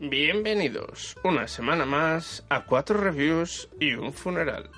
Bienvenidos 0.00 1.16
una 1.24 1.48
semana 1.48 1.84
más 1.84 2.44
a 2.48 2.64
Cuatro 2.64 3.00
Reviews 3.00 3.68
y 3.80 3.94
un 3.94 4.12
Funeral, 4.12 4.70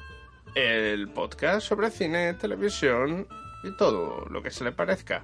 el 0.55 1.09
podcast 1.11 1.67
sobre 1.67 1.91
cine, 1.91 2.33
televisión 2.33 3.29
y 3.63 3.77
todo 3.77 4.25
lo 4.31 4.43
que 4.43 4.51
se 4.51 4.65
le 4.65 4.73
parezca. 4.73 5.23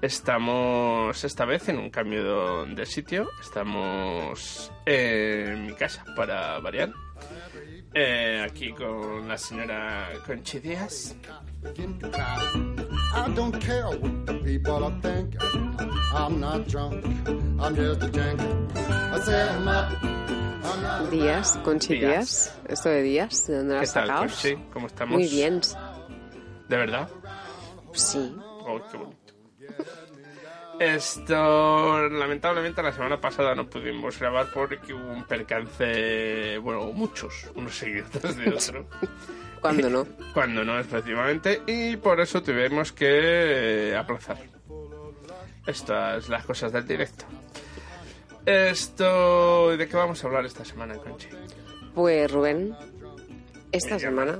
Estamos 0.00 1.24
esta 1.24 1.44
vez 1.44 1.68
en 1.68 1.78
un 1.78 1.90
cambio 1.90 2.64
de 2.64 2.86
sitio, 2.86 3.28
estamos 3.40 4.70
en 4.86 5.66
mi 5.66 5.74
casa 5.74 6.04
para 6.14 6.60
variar. 6.60 6.92
Eh, 7.92 8.40
aquí 8.48 8.72
con 8.72 9.26
la 9.26 9.36
señora 9.36 10.10
Conchi 10.24 10.60
Díaz. 10.60 11.16
I 13.14 13.28
don't 13.34 13.60
care 13.60 13.86
what 13.88 14.26
the 14.26 14.34
people 14.44 14.84
are 14.84 15.00
thinking. 15.00 15.40
I'm 16.14 16.40
not 16.40 16.66
drunk, 16.68 17.04
I'm 17.60 17.74
just 17.76 18.02
a 18.02 18.08
junkie. 18.10 18.78
I 19.14 19.20
say 19.20 19.48
I'm 19.48 19.64
not 19.64 21.10
Díaz, 21.10 21.58
Conchi 21.62 21.98
Díaz. 21.98 22.00
Díaz. 22.00 22.56
Esto 22.68 22.88
de 22.88 23.02
Díaz, 23.02 23.46
¿de 23.46 23.56
dónde 23.58 23.74
lo 23.74 23.80
¿Qué 23.80 23.84
has 23.84 23.92
tal, 23.92 24.06
sacado? 24.06 24.26
Conchi? 24.26 24.56
¿Cómo 24.72 24.86
estamos? 24.86 25.14
Muy 25.14 25.28
bien, 25.28 25.60
¿De 26.68 26.76
verdad? 26.76 27.08
sí. 27.92 28.34
Oh, 28.64 28.80
qué 28.90 28.96
bonito. 28.96 29.18
Esto, 30.80 32.08
lamentablemente, 32.08 32.82
la 32.82 32.92
semana 32.92 33.20
pasada 33.20 33.54
no 33.54 33.68
pudimos 33.68 34.18
grabar 34.18 34.46
porque 34.52 34.94
hubo 34.94 35.12
un 35.12 35.24
percance, 35.24 36.58
bueno, 36.58 36.86
muchos, 36.92 37.50
unos 37.54 37.74
seguidos 37.76 38.36
de 38.36 38.48
otro. 38.50 38.86
¿Cuándo 39.62 39.88
no? 39.88 40.06
Cuando 40.34 40.64
no, 40.64 40.78
efectivamente, 40.78 41.62
y 41.66 41.96
por 41.96 42.20
eso 42.20 42.42
tuvimos 42.42 42.92
que 42.92 43.90
eh, 43.90 43.96
aplazar. 43.96 44.38
Estas 45.66 46.28
las 46.28 46.44
cosas 46.44 46.72
del 46.72 46.86
directo. 46.86 47.24
Esto, 48.44 49.76
¿de 49.76 49.88
qué 49.88 49.96
vamos 49.96 50.22
a 50.22 50.26
hablar 50.26 50.44
esta 50.44 50.64
semana, 50.64 50.96
Conchi? 50.96 51.28
Pues 51.94 52.30
Rubén, 52.30 52.74
esta 53.70 53.94
Me 53.94 54.00
semana 54.00 54.38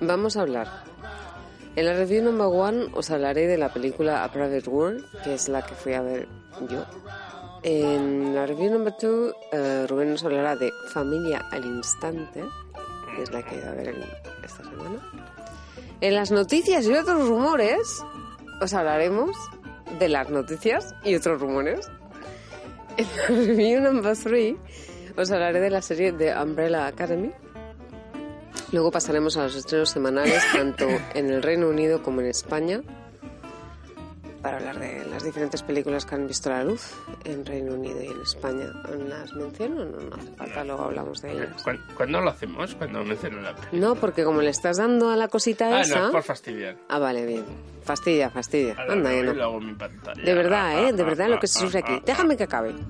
vamos 0.00 0.36
a 0.36 0.42
hablar. 0.42 0.68
En 1.74 1.86
la 1.86 1.94
review 1.94 2.22
number 2.22 2.46
one 2.46 2.88
os 2.94 3.10
hablaré 3.10 3.46
de 3.46 3.58
la 3.58 3.72
película 3.72 4.24
A 4.24 4.32
Private 4.32 4.68
World, 4.68 5.04
que 5.22 5.34
es 5.34 5.48
la 5.48 5.62
que 5.64 5.74
fui 5.74 5.94
a 5.94 6.02
ver 6.02 6.28
yo. 6.68 6.84
En 7.62 8.34
la 8.34 8.46
review 8.46 8.70
number 8.70 8.96
two, 8.96 9.34
eh, 9.52 9.86
Rubén 9.88 10.10
nos 10.10 10.24
hablará 10.24 10.56
de 10.56 10.70
Familia 10.92 11.44
al 11.50 11.64
Instante, 11.64 12.44
que 13.16 13.22
es 13.22 13.32
la 13.32 13.42
que 13.42 13.54
he 13.56 13.58
ido 13.58 13.70
a 13.70 13.74
ver 13.74 13.88
en- 13.88 14.04
esta 14.44 14.62
semana. 14.62 15.00
En 16.00 16.14
las 16.14 16.30
noticias 16.30 16.86
y 16.86 16.92
otros 16.92 17.26
rumores, 17.28 18.02
os 18.62 18.74
hablaremos 18.74 19.34
de 19.98 20.08
las 20.08 20.28
noticias 20.30 20.94
y 21.02 21.14
otros 21.16 21.40
rumores. 21.40 21.90
En 22.98 23.06
la 23.16 23.26
review 23.46 23.80
number 23.80 24.16
three, 24.16 24.56
os 25.18 25.30
hablaré 25.30 25.60
de 25.60 25.68
la 25.70 25.82
serie 25.82 26.12
de 26.12 26.34
Umbrella 26.34 26.86
Academy. 26.86 27.30
Luego 28.72 28.90
pasaremos 28.90 29.36
a 29.36 29.44
los 29.44 29.54
estrenos 29.56 29.90
semanales, 29.90 30.42
tanto 30.52 30.86
en 31.14 31.30
el 31.30 31.42
Reino 31.42 31.68
Unido 31.68 32.02
como 32.02 32.20
en 32.22 32.28
España, 32.28 32.80
para 34.42 34.58
hablar 34.58 34.78
de 34.78 35.04
las 35.06 35.24
diferentes 35.24 35.62
películas 35.62 36.04
que 36.06 36.14
han 36.14 36.26
visto 36.26 36.50
la 36.50 36.62
luz 36.64 36.92
en 37.24 37.44
Reino 37.44 37.74
Unido 37.74 38.02
y 38.02 38.06
en 38.06 38.20
España. 38.20 38.66
¿Las 39.08 39.32
menciono? 39.32 39.84
No, 39.84 40.00
no 40.00 40.16
hace 40.16 40.32
falta, 40.36 40.64
luego 40.64 40.82
hablamos 40.84 41.22
de 41.22 41.32
ellas. 41.32 41.62
¿Cuándo, 41.62 41.82
cuándo 41.96 42.20
lo 42.20 42.30
hacemos? 42.30 42.74
Cuando 42.76 43.04
menciono 43.04 43.40
la 43.40 43.54
peli. 43.54 43.80
No, 43.80 43.94
porque 43.96 44.24
como 44.24 44.40
le 44.42 44.50
estás 44.50 44.76
dando 44.76 45.10
a 45.10 45.16
la 45.16 45.28
cosita 45.28 45.68
Ah, 45.76 45.80
esa... 45.80 45.98
no, 46.06 46.12
por 46.12 46.22
fastidiar. 46.22 46.76
Ah, 46.88 46.98
vale, 46.98 47.26
bien. 47.26 47.44
Fastidia, 47.82 48.30
fastidia. 48.30 48.74
Ahora 48.78 48.92
Anda, 48.92 49.10
voy 49.10 49.22
no. 49.22 49.34
lo 49.34 49.44
hago 49.44 49.58
en 49.58 49.66
mi 49.66 49.74
pantalla. 49.74 50.22
De 50.22 50.34
verdad, 50.34 50.66
Ah, 50.76 50.80
¿eh? 50.88 50.92
De 50.92 51.02
ah, 51.02 51.06
verdad 51.06 51.26
ah, 51.26 51.30
lo 51.30 51.38
que 51.40 51.46
se 51.46 51.58
ah, 51.58 51.62
sufre 51.62 51.80
ah, 51.80 51.82
aquí. 51.84 51.94
ah. 51.98 52.02
Déjame 52.06 52.36
que 52.36 52.44
acabe. 52.44 52.74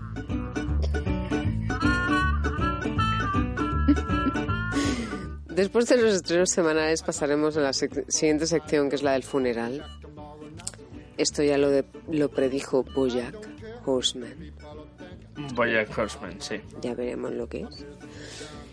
Después 5.48 5.88
de 5.88 5.96
los 5.96 6.14
estrenos 6.14 6.50
semanales 6.50 7.02
pasaremos 7.02 7.56
a 7.56 7.60
la 7.60 7.70
sec- 7.70 8.04
siguiente 8.08 8.46
sección, 8.46 8.90
que 8.90 8.96
es 8.96 9.02
la 9.02 9.12
del 9.12 9.22
funeral. 9.22 9.84
Esto 11.18 11.42
ya 11.42 11.56
lo, 11.58 11.70
de- 11.70 11.84
lo 12.10 12.28
predijo 12.30 12.82
Bojack 12.94 13.36
Horseman. 13.84 14.52
Bojack 15.54 15.96
Horseman, 15.96 16.40
sí. 16.40 16.60
Ya 16.82 16.94
veremos 16.94 17.32
lo 17.32 17.48
que 17.48 17.62
es. 17.62 17.86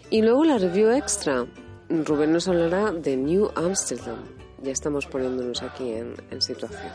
Y 0.09 0.21
luego 0.21 0.43
la 0.43 0.57
review 0.57 0.91
extra. 0.91 1.45
Rubén 1.89 2.31
nos 2.33 2.47
hablará 2.47 2.91
de 2.91 3.17
New 3.17 3.51
Amsterdam. 3.55 4.23
Ya 4.61 4.71
estamos 4.71 5.05
poniéndonos 5.07 5.61
aquí 5.61 5.91
en, 5.93 6.15
en 6.31 6.41
situación. 6.41 6.91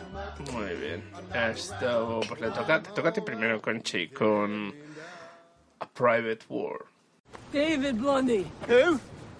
Muy 0.55 0.75
bien. 0.81 1.05
Esto, 1.51 2.21
pues 2.27 2.41
le 2.41 2.49
toca, 2.51 2.83
te 2.83 2.91
toca 2.93 3.11
a 3.11 3.13
ti 3.13 3.21
primero, 3.21 3.61
Conchi, 3.61 4.09
con 4.09 4.73
A 5.81 5.89
Private 5.89 6.45
War. 6.49 6.79
David 7.53 7.95
Blundy. 7.95 8.47
Who? 8.69 8.99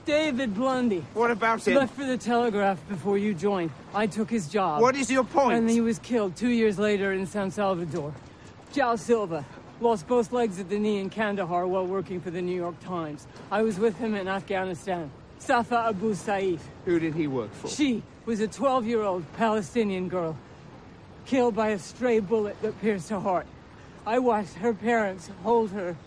David 0.09 0.55
Blundy. 0.55 1.05
What 1.13 1.31
about 1.31 1.69
him? 1.69 1.75
Left 1.75 1.95
for 1.95 2.07
the 2.07 2.17
Telegraph 2.17 2.81
before 2.89 3.19
you 3.19 3.35
joined. 3.35 3.71
I 3.95 4.07
took 4.07 4.31
his 4.31 4.49
job. 4.49 4.81
What 4.81 4.97
is 4.97 5.11
your 5.11 5.23
point? 5.23 5.59
And 5.59 5.69
he 5.69 5.83
was 5.83 5.99
killed 5.99 6.35
two 6.35 6.49
years 6.49 6.79
later 6.79 7.13
in 7.13 7.27
San 7.27 7.51
Salvador. 7.51 8.15
Jao 8.73 8.97
Silva. 8.97 9.45
Lost 9.83 10.09
both 10.09 10.33
legs 10.33 10.59
at 10.59 10.71
the 10.71 10.79
knee 10.79 10.97
in 10.97 11.11
Kandahar 11.11 11.67
while 11.67 11.85
working 11.85 12.23
for 12.23 12.31
the 12.31 12.41
New 12.41 12.57
York 12.57 12.81
Times. 12.81 13.27
I 13.53 13.61
was 13.61 13.79
with 13.79 13.99
him 13.99 14.15
in 14.15 14.29
Afghanistan. 14.29 15.11
Safa 15.41 15.89
Abu 15.91 16.15
Saif. 16.15 16.61
Who 16.87 16.99
did 16.99 17.15
he 17.15 17.27
work 17.27 17.53
for? 17.53 17.69
She 17.69 18.03
was 18.25 18.41
a 18.41 18.49
12 18.49 18.87
year 18.87 19.03
old 19.03 19.31
Palestinian 19.35 20.09
girl. 20.09 20.39
Killed 21.27 21.55
by 21.55 21.69
a 21.69 21.79
stray 21.79 22.21
bullet 22.21 22.57
that 22.63 22.81
pierced 22.81 23.11
her 23.11 23.21
heart. 23.21 23.47
I 24.07 24.21
watched 24.21 24.55
her 24.55 24.73
parents 24.73 25.29
hold 25.43 25.71
her 25.73 25.99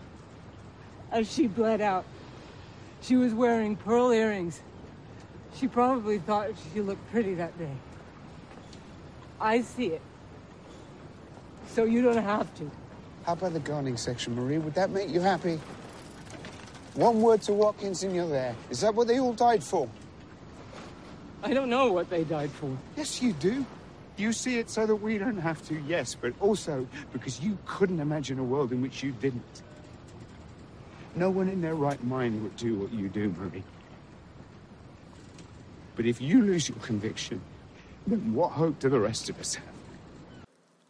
as 1.11 1.31
she 1.31 1.45
bled 1.45 1.81
out. 1.81 2.03
She 3.01 3.15
was 3.15 3.33
wearing 3.33 3.75
pearl 3.75 4.11
earrings. 4.11 4.61
She 5.55 5.67
probably 5.67 6.19
thought 6.19 6.49
she 6.73 6.81
looked 6.81 7.09
pretty 7.11 7.33
that 7.35 7.57
day. 7.57 7.75
I 9.39 9.61
see 9.61 9.87
it. 9.87 10.01
So 11.67 11.83
you 11.83 12.01
don't 12.01 12.23
have 12.23 12.53
to. 12.55 12.69
How 13.25 13.33
about 13.33 13.53
the 13.53 13.59
gardening 13.59 13.97
section, 13.97 14.35
Marie? 14.35 14.57
Would 14.57 14.75
that 14.75 14.91
make 14.91 15.09
you 15.09 15.19
happy? 15.19 15.59
One 16.95 17.21
word 17.21 17.41
to 17.43 17.53
Watkins 17.53 18.03
and 18.03 18.15
you're 18.15 18.27
there. 18.27 18.55
Is 18.69 18.81
that 18.81 18.93
what 18.93 19.07
they 19.07 19.19
all 19.19 19.33
died 19.33 19.63
for? 19.63 19.89
I 21.43 21.53
don't 21.53 21.69
know 21.69 21.91
what 21.91 22.09
they 22.09 22.23
died 22.23 22.51
for. 22.51 22.75
Yes, 22.95 23.21
you 23.21 23.33
do. 23.33 23.65
You 24.17 24.33
see 24.33 24.59
it 24.59 24.69
so 24.69 24.85
that 24.85 24.95
we 24.95 25.17
don't 25.17 25.37
have 25.37 25.65
to, 25.67 25.79
yes, 25.87 26.15
but 26.19 26.33
also 26.39 26.87
because 27.13 27.39
you 27.39 27.57
couldn't 27.65 27.99
imagine 27.99 28.37
a 28.37 28.43
world 28.43 28.71
in 28.71 28.81
which 28.81 29.01
you 29.01 29.11
didn't. 29.13 29.63
No 31.15 31.29
one 31.29 31.49
in 31.49 31.61
their 31.61 31.75
right 31.75 32.01
mind 32.03 32.41
would 32.41 32.55
do 32.55 32.75
what 32.75 32.91
you 32.93 33.09
do, 33.09 33.33
Marie. 33.37 33.63
But 35.95 36.05
if 36.05 36.21
you 36.21 36.41
lose 36.41 36.69
your 36.69 36.79
conviction, 36.79 37.41
then 38.07 38.33
what 38.33 38.51
hope 38.51 38.79
do 38.79 38.89
the 38.89 38.99
rest 38.99 39.29
of 39.29 39.39
us 39.39 39.55
have? 39.55 39.65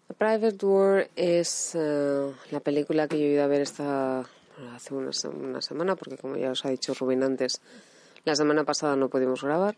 A 0.09 0.13
Private 0.13 0.63
War 0.63 1.07
es 1.15 1.73
eh, 1.75 2.31
la 2.51 2.59
película 2.59 3.07
que 3.07 3.17
yo 3.17 3.25
he 3.25 3.33
ido 3.33 3.43
a 3.43 3.47
ver 3.47 3.61
esta 3.61 4.25
hace 4.75 4.93
una, 4.93 5.11
una 5.33 5.61
semana, 5.61 5.95
porque 5.95 6.17
como 6.17 6.35
ya 6.35 6.51
os 6.51 6.65
ha 6.65 6.69
dicho 6.69 6.93
Rubén 6.93 7.23
antes, 7.23 7.61
la 8.25 8.35
semana 8.35 8.63
pasada 8.63 8.95
no 8.95 9.09
pudimos 9.09 9.41
grabar. 9.41 9.75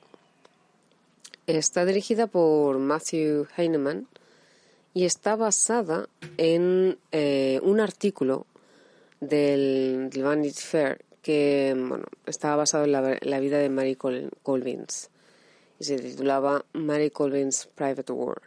Está 1.47 1.85
dirigida 1.85 2.27
por 2.27 2.79
Matthew 2.79 3.47
Heineman 3.57 4.07
y 4.93 5.05
está 5.05 5.35
basada 5.35 6.07
en 6.37 6.97
eh, 7.11 7.59
un 7.63 7.79
artículo 7.79 8.45
del, 9.29 10.09
del 10.11 10.23
Vanity 10.23 10.59
Fair 10.61 11.05
que 11.21 11.73
bueno, 11.77 12.05
estaba 12.25 12.57
basado 12.57 12.83
en 12.83 12.91
la, 12.91 13.39
vida 13.39 13.57
de 13.57 13.69
Mary 13.69 13.95
Col- 13.95 14.29
Colvins 14.43 15.09
y 15.79 15.85
se 15.85 15.97
titulaba 15.97 16.65
Mary 16.73 17.09
Colvins 17.09 17.67
Private 17.73 18.11
War. 18.11 18.41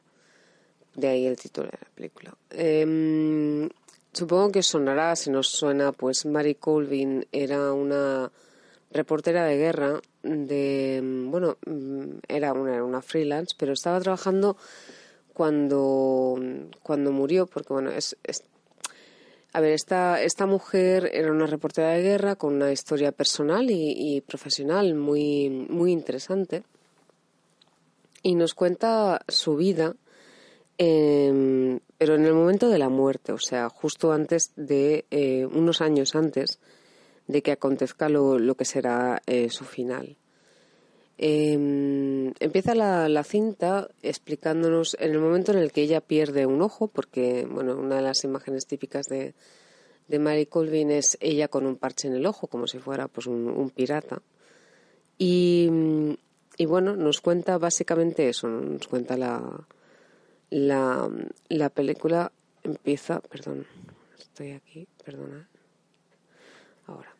De 0.95 1.09
ahí 1.09 1.27
el 1.27 1.37
título 1.37 1.67
de 1.69 1.79
la 1.81 1.89
película. 1.95 2.35
Em, 2.51 3.69
supongo 4.13 4.53
que 4.53 4.63
sonará, 4.63 5.15
si 5.17 5.31
nos 5.31 5.49
suena, 5.49 5.93
pues 5.93 6.25
Mary 6.27 6.55
Colvin 6.55 7.27
era 7.33 7.73
una 7.73 8.31
reportera 8.93 9.45
de 9.45 9.57
guerra 9.57 10.01
de, 10.23 11.01
bueno, 11.29 11.57
era 12.29 12.53
una, 12.55 12.75
era 12.75 12.85
una 12.85 13.03
freelance, 13.03 13.55
pero 13.59 13.73
estaba 13.75 14.01
trabajando 14.01 14.57
cuando, 15.35 16.37
cuando 16.83 17.13
murió, 17.13 17.47
porque 17.47 17.73
bueno, 17.73 17.91
es, 17.91 18.17
es- 18.25 18.43
a 19.57 19.61
ver, 19.63 19.73
esta, 19.73 20.23
esta 20.23 20.45
mujer 20.45 21.11
era 21.15 21.33
una 21.33 21.47
reportera 21.47 21.93
de 21.93 22.03
guerra 22.03 22.37
con 22.37 22.57
una 22.57 22.73
historia 22.73 23.11
personal 23.11 23.71
y, 23.71 24.21
profesional 24.21 24.95
muy, 24.95 25.49
muy 25.49 25.93
interesante 25.93 26.63
y 28.23 28.35
nos 28.35 28.53
cuenta 28.53 29.23
su 29.29 29.57
vida, 29.57 29.97
em, 30.77 31.81
pero 31.97 32.17
en 32.17 32.27
el 32.27 32.35
momento 32.35 32.69
de 32.69 32.77
la 32.77 32.91
muerte, 32.91 33.33
o 33.33 33.39
sea, 33.39 33.71
justo 33.71 34.13
antes 34.13 34.53
de, 34.57 35.07
eh, 35.11 35.47
unos 35.47 35.81
años 35.81 36.15
antes 36.15 36.59
de 37.27 37.41
que 37.41 37.53
acontezca 37.53 38.11
lo, 38.11 38.39
lo 38.39 38.57
que 38.57 38.67
será 38.67 39.23
eh, 39.27 39.49
su 39.49 39.65
final. 39.65 40.19
Eh, 41.19 42.33
empieza 42.41 42.75
la, 42.75 43.09
la 43.09 43.25
cinta 43.25 43.89
explicándonos 44.03 44.97
en 45.01 45.13
el 45.13 45.19
momento 45.19 45.53
en 45.53 45.59
el 45.59 45.73
que 45.73 45.83
ella 45.83 46.01
pierde 46.01 46.47
un 46.47 46.61
ojo, 46.61 46.89
porque 46.89 47.47
bueno, 47.51 47.77
una 47.77 47.97
de 47.97 48.03
las 48.03 48.25
imágenes 48.25 48.67
típicas 48.67 49.07
de, 49.07 49.35
de 50.09 50.19
Mary 50.19 50.47
Colvin 50.47 50.91
es 50.91 51.17
ella 51.21 51.49
con 51.49 51.67
un 51.67 51.77
parche 51.77 52.09
en 52.09 52.15
el 52.15 52.27
ojo, 52.27 52.47
como 52.49 52.67
si 52.67 52.79
fuera 52.79 53.09
pues 53.09 53.27
un, 53.27 53.49
un 53.49 53.71
pirata. 53.71 54.21
Y, 55.19 55.71
y 56.59 56.67
bueno, 56.67 56.97
nos 56.97 57.21
cuenta 57.21 57.57
básicamente 57.57 58.29
eso, 58.29 58.49
¿no? 58.49 58.61
nos 58.61 58.87
cuenta 58.87 59.17
la, 59.17 59.67
la, 60.51 61.11
la 61.49 61.69
película 61.71 62.31
empieza, 62.63 63.21
perdón, 63.21 63.67
estoy 64.19 64.53
aquí, 64.53 64.87
perdona, 65.03 65.49
ahora. 66.87 67.16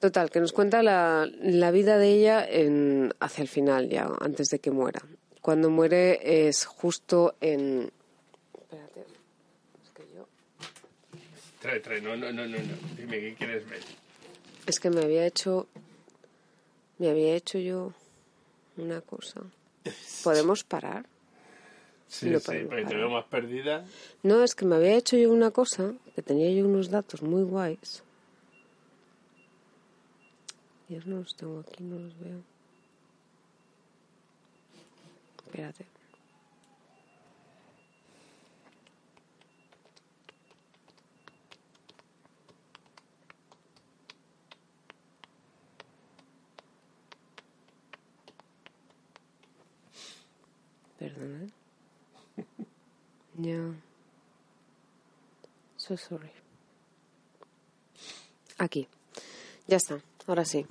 Total, 0.00 0.30
que 0.30 0.40
nos 0.40 0.52
cuenta 0.52 0.82
la, 0.82 1.26
la 1.40 1.70
vida 1.70 1.96
de 1.96 2.08
ella 2.10 2.46
en, 2.46 3.14
hacia 3.18 3.42
el 3.42 3.48
final 3.48 3.88
ya, 3.88 4.10
antes 4.20 4.48
de 4.48 4.58
que 4.58 4.70
muera. 4.70 5.02
Cuando 5.40 5.70
muere 5.70 6.48
es 6.48 6.66
justo 6.66 7.36
en... 7.40 7.90
Espérate, 8.60 9.00
es 9.82 9.90
que 9.90 10.02
yo... 10.14 10.26
Trae, 11.60 11.80
trae, 11.80 12.00
no, 12.02 12.14
no, 12.14 12.30
no, 12.30 12.46
no, 12.46 12.58
no. 12.58 12.74
Dime 12.96 13.20
qué 13.20 13.34
quieres 13.38 13.68
ver. 13.68 13.80
Es 14.66 14.80
que 14.80 14.90
me 14.90 15.02
había 15.02 15.26
hecho... 15.26 15.66
Me 16.98 17.08
había 17.08 17.34
hecho 17.34 17.58
yo 17.58 17.92
una 18.76 19.00
cosa. 19.00 19.40
¿Podemos 20.24 20.64
parar? 20.64 21.06
Sí, 22.08 22.32
sí, 22.38 22.64
porque 22.68 22.84
te 22.84 22.94
veo 22.94 23.10
más 23.10 23.24
perdida. 23.24 23.84
No, 24.22 24.42
es 24.44 24.54
que 24.54 24.64
me 24.64 24.76
había 24.76 24.96
hecho 24.96 25.16
yo 25.16 25.32
una 25.32 25.50
cosa, 25.50 25.94
que 26.14 26.22
tenía 26.22 26.50
yo 26.50 26.66
unos 26.66 26.90
datos 26.90 27.22
muy 27.22 27.42
guays. 27.42 28.02
Dios, 30.88 31.04
no 31.06 31.16
los 31.16 31.34
tengo 31.34 31.60
aquí, 31.60 31.82
no 31.82 31.98
los 31.98 32.16
veo. 32.18 32.42
Espérate. 35.44 35.86
Perdona. 50.98 51.46
Ya. 53.38 53.74
So 55.76 55.96
sorry. 55.96 56.30
Aquí. 58.58 58.88
Ya 59.66 59.76
está. 59.76 60.00
Ahora 60.26 60.44
sí. 60.44 60.66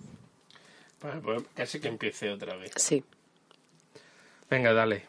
Pues, 1.00 1.16
pues 1.24 1.44
casi 1.54 1.80
que 1.80 1.88
empiece 1.88 2.30
otra 2.32 2.56
vez. 2.56 2.72
Sí. 2.76 3.04
Venga, 4.50 4.74
dale. 4.74 5.04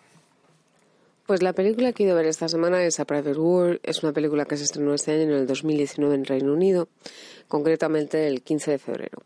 Pues 1.26 1.42
la 1.42 1.52
película 1.52 1.92
que 1.92 2.04
he 2.04 2.06
ido 2.06 2.14
a 2.14 2.18
ver 2.18 2.26
esta 2.26 2.48
semana 2.48 2.84
es 2.84 3.00
A 3.00 3.04
Private 3.04 3.38
War. 3.38 3.80
Es 3.82 4.02
una 4.02 4.12
película 4.12 4.44
que 4.44 4.56
se 4.56 4.64
estrenó 4.64 4.94
este 4.94 5.12
año 5.12 5.22
en 5.22 5.32
el 5.32 5.46
2019 5.46 6.14
en 6.14 6.24
Reino 6.24 6.52
Unido, 6.52 6.88
concretamente 7.48 8.28
el 8.28 8.42
15 8.42 8.70
de 8.70 8.78
febrero. 8.78 9.18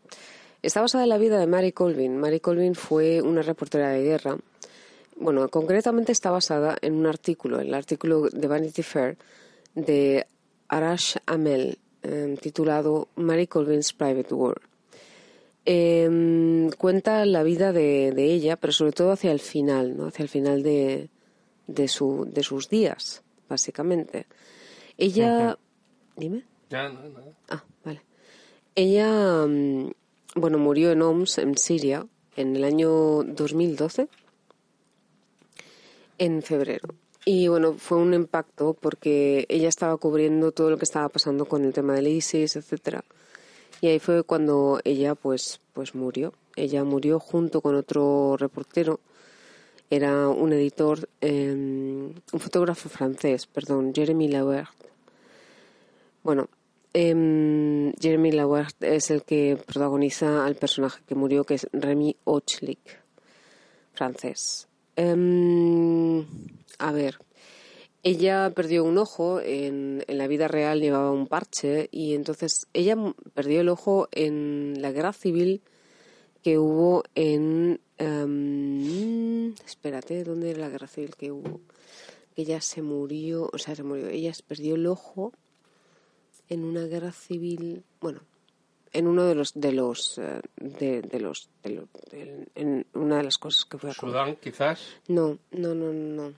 Está 0.63 0.81
basada 0.81 1.05
en 1.05 1.11
la 1.11 1.19
vida 1.19 1.39
de 1.39 1.47
Mary 1.47 1.73
Colvin. 1.73 2.17
Mary 2.17 2.41
Colvin 2.41 2.75
fue 2.75 3.21
una 3.21 3.43
reportera 3.43 3.91
de 3.91 4.03
guerra. 4.03 4.39
Bueno, 5.17 5.49
concretamente 5.51 6.13
está 6.13 6.31
basada 6.31 6.79
en 6.81 6.95
un 6.95 7.07
artículo, 7.07 7.61
el 7.61 7.75
artículo 7.75 8.31
de 8.31 8.49
Vanity 8.49 8.83
Fair 8.83 9.19
de 9.75 10.27
Arash 10.69 11.17
Amel, 11.27 11.79
eh, 12.03 12.39
titulado 12.41 13.09
Mary 13.17 13.47
Colvin's 13.47 13.93
Private 13.93 14.33
War. 14.35 14.70
Eh, 15.73 16.69
cuenta 16.79 17.25
la 17.27 17.45
vida 17.45 17.73
de, 17.73 18.11
de 18.11 18.25
ella, 18.25 18.57
pero 18.57 18.73
sobre 18.73 18.91
todo 18.91 19.13
hacia 19.13 19.31
el 19.31 19.39
final, 19.39 19.97
¿no? 19.97 20.09
hacia 20.09 20.25
el 20.25 20.29
final 20.29 20.65
de, 20.65 21.11
de, 21.69 21.87
su, 21.87 22.27
de 22.29 22.43
sus 22.43 22.69
días, 22.69 23.23
básicamente. 23.49 24.27
Ella. 24.99 25.57
Dime. 26.17 26.45
Ya, 26.71 26.89
no, 26.89 27.01
no. 27.09 27.21
Ah, 27.49 27.63
vale. 27.85 28.03
Ella, 28.75 29.47
mm, 29.47 29.93
bueno, 30.35 30.59
murió 30.59 30.91
en 30.91 31.03
Homs, 31.03 31.39
en 31.39 31.57
Siria, 31.57 32.05
en 32.35 32.57
el 32.57 32.65
año 32.65 33.23
2012, 33.23 34.09
en 36.19 36.43
febrero. 36.43 36.97
Y 37.25 37.47
bueno, 37.47 37.75
fue 37.75 37.99
un 37.99 38.13
impacto 38.13 38.75
porque 38.75 39.47
ella 39.49 39.69
estaba 39.69 39.97
cubriendo 39.99 40.51
todo 40.51 40.69
lo 40.69 40.79
que 40.79 40.85
estaba 40.85 41.09
pasando 41.11 41.45
con 41.45 41.65
el 41.65 41.73
tema 41.73 41.95
del 41.95 42.09
ISIS, 42.09 42.57
etcétera. 42.57 43.05
Y 43.81 43.89
ahí 43.89 43.99
fue 43.99 44.23
cuando 44.25 44.81
ella 44.85 45.15
pues, 45.15 45.61
pues 45.73 45.95
murió. 45.95 46.35
Ella 46.57 46.85
murió 46.85 47.19
junto 47.19 47.61
con 47.61 47.75
otro 47.75 48.37
reportero. 48.37 49.01
Era 49.89 50.29
un 50.29 50.53
editor, 50.53 51.09
eh, 51.21 51.51
un 51.53 52.41
fotógrafo 52.41 52.89
francés, 52.89 53.47
perdón, 53.47 53.93
Jeremy 53.95 54.29
Lauert. 54.29 54.75
Bueno, 56.23 56.49
em, 56.93 57.93
Jeremy 57.95 58.31
Lauert 58.33 58.83
es 58.83 59.11
el 59.11 59.23
que 59.23 59.59
protagoniza 59.67 60.45
al 60.45 60.55
personaje 60.55 61.03
que 61.07 61.15
murió, 61.15 61.45
que 61.45 61.55
es 61.55 61.67
Remy 61.73 62.17
Ochlik, 62.25 63.01
francés. 63.95 64.69
Em, 64.97 66.25
a 66.79 66.93
ver, 66.93 67.19
ella 68.03 68.51
perdió 68.55 68.85
un 68.85 68.97
ojo, 68.99 69.41
en, 69.41 70.05
en 70.07 70.19
la 70.19 70.27
vida 70.27 70.49
real 70.49 70.81
llevaba 70.81 71.11
un 71.13 71.27
parche 71.27 71.89
y 71.93 72.15
entonces 72.15 72.67
ella 72.73 72.97
perdió 73.35 73.61
el 73.61 73.69
ojo 73.69 74.09
en 74.13 74.77
la 74.81 74.91
guerra 74.93 75.13
civil 75.13 75.61
que 76.43 76.59
hubo 76.59 77.05
en... 77.15 77.81
em, 77.99 79.53
espérate, 79.67 80.25
¿dónde 80.25 80.51
era 80.51 80.61
la 80.61 80.69
guerra 80.71 80.87
civil 80.87 81.15
que 81.17 81.31
hubo? 81.31 81.61
Que 82.35 82.43
ella 82.43 82.61
se 82.61 82.81
murió, 82.83 83.51
o 83.53 83.59
sea, 83.59 83.75
se 83.75 83.83
murió, 83.83 84.09
ella 84.09 84.33
perdió 84.47 84.75
el 84.77 84.87
ojo 84.87 85.33
en 86.49 86.65
una 86.65 86.85
guerra 86.87 87.13
civil, 87.13 87.83
bueno, 88.01 88.21
en 88.93 89.07
uno 89.07 89.25
de 89.25 89.35
los 89.35 89.53
de 89.55 89.73
los 89.73 90.19
eh, 90.19 90.41
de, 90.57 91.03
de 91.03 91.21
los, 91.21 91.49
de 91.63 91.71
los- 91.71 91.89
de- 92.11 92.49
en 92.57 92.87
una 92.95 93.19
de 93.19 93.25
las 93.25 93.39
cosas 93.39 93.65
que 93.67 93.79
fue 93.79 93.91
a 93.91 93.95
Sudán, 93.95 94.37
quizás. 94.37 94.81
no, 95.09 95.39
no, 95.53 95.75
no, 95.75 95.93
no. 95.93 96.33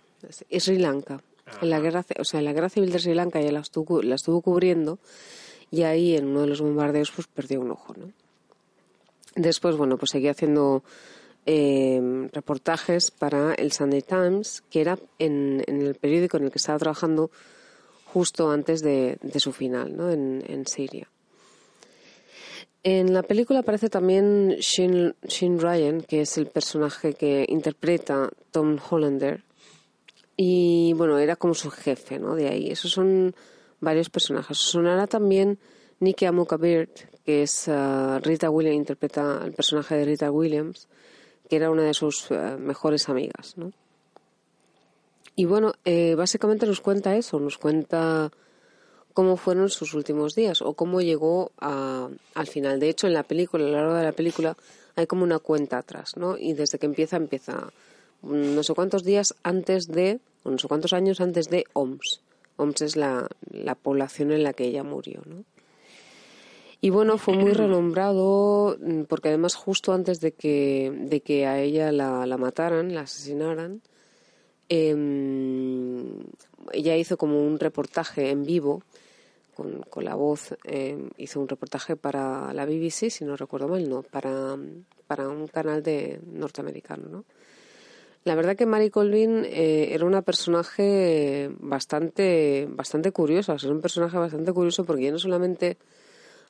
es 0.50 0.64
Sri 0.64 0.78
Lanka. 0.78 1.22
En 1.60 1.70
la 1.70 1.80
guerra, 1.80 2.04
o 2.18 2.24
sea, 2.24 2.40
en 2.40 2.44
la 2.44 2.52
guerra 2.52 2.68
civil 2.68 2.92
de 2.92 2.98
Sri 2.98 3.14
Lanka 3.14 3.40
ella 3.40 3.52
la 3.52 3.60
estuvo, 3.60 4.02
la 4.02 4.14
estuvo 4.14 4.40
cubriendo 4.40 4.98
y 5.70 5.82
ahí 5.82 6.16
en 6.16 6.26
uno 6.26 6.42
de 6.42 6.46
los 6.48 6.60
bombardeos 6.60 7.10
pues 7.10 7.26
perdió 7.26 7.60
un 7.60 7.70
ojo, 7.70 7.94
¿no? 7.96 8.12
Después, 9.34 9.76
bueno, 9.76 9.96
pues 9.96 10.10
seguía 10.10 10.32
haciendo 10.32 10.82
eh, 11.46 12.28
reportajes 12.32 13.10
para 13.10 13.54
el 13.54 13.72
Sunday 13.72 14.02
Times, 14.02 14.62
que 14.70 14.82
era 14.82 14.98
en, 15.18 15.64
en 15.66 15.82
el 15.82 15.94
periódico 15.94 16.36
en 16.36 16.44
el 16.44 16.50
que 16.50 16.58
estaba 16.58 16.78
trabajando 16.78 17.30
justo 18.04 18.50
antes 18.50 18.82
de, 18.82 19.18
de 19.22 19.40
su 19.40 19.52
final, 19.52 19.96
¿no? 19.96 20.10
En, 20.10 20.44
en 20.46 20.66
Siria. 20.66 21.08
En 22.84 23.14
la 23.14 23.22
película 23.22 23.60
aparece 23.60 23.88
también 23.88 24.56
Shin, 24.58 25.14
Shin 25.26 25.60
Ryan, 25.60 26.02
que 26.02 26.22
es 26.22 26.36
el 26.36 26.48
personaje 26.48 27.14
que 27.14 27.46
interpreta 27.48 28.28
Tom 28.50 28.76
Hollander. 28.90 29.44
Y 30.44 30.92
bueno, 30.94 31.18
era 31.18 31.36
como 31.36 31.54
su 31.54 31.70
jefe, 31.70 32.18
¿no? 32.18 32.34
De 32.34 32.48
ahí. 32.48 32.68
Esos 32.68 32.90
son 32.90 33.32
varios 33.80 34.10
personajes. 34.10 34.58
Sonará 34.58 35.06
también 35.06 35.60
Nikki 36.00 36.24
Amokabir, 36.24 36.88
que 37.24 37.44
es 37.44 37.68
ah, 37.68 38.18
Rita 38.20 38.50
Williams, 38.50 38.76
interpreta 38.76 39.40
el 39.44 39.52
personaje 39.52 39.94
de 39.94 40.04
Rita 40.04 40.32
Williams, 40.32 40.88
que 41.48 41.54
era 41.54 41.70
una 41.70 41.84
de 41.84 41.94
sus 41.94 42.28
ah, 42.32 42.56
mejores 42.58 43.08
amigas, 43.08 43.56
¿no? 43.56 43.70
Y 45.36 45.44
bueno, 45.44 45.74
eh, 45.84 46.16
básicamente 46.16 46.66
nos 46.66 46.80
cuenta 46.80 47.14
eso, 47.16 47.38
nos 47.38 47.56
cuenta 47.56 48.32
cómo 49.14 49.36
fueron 49.36 49.70
sus 49.70 49.94
últimos 49.94 50.34
días 50.34 50.60
o 50.60 50.74
cómo 50.74 51.00
llegó 51.02 51.52
a- 51.60 52.08
al 52.34 52.46
final. 52.48 52.80
De 52.80 52.88
hecho, 52.88 53.06
en 53.06 53.12
la 53.14 53.22
película, 53.22 53.64
a 53.64 53.68
lo 53.68 53.76
largo 53.76 53.94
de 53.94 54.02
la 54.04 54.12
película, 54.12 54.56
hay 54.96 55.06
como 55.06 55.22
una 55.22 55.38
cuenta 55.38 55.78
atrás, 55.78 56.16
¿no? 56.16 56.36
Y 56.36 56.54
desde 56.54 56.78
que 56.80 56.86
empieza, 56.86 57.16
empieza 57.16 57.72
no 58.22 58.62
sé 58.62 58.74
cuántos 58.74 59.04
días 59.04 59.34
antes 59.42 59.88
de, 59.88 60.20
o 60.44 60.50
no 60.50 60.58
sé 60.58 60.68
cuántos 60.68 60.92
años 60.92 61.20
antes 61.20 61.48
de 61.50 61.64
OMS. 61.72 62.22
OMS 62.56 62.82
es 62.82 62.96
la, 62.96 63.28
la 63.50 63.74
población 63.74 64.32
en 64.32 64.42
la 64.42 64.52
que 64.52 64.64
ella 64.64 64.84
murió, 64.84 65.22
¿no? 65.26 65.44
Y 66.84 66.90
bueno, 66.90 67.16
fue 67.16 67.36
muy 67.36 67.52
renombrado 67.52 68.76
mm, 68.80 69.02
porque 69.02 69.28
además 69.28 69.54
justo 69.54 69.92
antes 69.92 70.18
de 70.18 70.32
que, 70.32 70.92
de 70.92 71.20
que 71.20 71.46
a 71.46 71.60
ella 71.60 71.92
la, 71.92 72.26
la 72.26 72.36
mataran, 72.36 72.92
la 72.92 73.02
asesinaran, 73.02 73.82
em, 74.68 76.24
ella 76.72 76.96
hizo 76.96 77.16
como 77.16 77.40
un 77.46 77.60
reportaje 77.60 78.30
en 78.30 78.42
vivo 78.42 78.82
con, 79.54 79.82
con 79.82 80.04
la 80.04 80.16
voz, 80.16 80.56
em, 80.64 81.10
hizo 81.18 81.38
un 81.40 81.46
reportaje 81.46 81.94
para 81.94 82.52
la 82.52 82.66
BBC, 82.66 83.10
si 83.10 83.24
no 83.24 83.36
recuerdo 83.36 83.68
mal, 83.68 83.88
no, 83.88 84.02
para, 84.02 84.56
para 85.06 85.28
un 85.28 85.46
canal 85.46 85.84
de 85.84 86.20
norteamericano, 86.26 87.08
¿no? 87.08 87.24
La 88.24 88.36
verdad 88.36 88.56
que 88.56 88.66
Mary 88.66 88.88
Colvin 88.88 89.44
eh, 89.44 89.88
era 89.92 90.04
una 90.04 90.22
personaje 90.22 91.50
bastante, 91.58 92.68
bastante 92.70 93.10
curiosa, 93.10 93.56
era 93.60 93.72
un 93.72 93.80
personaje 93.80 94.16
bastante 94.16 94.52
curioso 94.52 94.84
porque 94.84 95.04
ya 95.04 95.10
no 95.10 95.18
solamente 95.18 95.76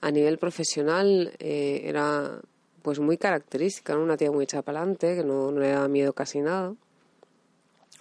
a 0.02 0.10
nivel 0.10 0.36
profesional 0.36 1.32
eh, 1.38 1.82
era 1.84 2.40
pues 2.82 2.98
muy 2.98 3.16
característica, 3.16 3.94
¿no? 3.94 4.02
Una 4.02 4.16
tía 4.16 4.30
muy 4.30 4.44
echada 4.44 4.62
para 4.62 4.80
adelante, 4.80 5.16
que 5.16 5.24
no, 5.24 5.50
no 5.50 5.60
le 5.60 5.70
daba 5.70 5.88
miedo 5.88 6.12
casi 6.12 6.40
nada. 6.40 6.74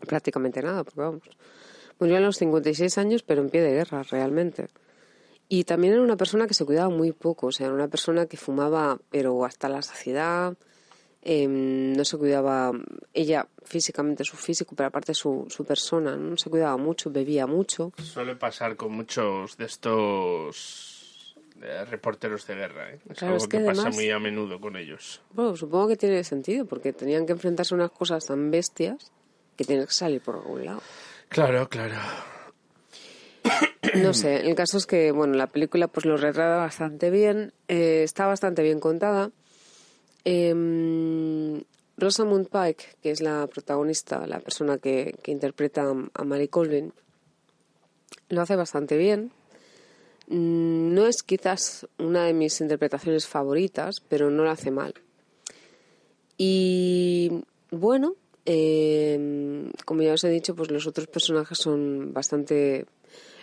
Prácticamente 0.07 0.61
nada, 0.61 0.83
porque 0.83 0.99
vamos. 0.99 1.23
Murió 1.99 2.17
a 2.17 2.19
los 2.19 2.37
56 2.37 2.97
años, 2.97 3.21
pero 3.21 3.41
en 3.41 3.49
pie 3.51 3.61
de 3.61 3.71
guerra, 3.71 4.01
realmente. 4.03 4.67
Y 5.47 5.65
también 5.65 5.93
era 5.93 6.01
una 6.01 6.17
persona 6.17 6.47
que 6.47 6.55
se 6.55 6.65
cuidaba 6.65 6.89
muy 6.89 7.11
poco, 7.11 7.47
o 7.47 7.51
sea, 7.51 7.67
era 7.67 7.75
una 7.75 7.87
persona 7.87 8.25
que 8.25 8.37
fumaba, 8.37 8.99
pero 9.11 9.45
hasta 9.45 9.69
la 9.69 9.83
saciedad, 9.83 10.57
em, 11.21 11.93
no 11.93 12.03
se 12.05 12.17
cuidaba 12.17 12.71
ella 13.13 13.47
físicamente, 13.63 14.23
su 14.23 14.35
físico, 14.37 14.75
pero 14.75 14.87
aparte 14.87 15.13
su, 15.13 15.45
su 15.49 15.63
persona, 15.65 16.15
no 16.15 16.35
se 16.37 16.49
cuidaba 16.49 16.77
mucho, 16.77 17.11
bebía 17.11 17.45
mucho. 17.47 17.91
Suele 18.01 18.35
pasar 18.35 18.75
con 18.75 18.91
muchos 18.93 19.55
de 19.57 19.65
estos 19.65 21.35
eh, 21.61 21.85
reporteros 21.85 22.45
de 22.47 22.55
guerra. 22.55 22.91
¿eh? 22.91 22.99
Es 23.09 23.17
Claro, 23.19 23.33
algo 23.35 23.43
es 23.45 23.49
que 23.49 23.59
que, 23.59 23.65
pasa 23.65 23.81
además- 23.83 23.95
muy 23.95 24.09
a 24.11 24.19
menudo 24.19 24.59
con 24.59 24.75
ellos. 24.75 25.21
Bueno, 25.33 25.55
supongo 25.55 25.89
que 25.89 25.95
tiene 25.97 26.23
sentido, 26.23 26.65
porque 26.65 26.91
tenían 26.93 27.25
que 27.25 27.33
enfrentarse 27.33 27.73
a 27.73 27.77
unas 27.77 27.91
cosas 27.91 28.25
tan 28.25 28.49
bestias 28.51 29.11
que 29.55 29.63
tienes 29.63 29.87
que 29.87 29.93
salir 29.93 30.21
por 30.21 30.35
algún 30.35 30.65
lado. 30.65 30.81
Claro, 31.29 31.69
claro. 31.69 31.95
No 33.95 34.13
sé, 34.13 34.47
el 34.47 34.55
caso 34.55 34.77
es 34.77 34.85
que, 34.85 35.11
bueno, 35.11 35.33
la 35.35 35.47
película 35.47 35.87
pues 35.87 36.05
lo 36.05 36.15
retrata 36.15 36.57
bastante 36.57 37.09
bien, 37.09 37.53
eh, 37.67 38.03
está 38.03 38.25
bastante 38.25 38.63
bien 38.63 38.79
contada. 38.79 39.31
Em, 40.23 41.63
Rosamund 41.97 42.47
Pike, 42.49 42.85
que 43.01 43.11
es 43.11 43.21
la 43.21 43.47
protagonista, 43.47 44.25
la 44.27 44.39
persona 44.39 44.77
que, 44.77 45.15
interpreta 45.27 45.93
a- 46.13 46.23
Mary 46.23 46.47
Colvin, 46.47 46.93
lo 48.29 48.41
hace 48.41 48.55
bastante 48.55 48.97
bien. 48.97 49.31
Mm, 50.27 50.93
No 50.93 51.07
es 51.07 51.23
quizás 51.23 51.87
una 51.97 52.25
de 52.25 52.33
mis 52.33 52.59
interpretaciones 52.61 53.27
favoritas, 53.27 54.01
pero 54.07 54.29
no 54.29 54.43
lo 54.43 54.51
hace 54.51 54.71
mal. 54.71 54.93
Y 56.37 57.43
bueno, 57.71 58.15
eh, 58.45 59.69
como 59.85 60.01
ya 60.01 60.13
os 60.13 60.23
he 60.23 60.29
dicho, 60.29 60.55
pues 60.55 60.71
los 60.71 60.87
otros 60.87 61.07
personajes 61.07 61.57
son 61.57 62.13
bastante... 62.13 62.85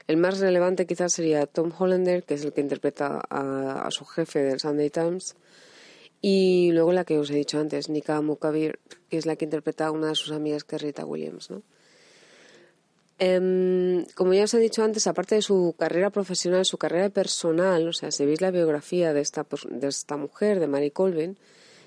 El 0.07 0.17
más 0.17 0.39
relevante 0.41 0.87
quizás 0.87 1.13
sería 1.13 1.47
Tom 1.47 1.71
Hollander, 1.79 2.25
que 2.25 2.35
es 2.35 2.45
el 2.45 2.53
que 2.55 2.63
interpreta 2.63 3.21
a 3.29 3.91
su 3.91 4.05
jefe 4.07 4.43
del 4.43 4.59
Sunday 4.59 4.89
Times. 4.91 5.37
Y 6.21 6.71
luego 6.73 6.93
la 6.93 7.05
que 7.05 7.19
os 7.19 7.31
he 7.31 7.35
dicho 7.35 7.59
antes, 7.59 7.89
Nika 7.89 8.21
Mukavir, 8.21 8.81
que 9.09 9.19
es 9.19 9.27
la 9.27 9.37
que 9.37 9.45
interpreta 9.45 9.87
a 9.87 9.91
una 9.93 10.09
de 10.09 10.15
sus 10.15 10.33
amigas, 10.33 10.65
que 10.65 10.77
es 10.77 10.83
Rita 10.83 11.05
Williams, 11.05 11.51
¿no? 11.51 11.63
Em, 13.21 14.05
como 14.15 14.33
ya 14.33 14.45
os 14.45 14.55
he 14.55 14.61
dicho 14.61 14.85
antes, 14.85 15.09
aparte 15.09 15.35
de 15.35 15.43
su 15.43 15.75
carrera 15.77 16.11
profesional, 16.11 16.65
su 16.65 16.79
carrera 16.79 17.11
personal, 17.11 17.89
o 17.89 17.93
sea, 17.93 18.13
si 18.13 18.25
veis 18.25 18.41
la 18.41 18.53
biografía 18.53 19.13
de 19.13 19.21
esta, 19.21 19.45
de 19.71 19.89
esta 19.89 20.17
mujer, 20.17 20.61
de 20.61 20.69
Mary 20.69 20.93
Colvin, 20.93 21.37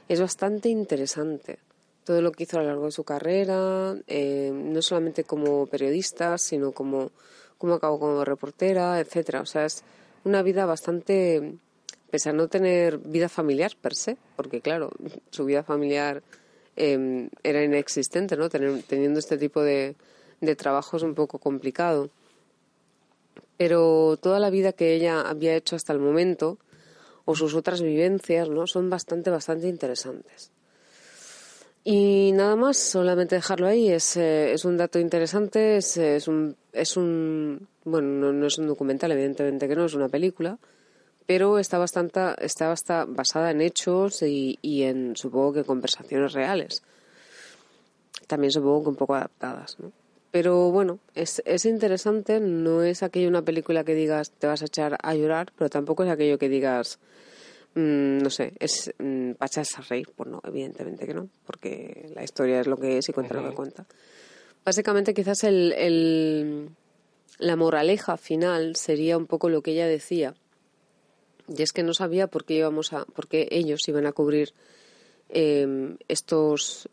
es 0.10 0.20
bastante 0.20 0.68
interesante. 0.68 1.60
Todo 2.04 2.22
lo 2.22 2.34
que 2.34 2.44
hizo 2.44 2.58
a 2.58 2.62
lo 2.64 2.68
largo 2.68 2.86
de 2.86 2.92
su 2.92 3.06
carrera, 3.06 3.96
eh, 4.08 4.52
no 4.54 4.82
solamente 4.82 5.24
como 5.24 5.68
periodista, 5.68 6.38
sino 6.38 6.74
como, 6.74 7.12
como 7.58 7.76
acabó 7.76 8.00
como 8.00 8.26
reportera, 8.26 9.00
etcétera. 9.00 9.40
O 9.42 9.46
sea, 9.46 9.66
es 9.66 9.84
una 10.26 10.42
vida 10.42 10.66
bastante, 10.66 11.54
pese 12.12 12.30
a 12.30 12.34
no 12.34 12.48
tener 12.48 12.98
vida 12.98 13.30
familiar 13.30 13.72
per 13.82 13.96
se, 13.96 14.18
porque 14.36 14.62
claro, 14.62 14.92
su 15.32 15.46
vida 15.46 15.64
familiar 15.64 16.22
eh, 16.76 17.30
era 17.44 17.64
inexistente, 17.64 18.36
¿no? 18.38 18.50
Teniendo 18.50 19.20
este 19.20 19.38
tipo 19.38 19.62
de, 19.62 19.96
de 20.42 20.56
trabajo 20.56 20.98
es 20.98 21.04
un 21.04 21.16
poco 21.16 21.40
complicado. 21.40 22.10
Pero 23.58 24.18
toda 24.22 24.40
la 24.40 24.50
vida 24.50 24.74
que 24.74 24.94
ella 24.94 25.22
había 25.22 25.56
hecho 25.56 25.76
hasta 25.76 25.94
el 25.94 26.00
momento, 26.00 26.58
o 27.26 27.36
sus 27.36 27.54
otras 27.56 27.82
vivencias, 27.82 28.50
¿no? 28.50 28.68
Son 28.68 28.90
bastante, 28.90 29.30
bastante 29.30 29.68
interesantes. 29.68 30.52
Y 31.84 32.32
nada 32.34 32.56
más, 32.56 32.78
solamente 32.78 33.36
dejarlo 33.36 33.68
ahí. 33.68 33.90
Es, 33.90 34.18
eh, 34.18 34.54
es 34.54 34.66
un 34.66 34.78
dato 34.78 35.00
interesante, 35.00 35.78
es, 35.78 35.98
es 35.98 36.28
un, 36.28 36.56
es 36.74 36.98
un. 36.98 37.68
Bueno, 37.86 38.08
no, 38.08 38.34
no 38.34 38.48
es 38.48 38.58
un 38.58 38.68
documental, 38.68 39.12
evidentemente 39.12 39.68
que 39.68 39.76
no, 39.76 39.86
es 39.86 39.94
una 39.96 40.10
película. 40.10 40.60
Pero 41.32 41.60
está 41.60 41.78
bastante, 41.78 42.20
está 42.40 42.68
basta- 42.68 43.06
basada 43.08 43.52
en 43.52 43.62
hechos 43.62 44.22
y, 44.22 44.60
y 44.62 44.84
en, 44.84 45.16
supongo 45.16 45.54
que, 45.54 45.64
conversaciones 45.64 46.34
reales. 46.34 46.84
También 48.28 48.52
supongo 48.52 48.84
que 48.84 48.90
un 48.90 48.96
poco 48.98 49.16
adaptadas, 49.16 49.78
¿no? 49.80 49.94
Pero 50.32 50.72
bueno, 50.72 51.00
es, 51.16 51.42
es 51.46 51.64
interesante, 51.66 52.42
no 52.42 52.84
es 52.84 53.02
aquello 53.02 53.30
una 53.30 53.44
película 53.44 53.86
que 53.86 53.94
digas 53.96 54.32
te 54.32 54.48
vas 54.48 54.62
a 54.62 54.66
echar 54.66 54.98
a 55.02 55.16
llorar, 55.16 55.54
pero 55.58 55.70
tampoco 55.70 56.04
es 56.04 56.10
aquello 56.10 56.38
que 56.38 56.50
digas 56.50 57.00
Mm, 57.74 58.18
no 58.18 58.30
sé, 58.30 58.52
es 58.60 58.92
mm, 59.00 59.32
para 59.40 59.48
echarse 59.48 59.76
a 59.78 59.82
reír. 59.90 60.10
Pues 60.14 60.30
no, 60.30 60.42
evidentemente 60.44 61.08
que 61.08 61.14
no, 61.14 61.30
porque 61.46 62.12
la 62.14 62.22
historia 62.26 62.60
es 62.60 62.68
lo 62.68 62.76
que 62.76 62.98
es 62.98 63.08
y 63.08 63.14
cuenta 63.14 63.34
lo 63.36 63.48
que 63.48 63.56
cuenta. 63.56 63.86
Básicamente, 64.66 65.14
quizás 65.14 65.46
el, 65.46 65.72
el- 65.78 66.70
la 67.40 67.56
moraleja 67.56 68.18
final 68.18 68.76
sería 68.76 69.18
un 69.18 69.26
poco 69.26 69.48
lo 69.48 69.62
que 69.62 69.72
ella 69.72 69.88
decía. 69.88 70.34
Y 71.56 71.62
es 71.62 71.74
que 71.74 71.84
no 71.84 71.94
sabía 71.94 72.28
por 72.28 72.46
qué 72.46 72.56
íbamos 72.56 72.94
a, 72.94 73.06
por 73.06 73.28
qué 73.28 73.48
ellos 73.52 73.88
iban 73.88 74.06
a 74.06 74.12
cubrir 74.14 74.54
eh, 75.30 75.96
estos, 76.08 76.90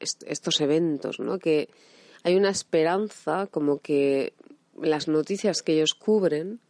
est- 0.00 0.24
estos 0.26 0.60
eventos, 0.60 1.20
¿no? 1.20 1.38
Que 1.38 1.68
hay 2.22 2.36
una 2.36 2.50
esperanza 2.50 3.46
como 3.50 3.78
que 3.80 4.32
las 4.80 5.08
noticias 5.08 5.62
que 5.62 5.74
ellos 5.74 5.94
cubren 5.94 6.60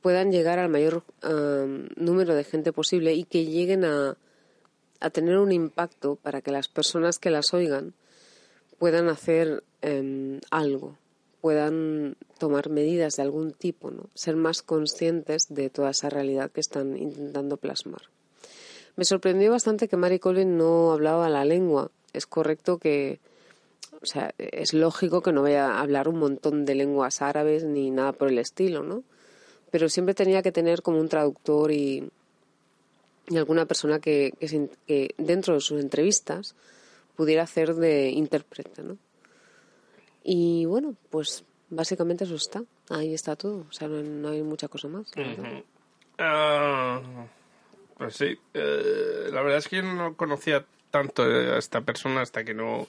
puedan 0.00 0.30
llegar 0.32 0.58
al 0.58 0.68
mayor 0.70 1.04
am, 1.22 1.88
número 1.96 2.34
de 2.34 2.44
gente 2.44 2.72
posible 2.72 3.14
y 3.14 3.24
que 3.24 3.44
lleguen 3.44 3.84
a, 3.84 4.16
a 5.00 5.10
tener 5.10 5.38
un 5.38 5.52
impacto 5.52 6.16
para 6.16 6.40
que 6.40 6.50
las 6.52 6.68
personas 6.68 7.18
que 7.18 7.30
las 7.30 7.52
oigan 7.52 7.94
puedan 8.78 9.08
hacer 9.08 9.62
em, 9.82 10.40
algo, 10.50 10.96
puedan 11.42 12.16
tomar 12.40 12.70
medidas 12.70 13.16
de 13.16 13.22
algún 13.22 13.52
tipo, 13.52 13.92
¿no? 13.92 14.08
ser 14.14 14.34
más 14.34 14.62
conscientes 14.62 15.46
de 15.50 15.70
toda 15.70 15.90
esa 15.90 16.08
realidad 16.08 16.50
que 16.50 16.60
están 16.60 16.96
intentando 16.96 17.58
plasmar. 17.58 18.02
Me 18.96 19.04
sorprendió 19.04 19.52
bastante 19.52 19.86
que 19.86 19.96
Mary 19.96 20.18
Colvin 20.18 20.56
no 20.56 20.90
hablaba 20.90 21.28
la 21.28 21.44
lengua. 21.44 21.90
Es 22.12 22.26
correcto 22.26 22.78
que, 22.78 23.20
o 24.02 24.06
sea, 24.06 24.34
es 24.38 24.74
lógico 24.74 25.22
que 25.22 25.32
no 25.32 25.42
vaya 25.42 25.68
a 25.68 25.80
hablar 25.80 26.08
un 26.08 26.18
montón 26.18 26.64
de 26.64 26.74
lenguas 26.74 27.22
árabes 27.22 27.62
ni 27.62 27.90
nada 27.90 28.12
por 28.12 28.28
el 28.28 28.38
estilo, 28.38 28.82
¿no? 28.82 29.04
Pero 29.70 29.88
siempre 29.88 30.14
tenía 30.14 30.42
que 30.42 30.50
tener 30.50 30.82
como 30.82 30.98
un 30.98 31.08
traductor 31.08 31.70
y, 31.70 32.10
y 33.28 33.36
alguna 33.36 33.66
persona 33.66 34.00
que, 34.00 34.32
que 34.86 35.14
dentro 35.18 35.54
de 35.54 35.60
sus 35.60 35.80
entrevistas 35.80 36.56
pudiera 37.16 37.44
hacer 37.44 37.74
de 37.74 38.08
intérprete, 38.10 38.82
¿no? 38.82 38.96
Y 40.24 40.64
bueno, 40.64 40.96
pues 41.10 41.44
básicamente 41.70 42.24
eso 42.24 42.34
está. 42.34 42.62
Ahí 42.90 43.14
está 43.14 43.36
todo. 43.36 43.66
O 43.68 43.72
sea, 43.72 43.88
no, 43.88 44.02
no 44.02 44.28
hay 44.28 44.42
mucha 44.42 44.68
cosa 44.68 44.88
más. 44.88 45.10
Ah, 46.18 47.00
pues 47.96 48.16
sí, 48.16 48.38
eh, 48.54 49.28
la 49.32 49.40
verdad 49.42 49.58
es 49.58 49.68
que 49.68 49.76
yo 49.76 49.82
no 49.82 50.14
conocía 50.16 50.64
tanto 50.90 51.22
a 51.22 51.58
esta 51.58 51.80
persona 51.80 52.20
hasta 52.20 52.44
que 52.44 52.52
no 52.52 52.86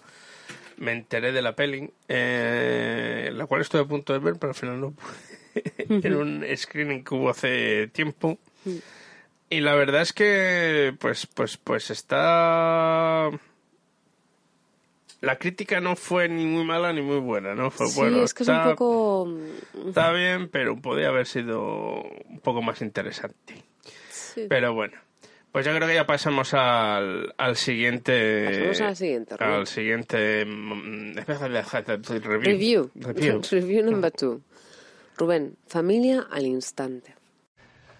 me 0.78 0.92
enteré 0.92 1.32
de 1.32 1.42
la 1.42 1.56
peli, 1.56 1.92
eh, 2.08 3.30
la 3.34 3.46
cual 3.46 3.62
estuve 3.62 3.82
a 3.82 3.86
punto 3.86 4.14
de 4.14 4.20
ver, 4.20 4.36
pero 4.40 4.50
al 4.50 4.56
final 4.56 4.82
no 4.82 4.92
pude. 4.92 6.08
en 6.08 6.16
un 6.16 6.46
screening 6.56 7.04
que 7.04 7.16
hubo 7.16 7.30
hace 7.30 7.88
tiempo. 7.88 8.38
Y 9.50 9.60
la 9.60 9.76
verdad 9.76 10.02
es 10.02 10.14
que, 10.14 10.96
pues, 11.00 11.28
pues, 11.28 11.58
pues 11.58 11.92
está. 11.92 13.30
La 15.22 15.38
crítica 15.38 15.80
no 15.80 15.96
fue 15.96 16.28
ni 16.28 16.46
muy 16.46 16.64
mala 16.66 16.92
ni 16.94 17.02
muy 17.02 17.20
buena, 17.20 17.54
¿no? 17.54 17.70
Fue 17.70 17.88
sí, 17.88 18.00
bueno. 18.00 18.24
es 18.24 18.34
que 18.34 18.42
es 18.44 18.50
un 18.50 18.56
está- 18.56 18.70
poco... 18.72 19.32
Está 19.88 20.12
bien, 20.12 20.50
pero 20.50 20.76
podría 20.82 21.10
haber 21.10 21.28
sido 21.28 22.02
un 22.28 22.40
poco 22.40 22.62
más 22.64 22.82
interesante. 22.82 23.56
sí. 24.10 24.48
Pero 24.50 24.74
bueno, 24.74 24.98
pues 25.52 25.64
yo 25.66 25.76
creo 25.76 25.88
que 25.88 25.94
ya 25.94 26.08
pasamos 26.08 26.54
al, 26.56 27.34
al 27.38 27.56
siguiente. 27.56 28.70
Pasamos 28.70 28.82
al 28.82 28.96
siguiente, 28.96 29.38
Rubén. 29.38 29.54
Al 29.54 29.68
siguiente. 29.68 30.46
mm, 30.46 31.14
Review. 31.18 32.42
Review. 32.42 32.92
Review. 32.96 33.42
Review 33.52 33.84
number 33.84 34.12
two. 34.12 34.42
Rubén, 35.18 35.56
familia 35.68 36.26
al 36.32 36.46
instante. 36.46 37.14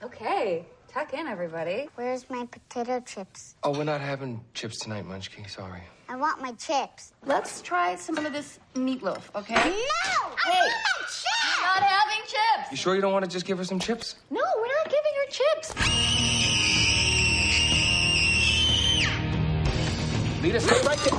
Okay, 0.02 0.66
tuck 0.92 1.14
in, 1.14 1.28
everybody. 1.28 1.88
Where's 1.96 2.28
my 2.32 2.48
potato 2.48 3.00
chips? 3.06 3.56
Oh, 3.64 3.72
we're 3.78 3.84
not 3.84 4.02
having 4.02 4.42
chips 4.56 4.80
tonight, 4.80 5.06
Munchkin. 5.06 5.48
Sorry. 5.48 5.82
I 6.12 6.16
want 6.16 6.42
my 6.42 6.52
chips. 6.54 7.14
Let's 7.26 7.62
try 7.62 7.96
some 7.96 8.18
of 8.18 8.34
this 8.34 8.60
meatloaf, 8.76 9.34
okay? 9.34 9.56
No! 9.56 9.62
I 9.64 10.36
Hey. 10.44 10.60
want 10.60 10.74
my 11.00 11.06
chips! 11.06 11.26
Not 11.62 11.84
having 11.84 12.22
chips. 12.28 12.70
You 12.70 12.76
sure 12.76 12.96
you 12.96 13.02
don't 13.02 13.14
want 13.14 13.24
to 13.24 13.32
just 13.32 13.46
give 13.46 13.58
her 13.58 13.64
some 13.64 13.80
chips? 13.80 14.16
No, 14.30 14.42
we're 14.58 14.68
not 14.68 14.90
giving 14.90 15.14
her 15.16 15.28
chips. 15.32 15.74
Lita, 20.44 20.60
stay 20.60 20.86
right 20.86 20.98
there. 20.98 21.18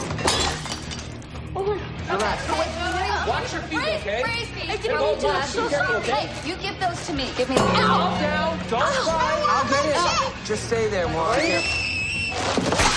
Oh 1.56 1.62
my 1.62 1.78
God. 1.78 2.10
Relax. 2.10 2.42
Oh, 2.50 3.24
watch 3.30 3.52
your 3.54 3.62
feet, 3.62 3.78
okay? 3.78 4.22
Hey, 4.26 4.44
Hey, 4.76 4.88
go, 4.88 4.98
go, 4.98 5.14
be 5.16 5.68
careful, 5.70 5.96
okay? 5.96 6.26
Hey, 6.26 6.48
you 6.50 6.56
give 6.56 6.78
those 6.78 7.06
to 7.06 7.14
me. 7.14 7.30
Give 7.38 7.48
me. 7.48 7.56
Calm 7.56 8.20
down. 8.20 8.58
Don't 8.68 8.82
oh, 8.82 9.04
cry. 9.08 9.42
I'll 9.48 9.66
get 9.70 9.86
it. 9.86 10.46
Just 10.46 10.66
stay 10.66 10.88
there, 10.88 11.08
Mom. 11.08 12.91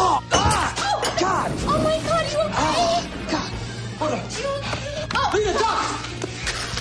Oh, 0.00 0.22
ah! 0.32 1.16
God! 1.18 1.50
Oh 1.66 1.78
my 1.82 1.98
god, 2.08 2.24
you 2.32 2.38
okay? 2.38 2.54
Oh, 2.54 3.02
God! 3.32 3.50
Hold 3.98 4.12
on. 4.12 4.22
You 4.30 4.48
okay? 4.58 5.10
Oh, 5.18 5.26
Lena, 5.34 5.52
duck! 5.58 5.78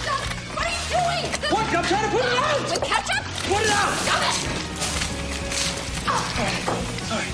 stop. 0.02 0.22
What 0.54 0.66
are 0.66 0.74
you 0.78 0.84
doing? 0.94 1.26
This- 1.42 1.52
What? 1.52 1.66
I'm 1.66 1.84
trying 1.84 2.06
to 2.06 2.12
put 2.14 2.22
it 2.22 2.38
out! 2.38 2.62
With 2.70 2.84
ketchup? 2.84 3.24
Put 3.50 3.62
it 3.66 3.72
out! 3.74 3.94
Stop 4.06 4.22
it! 4.30 4.36
Sorry. 7.10 7.30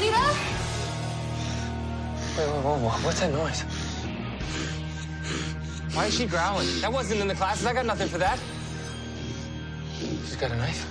Lita? 0.00 0.24
Wait, 2.36 2.46
wait, 2.46 2.62
whoa, 2.64 2.76
whoa. 2.78 2.98
What's 3.06 3.20
that 3.20 3.32
noise? 3.32 3.60
Why 5.94 6.06
is 6.06 6.14
she 6.16 6.26
growling? 6.26 6.66
That 6.80 6.92
wasn't 6.92 7.20
in 7.20 7.28
the 7.28 7.34
classes. 7.34 7.64
I 7.66 7.72
got 7.72 7.86
nothing 7.86 8.08
for 8.08 8.18
that. 8.18 8.38
She's 10.00 10.36
got 10.36 10.50
a 10.50 10.56
knife. 10.56 10.86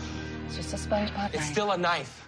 It's 0.48 0.56
just 0.56 0.74
a 0.74 0.77
SpongeBob. 0.77 1.34
It's 1.34 1.46
still 1.46 1.72
a 1.72 1.77
knife. 1.77 2.27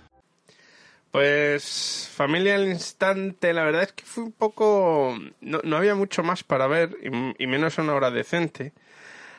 Pues 1.12 2.09
familia 2.20 2.56
al 2.56 2.68
instante, 2.68 3.54
la 3.54 3.64
verdad 3.64 3.84
es 3.84 3.94
que 3.94 4.04
fue 4.04 4.26
un 4.26 4.34
poco... 4.34 5.18
No, 5.40 5.62
no 5.64 5.78
había 5.78 5.96
mucho 5.96 6.22
más 6.22 6.44
para 6.44 6.68
ver 6.68 6.98
y, 7.02 7.44
y 7.44 7.48
menos 7.48 7.78
una 7.78 7.94
hora 7.96 8.12
decente. 8.12 8.74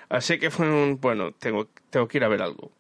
Así 0.09 0.39
que 0.39 0.51
fue 0.51 0.67
un... 0.67 0.99
Bueno, 0.99 1.33
tengo, 1.33 1.69
tengo 1.91 2.09
que 2.09 2.17
ir 2.17 2.25
a 2.25 2.29
ver 2.29 2.41
algo. 2.41 2.73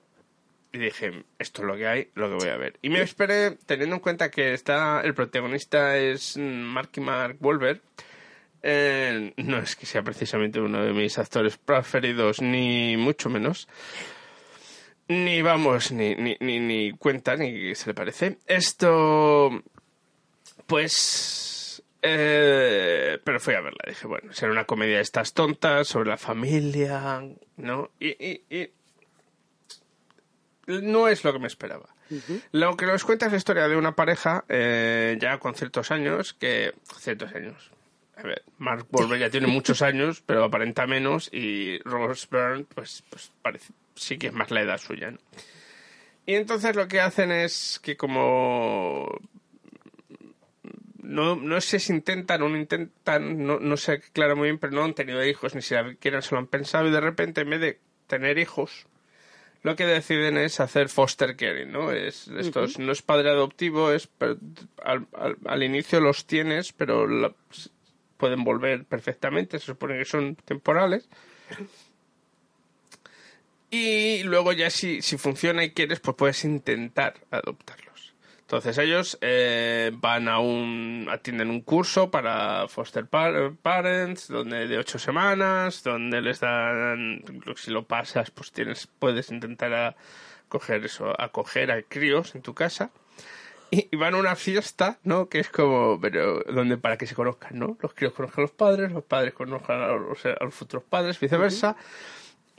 Y 0.72 0.78
dije, 0.78 1.24
esto 1.38 1.60
es 1.60 1.68
lo 1.68 1.76
que 1.76 1.86
hay, 1.86 2.08
lo 2.14 2.28
que 2.30 2.36
voy 2.36 2.48
a 2.48 2.56
ver. 2.56 2.78
Y 2.80 2.88
me 2.88 3.02
esperé, 3.02 3.58
teniendo 3.66 3.96
en 3.96 4.00
cuenta 4.00 4.30
que 4.30 4.54
está 4.54 5.02
el 5.02 5.12
protagonista 5.12 5.98
es 5.98 6.38
Marky 6.38 7.00
Mark 7.02 7.36
Wolver. 7.40 7.82
eh, 8.62 9.32
no 9.36 9.58
es 9.58 9.76
que 9.76 9.84
sea 9.84 10.02
precisamente 10.02 10.60
uno 10.60 10.82
de 10.82 10.92
mis 10.92 11.18
actores 11.18 11.58
preferidos, 11.58 12.40
ni 12.40 12.96
mucho 12.96 13.28
menos. 13.28 13.68
Ni 15.08 15.42
vamos, 15.42 15.90
ni, 15.92 16.14
ni, 16.14 16.36
ni, 16.40 16.58
ni 16.60 16.92
cuenta, 16.92 17.36
ni 17.36 17.74
se 17.74 17.88
le 17.88 17.94
parece. 17.94 18.38
Esto, 18.46 19.50
pues... 20.70 21.82
eh, 22.00 23.18
pero 23.22 23.40
fui 23.40 23.54
a 23.54 23.60
verla, 23.60 23.84
dije, 23.86 24.06
bueno, 24.06 24.32
será 24.32 24.52
una 24.52 24.64
comedia 24.64 24.96
de 24.96 25.02
estas 25.02 25.34
tontas 25.34 25.88
sobre 25.88 26.08
la 26.08 26.16
familia, 26.16 27.22
¿no? 27.56 27.90
Y, 28.00 28.08
y, 28.08 28.42
y 28.48 28.70
no 30.66 31.08
es 31.08 31.24
lo 31.24 31.32
que 31.32 31.38
me 31.38 31.46
esperaba. 31.48 31.88
Lo 32.52 32.76
que 32.76 32.86
nos 32.86 33.04
cuenta 33.04 33.26
es 33.26 33.32
la 33.32 33.38
historia 33.38 33.68
de 33.68 33.76
una 33.76 33.94
pareja 33.94 34.44
eh, 34.48 35.16
ya 35.20 35.38
con 35.38 35.54
ciertos 35.54 35.90
años, 35.90 36.34
que... 36.34 36.74
ciertos 36.98 37.32
años. 37.34 37.70
A 38.16 38.22
ver, 38.22 38.42
Mark 38.58 38.86
Wahlberg 38.90 39.20
ya 39.20 39.30
tiene 39.30 39.46
muchos 39.48 39.80
años, 39.82 40.22
pero 40.24 40.44
aparenta 40.44 40.86
menos, 40.86 41.28
y 41.32 41.78
Rose 41.84 42.26
Byrne, 42.30 42.64
pues, 42.74 43.04
pues 43.10 43.30
parece, 43.42 43.72
sí 43.94 44.18
que 44.18 44.28
es 44.28 44.32
más 44.32 44.50
la 44.50 44.62
edad 44.62 44.78
suya, 44.78 45.10
¿no? 45.12 45.18
Y 46.26 46.34
entonces 46.34 46.76
lo 46.76 46.86
que 46.86 47.00
hacen 47.00 47.32
es 47.32 47.80
que 47.82 47.96
como... 47.96 49.08
No, 51.02 51.36
no 51.36 51.60
sé 51.60 51.78
si 51.80 51.92
intentan 51.92 52.42
o 52.42 52.48
no 52.48 52.56
intentan, 52.56 53.44
no, 53.46 53.58
no 53.58 53.76
sé 53.76 54.00
claro 54.12 54.36
muy 54.36 54.48
bien, 54.48 54.58
pero 54.58 54.72
no 54.74 54.84
han 54.84 54.94
tenido 54.94 55.24
hijos, 55.24 55.54
ni 55.54 55.62
siquiera 55.62 56.20
se 56.22 56.34
lo 56.34 56.38
han 56.38 56.46
pensado, 56.46 56.88
y 56.88 56.90
de 56.90 57.00
repente 57.00 57.40
en 57.40 57.50
vez 57.50 57.60
de 57.60 57.78
tener 58.06 58.38
hijos, 58.38 58.86
lo 59.62 59.76
que 59.76 59.86
deciden 59.86 60.36
es 60.38 60.60
hacer 60.60 60.88
foster 60.88 61.36
caring, 61.36 61.70
¿no? 61.72 61.90
Es, 61.92 62.28
esto 62.28 62.64
es- 62.64 62.78
no 62.78 62.92
es 62.92 63.02
padre 63.02 63.30
adoptivo, 63.30 63.92
es 63.92 64.08
al, 64.82 65.06
al- 65.12 65.36
al 65.46 65.62
inicio 65.62 66.00
los 66.00 66.26
tienes, 66.26 66.72
pero 66.72 67.06
la- 67.06 67.34
pueden 68.16 68.44
volver 68.44 68.84
perfectamente, 68.84 69.58
se 69.58 69.66
supone 69.66 69.98
que 69.98 70.04
son 70.04 70.36
temporales. 70.36 71.08
Y 73.70 74.22
luego 74.24 74.52
ya 74.52 74.68
si, 74.68 75.00
si 75.00 75.16
funciona 75.16 75.62
y 75.64 75.70
quieres, 75.70 76.00
pues 76.00 76.16
puedes 76.16 76.44
intentar 76.44 77.14
adoptarlos. 77.30 77.89
Entonces 78.50 78.78
ellos 78.78 79.16
eh, 79.20 79.92
van 79.94 80.26
a 80.26 80.40
un, 80.40 81.06
atienden 81.08 81.50
un 81.50 81.60
curso 81.60 82.10
para 82.10 82.66
foster 82.66 83.06
par- 83.06 83.52
parents, 83.62 84.26
donde 84.26 84.66
de 84.66 84.76
ocho 84.76 84.98
semanas, 84.98 85.84
donde 85.84 86.20
les 86.20 86.40
dan, 86.40 87.22
si 87.54 87.70
lo 87.70 87.84
pasas, 87.84 88.32
pues 88.32 88.50
tienes, 88.50 88.88
puedes 88.98 89.30
intentar 89.30 89.72
a- 89.72 89.94
coger 90.48 90.84
eso, 90.84 91.14
acoger 91.16 91.70
a 91.70 91.80
críos 91.82 92.34
en 92.34 92.42
tu 92.42 92.52
casa. 92.52 92.90
Y, 93.70 93.94
van 93.94 94.14
a 94.14 94.16
una 94.16 94.34
fiesta, 94.34 94.98
¿no? 95.04 95.28
Que 95.28 95.38
es 95.38 95.48
como, 95.48 96.00
pero 96.00 96.42
donde 96.42 96.76
para 96.76 96.96
que 96.96 97.06
se 97.06 97.14
conozcan, 97.14 97.56
¿no? 97.56 97.78
Los 97.80 97.94
críos 97.94 98.14
conozcan 98.14 98.40
a 98.40 98.46
los 98.46 98.50
padres, 98.50 98.90
los 98.90 99.04
padres 99.04 99.32
conozcan 99.32 99.80
a 99.80 99.92
los 99.92 100.54
futuros 100.56 100.84
padres, 100.90 101.20
viceversa. 101.20 101.76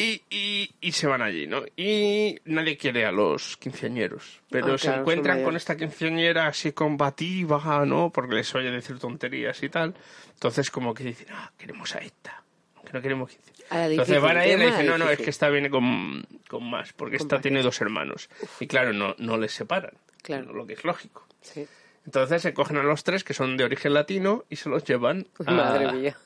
Y, 0.02 0.24
y, 0.30 0.72
y 0.82 0.92
se 0.94 1.08
van 1.08 1.22
allí, 1.22 1.48
¿no? 1.48 1.64
Y 1.76 2.38
nadie 2.46 2.78
quiere 2.78 3.06
a 3.06 3.12
los 3.12 3.58
quinceañeros. 3.58 4.42
Pero 4.50 4.74
Ah, 4.74 4.78
se 4.78 4.94
encuentran 4.94 5.44
con 5.44 5.56
esta 5.56 5.78
quinceañera 5.78 6.48
así 6.48 6.72
combativa, 6.72 7.86
¿no? 7.86 8.10
Porque 8.10 8.36
les 8.36 8.54
oye 8.56 8.72
decir 8.72 8.98
tonterías 9.00 9.62
y 9.64 9.70
tal. 9.70 9.94
Entonces 10.34 10.72
como 10.72 10.94
que 10.94 11.04
dicen, 11.04 11.28
ah, 11.32 11.52
queremos 11.58 11.96
a 11.96 12.00
esta. 12.00 12.44
Aunque 12.76 12.94
no 12.94 13.02
queremos 13.02 13.30
quince. 13.30 13.52
A 13.70 13.78
la 13.78 13.86
Entonces 13.88 14.22
van 14.22 14.38
a 14.38 14.46
ir 14.48 14.56
y 14.56 14.58
le 14.58 14.66
dicen, 14.68 14.86
no, 14.88 14.98
no, 14.98 15.10
es 15.10 15.20
que 15.20 15.30
esta 15.30 15.50
viene 15.50 15.70
con, 15.70 16.26
con 16.50 16.70
más, 16.70 16.92
porque 16.94 17.18
Con 17.18 17.26
esta 17.26 17.36
más. 17.38 17.42
tiene 17.44 17.62
dos 17.62 17.80
hermanos. 17.80 18.30
Y 18.60 18.68
claro, 18.68 18.92
no, 18.94 19.16
no 19.20 19.38
les 19.38 19.54
separan. 19.54 19.94
Claro. 20.24 20.52
Lo 20.54 20.66
que 20.68 20.74
es 20.74 20.84
lógico. 20.84 21.26
Sí. 21.42 21.66
Entonces 22.06 22.42
se 22.42 22.54
cogen 22.54 22.78
a 22.78 22.84
los 22.84 23.04
tres 23.04 23.24
que 23.24 23.34
son 23.36 23.56
de 23.58 23.64
origen 23.64 23.94
latino 23.94 24.44
y 24.50 24.56
se 24.56 24.70
los 24.70 24.84
llevan 24.84 25.28
a, 25.46 25.52
Madre 25.52 25.92
mía. 25.94 26.18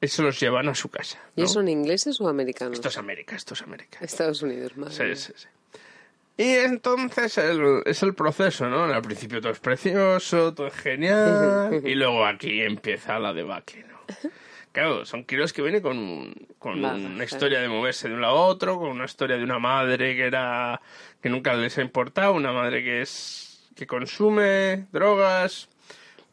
Y 0.00 0.08
se 0.08 0.22
los 0.22 0.38
llevan 0.40 0.68
a 0.68 0.74
su 0.74 0.88
casa. 0.90 1.18
¿Y 1.36 1.42
¿no? 1.42 1.46
son 1.48 1.68
ingleses 1.68 2.20
o 2.20 2.28
americanos? 2.28 2.74
Esto 2.74 2.88
es 2.88 2.98
América, 2.98 3.36
esto 3.36 3.54
es 3.54 3.62
América. 3.62 3.98
Estados 4.00 4.42
Unidos, 4.42 4.76
madre 4.76 5.16
Sí, 5.16 5.26
sí, 5.26 5.32
sí. 5.36 5.48
Y 6.36 6.48
entonces 6.56 7.38
el- 7.38 7.82
es 7.86 8.02
el 8.02 8.14
proceso, 8.14 8.68
¿no? 8.68 8.84
Al 8.84 9.02
principio 9.02 9.40
todo 9.40 9.52
es 9.52 9.60
precioso, 9.60 10.52
todo 10.52 10.66
es 10.66 10.74
genial, 10.74 11.80
y 11.84 11.94
luego 11.94 12.26
aquí 12.26 12.60
empieza 12.60 13.18
la 13.20 13.32
debacle, 13.32 13.84
¿no? 13.84 14.00
Claro, 14.72 15.04
son 15.06 15.22
kilos 15.24 15.52
que 15.52 15.62
vienen 15.62 15.80
con, 15.80 16.34
con 16.58 16.84
una 16.84 17.22
historia 17.24 17.60
de 17.60 17.68
moverse 17.68 18.08
de 18.08 18.14
un 18.14 18.20
lado 18.20 18.36
a 18.38 18.46
otro, 18.46 18.76
con 18.80 18.90
una 18.90 19.04
historia 19.04 19.36
de 19.36 19.44
una 19.44 19.60
madre 19.60 20.16
que 20.16 20.24
era 20.26 20.80
que 21.22 21.28
nunca 21.28 21.54
les 21.54 21.78
ha 21.78 21.82
importado, 21.82 22.32
una 22.32 22.50
madre 22.52 22.82
que 22.82 23.00
es 23.02 23.70
que 23.76 23.86
consume 23.86 24.86
drogas, 24.90 25.68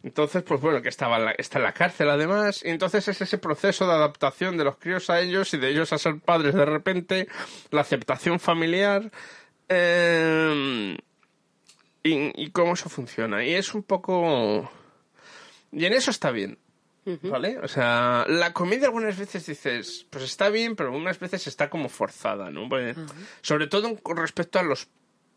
entonces, 0.04 0.44
pues 0.44 0.60
bueno, 0.62 0.82
que 0.82 0.90
estaba 0.90 1.18
en 1.18 1.26
la- 1.26 1.32
está 1.32 1.60
en 1.60 1.64
la 1.64 1.74
cárcel 1.74 2.10
además. 2.10 2.62
Y 2.66 2.70
entonces 2.70 3.08
es 3.08 3.22
ese 3.22 3.38
proceso 3.38 3.86
de 3.86 3.94
adaptación 3.94 4.58
de 4.58 4.64
los 4.64 4.78
críos 4.78 5.10
a 5.10 5.20
ellos 5.22 5.54
y 5.54 5.58
de 5.58 5.70
ellos 5.70 5.94
a 5.94 5.98
ser 5.98 6.20
padres 6.20 6.54
de 6.56 6.66
repente, 6.66 7.28
la 7.72 7.82
aceptación 7.82 8.40
familiar 8.40 9.12
eh, 9.70 10.98
y, 12.04 12.44
y 12.44 12.50
cómo 12.52 12.74
eso 12.74 12.90
funciona. 12.90 13.44
Y 13.46 13.54
es 13.54 13.74
un 13.74 13.84
poco... 13.84 14.70
Y 15.72 15.86
en 15.86 15.94
eso 15.94 16.12
está 16.12 16.32
bien. 16.32 16.58
¿Vale? 17.24 17.58
O 17.64 17.68
sea, 17.68 18.26
la 18.28 18.54
comedia 18.54 18.86
algunas 18.88 19.18
veces 19.18 19.46
dices, 19.46 20.06
pues 20.12 20.24
está 20.24 20.50
bien, 20.50 20.76
pero 20.76 20.90
algunas 20.90 21.20
veces 21.20 21.48
está 21.48 21.68
como 21.70 21.90
forzada, 21.90 22.52
¿no? 22.52 22.70
Porque- 22.70 22.94
Sobre 23.42 23.66
todo 23.68 23.96
con 24.04 24.18
respecto 24.18 24.60
a 24.60 24.64
los 24.64 24.88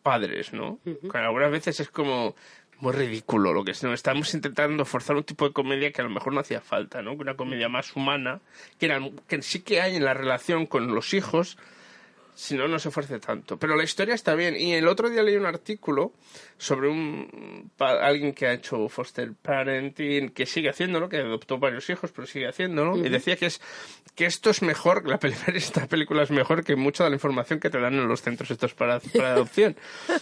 padres, 0.03 0.53
¿no? 0.53 0.79
Que 0.85 1.17
algunas 1.19 1.51
veces 1.51 1.81
es 1.81 1.89
como 1.89 2.35
muy 2.81 2.93
ridículo 2.93 3.53
lo 3.53 3.65
que 3.65 3.73
es. 3.73 3.85
Estamos 3.85 4.35
intentando 4.35 4.85
forzar 4.85 5.17
un 5.17 5.25
tipo 5.25 5.47
de 5.47 5.53
comedia 5.53 5.93
que 5.93 6.01
a 6.01 6.05
lo 6.05 6.11
mejor 6.11 6.33
no 6.33 6.41
hacía 6.41 6.61
falta, 6.61 7.03
¿no? 7.03 7.13
Una 7.13 7.35
comedia 7.37 7.69
más 7.69 7.95
humana, 7.97 8.41
que, 8.79 8.87
era, 8.87 9.01
que 9.29 9.43
sí 9.43 9.61
que 9.61 9.81
hay 9.81 9.97
en 9.97 10.05
la 10.05 10.15
relación 10.15 10.67
con 10.67 10.95
los 10.95 11.15
hijos, 11.15 11.59
si 12.35 12.57
no, 12.57 12.67
no 12.69 12.79
se 12.79 12.91
fuerce 12.91 13.19
tanto. 13.19 13.59
Pero 13.59 13.77
la 13.77 13.85
historia 13.85 14.15
está 14.15 14.35
bien. 14.35 14.57
Y 14.57 14.75
el 14.75 14.89
otro 14.89 15.09
día 15.11 15.23
leí 15.23 15.37
un 15.37 15.47
artículo 15.47 16.13
sobre 16.59 16.89
un 16.89 17.71
alguien 17.79 18.33
que 18.33 18.47
ha 18.47 18.53
hecho 18.53 18.89
foster 18.89 19.33
parenting, 19.41 20.31
que 20.31 20.47
sigue 20.47 20.69
haciéndolo, 20.69 21.09
que 21.09 21.19
adoptó 21.19 21.59
varios 21.59 21.89
hijos, 21.91 22.11
pero 22.13 22.27
sigue 22.27 22.47
haciéndolo. 22.49 22.97
Y 22.97 23.09
decía 23.09 23.37
que 23.37 23.47
es 23.47 23.61
que 24.15 24.27
esto 24.27 24.51
es 24.51 24.63
mejor, 24.63 25.09
la 25.09 25.19
peli- 25.19 25.35
esta 25.55 25.87
película 25.87 26.23
es 26.23 26.31
mejor 26.31 26.65
que 26.65 26.77
mucha 26.77 27.05
de 27.05 27.11
la 27.11 27.17
información 27.17 27.59
que 27.61 27.71
te 27.71 27.81
dan 27.81 27.95
en 27.95 28.07
los 28.09 28.23
centros 28.23 28.51
estos 28.51 28.75
para, 28.75 29.01
para 29.01 29.33
adopción. 29.33 29.77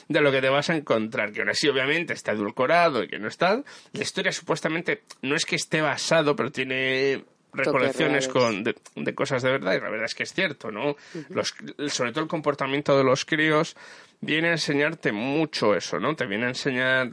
De 0.08 0.20
lo 0.20 0.30
que 0.32 0.40
te 0.40 0.48
vas 0.48 0.70
a 0.70 0.76
encontrar. 0.76 1.32
Que 1.32 1.40
aún 1.40 1.50
así, 1.50 1.68
obviamente, 1.68 2.12
está 2.12 2.32
edulcorado 2.32 3.02
y 3.04 3.08
que 3.08 3.18
no 3.18 3.28
está. 3.28 3.62
La 3.92 4.02
historia 4.02 4.32
supuestamente 4.32 5.02
no 5.22 5.34
es 5.34 5.44
que 5.44 5.56
esté 5.56 5.80
basado, 5.80 6.36
pero 6.36 6.50
tiene 6.52 7.24
recolecciones 7.52 8.28
con 8.28 8.64
de, 8.64 8.74
de 8.96 9.14
cosas 9.14 9.42
de 9.42 9.50
verdad 9.50 9.74
y 9.74 9.80
la 9.80 9.90
verdad 9.90 10.06
es 10.06 10.14
que 10.14 10.22
es 10.22 10.32
cierto, 10.32 10.70
¿no? 10.70 10.96
Los, 11.28 11.54
sobre 11.88 12.12
todo 12.12 12.24
el 12.24 12.28
comportamiento 12.28 12.96
de 12.96 13.04
los 13.04 13.24
críos 13.24 13.76
viene 14.20 14.48
a 14.48 14.52
enseñarte 14.52 15.12
mucho 15.12 15.74
eso, 15.74 15.98
¿no? 15.98 16.16
Te 16.16 16.26
viene 16.26 16.46
a 16.46 16.48
enseñar 16.48 17.12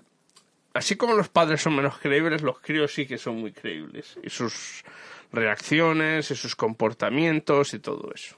así 0.74 0.96
como 0.96 1.14
los 1.16 1.30
padres 1.30 1.62
son 1.62 1.76
menos 1.76 1.98
creíbles, 1.98 2.42
los 2.42 2.60
críos 2.60 2.94
sí 2.94 3.06
que 3.06 3.18
son 3.18 3.38
muy 3.38 3.52
creíbles 3.52 4.18
y 4.24 4.30
sus 4.30 4.84
reacciones 5.32 6.32
y 6.32 6.36
sus 6.36 6.56
comportamientos 6.56 7.74
y 7.74 7.80
todo 7.80 8.12
eso. 8.14 8.36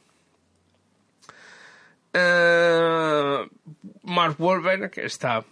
Eh, 2.13 3.49
Mark 4.03 4.35
Wahlberg 4.39 4.91
que 4.91 5.05
está 5.05 5.45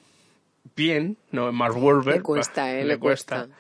bien, 0.76 1.18
¿no? 1.32 1.52
Mark 1.52 1.78
Wahlberg 1.78 2.18
Le 2.18 2.24
cuesta, 2.24 2.74
¿eh? 2.74 2.84
le, 2.84 2.90
Le 2.90 3.00
cuesta. 3.00 3.46
cuesta. 3.48 3.56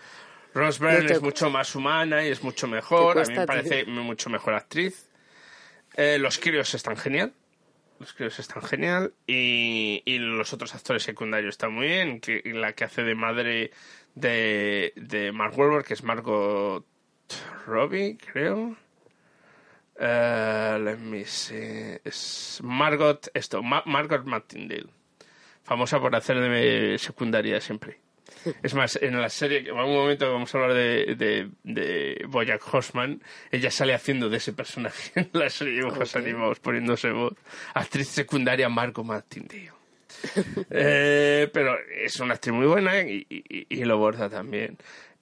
Rose 0.53 0.79
Byrne 0.83 1.07
te- 1.07 1.13
es 1.13 1.21
mucho 1.21 1.49
más 1.49 1.75
humana 1.75 2.23
y 2.25 2.29
es 2.29 2.43
mucho 2.43 2.67
mejor. 2.67 3.17
A 3.19 3.23
mí 3.23 3.33
me 3.35 3.45
parece 3.45 3.85
mucho 3.85 4.29
mejor 4.29 4.53
actriz. 4.55 5.09
Eh, 5.95 6.17
los 6.19 6.37
críos 6.39 6.73
están 6.73 6.97
genial. 6.97 7.33
Los 7.99 8.13
críos 8.13 8.39
están 8.39 8.63
genial. 8.63 9.13
Y, 9.27 10.01
y 10.05 10.17
los 10.19 10.51
otros 10.53 10.73
actores 10.73 11.03
secundarios 11.03 11.53
están 11.53 11.73
muy 11.73 11.87
bien. 11.87 12.19
Que, 12.19 12.41
la 12.45 12.73
que 12.73 12.85
hace 12.85 13.03
de 13.03 13.15
madre 13.15 13.71
de, 14.15 14.93
de 14.95 15.31
Mark 15.31 15.57
Wahlberg, 15.57 15.85
que 15.85 15.93
es 15.93 16.03
Margot 16.03 16.85
Robbie, 17.67 18.17
creo. 18.17 18.75
Eh, 19.99 20.79
let 20.81 20.97
me 20.97 21.25
see. 21.25 21.99
Es 22.03 22.59
Margot, 22.63 23.27
esto, 23.33 23.61
Ma- 23.61 23.83
Margot 23.85 24.23
Martindale. 24.25 24.87
Famosa 25.63 25.99
por 25.99 26.15
hacer 26.15 26.39
de 26.39 26.97
secundaria 26.97 27.59
siempre. 27.61 27.99
Es 28.63 28.73
más, 28.73 28.97
en 29.01 29.19
la 29.19 29.29
serie, 29.29 29.63
que 29.63 29.69
en 29.71 29.77
algún 29.77 29.95
momento 29.95 30.31
vamos 30.31 30.53
a 30.53 30.57
hablar 30.57 30.73
de, 30.75 31.15
de, 31.15 31.49
de 31.63 32.25
Bojack 32.27 32.61
Horseman, 32.73 33.21
ella 33.51 33.71
sale 33.71 33.93
haciendo 33.93 34.29
de 34.29 34.37
ese 34.37 34.53
personaje 34.53 35.11
en 35.19 35.29
la 35.33 35.49
serie 35.49 35.73
de 35.75 35.79
dibujos 35.81 36.15
animados, 36.15 36.59
poniéndose 36.59 37.11
voz. 37.11 37.33
Actriz 37.73 38.07
secundaria 38.07 38.69
Margot 38.69 39.05
Martindale. 39.05 39.71
Eh, 40.71 41.49
pero 41.53 41.75
es 42.03 42.19
una 42.19 42.33
actriz 42.33 42.53
muy 42.53 42.65
buena 42.67 42.99
y, 43.01 43.25
y- 43.29 43.65
y 43.69 43.85
lo 43.85 43.97
borda 43.97 44.29
también. 44.29 44.77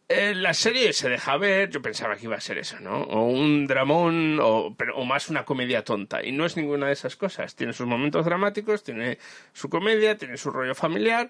Eh, 0.09 0.33
la 0.33 0.53
serie 0.53 0.93
se 0.93 1.09
deja 1.09 1.35
ver, 1.37 1.69
yo 1.69 1.81
pensaba 1.81 2.15
que 2.15 2.23
iba 2.25 2.37
a 2.37 2.39
ser 2.41 2.57
eso, 2.57 2.79
¿no? 2.79 3.01
O 3.03 3.25
un 3.27 3.67
dramón, 3.67 4.39
o, 4.41 4.73
pero, 4.77 4.95
o 4.95 5.03
más 5.05 5.27
una 5.29 5.43
comedia 5.43 5.83
tonta. 5.83 6.23
Y 6.23 6.31
no 6.31 6.45
es 6.45 6.55
ninguna 6.55 6.87
de 6.87 6.93
esas 6.93 7.17
cosas. 7.17 7.55
Tiene 7.55 7.73
sus 7.73 7.85
momentos 7.85 8.23
dramáticos, 8.25 8.83
tiene 8.83 9.17
su 9.51 9.69
comedia, 9.69 10.17
tiene 10.17 10.37
su 10.37 10.49
rollo 10.49 10.73
familiar. 10.73 11.29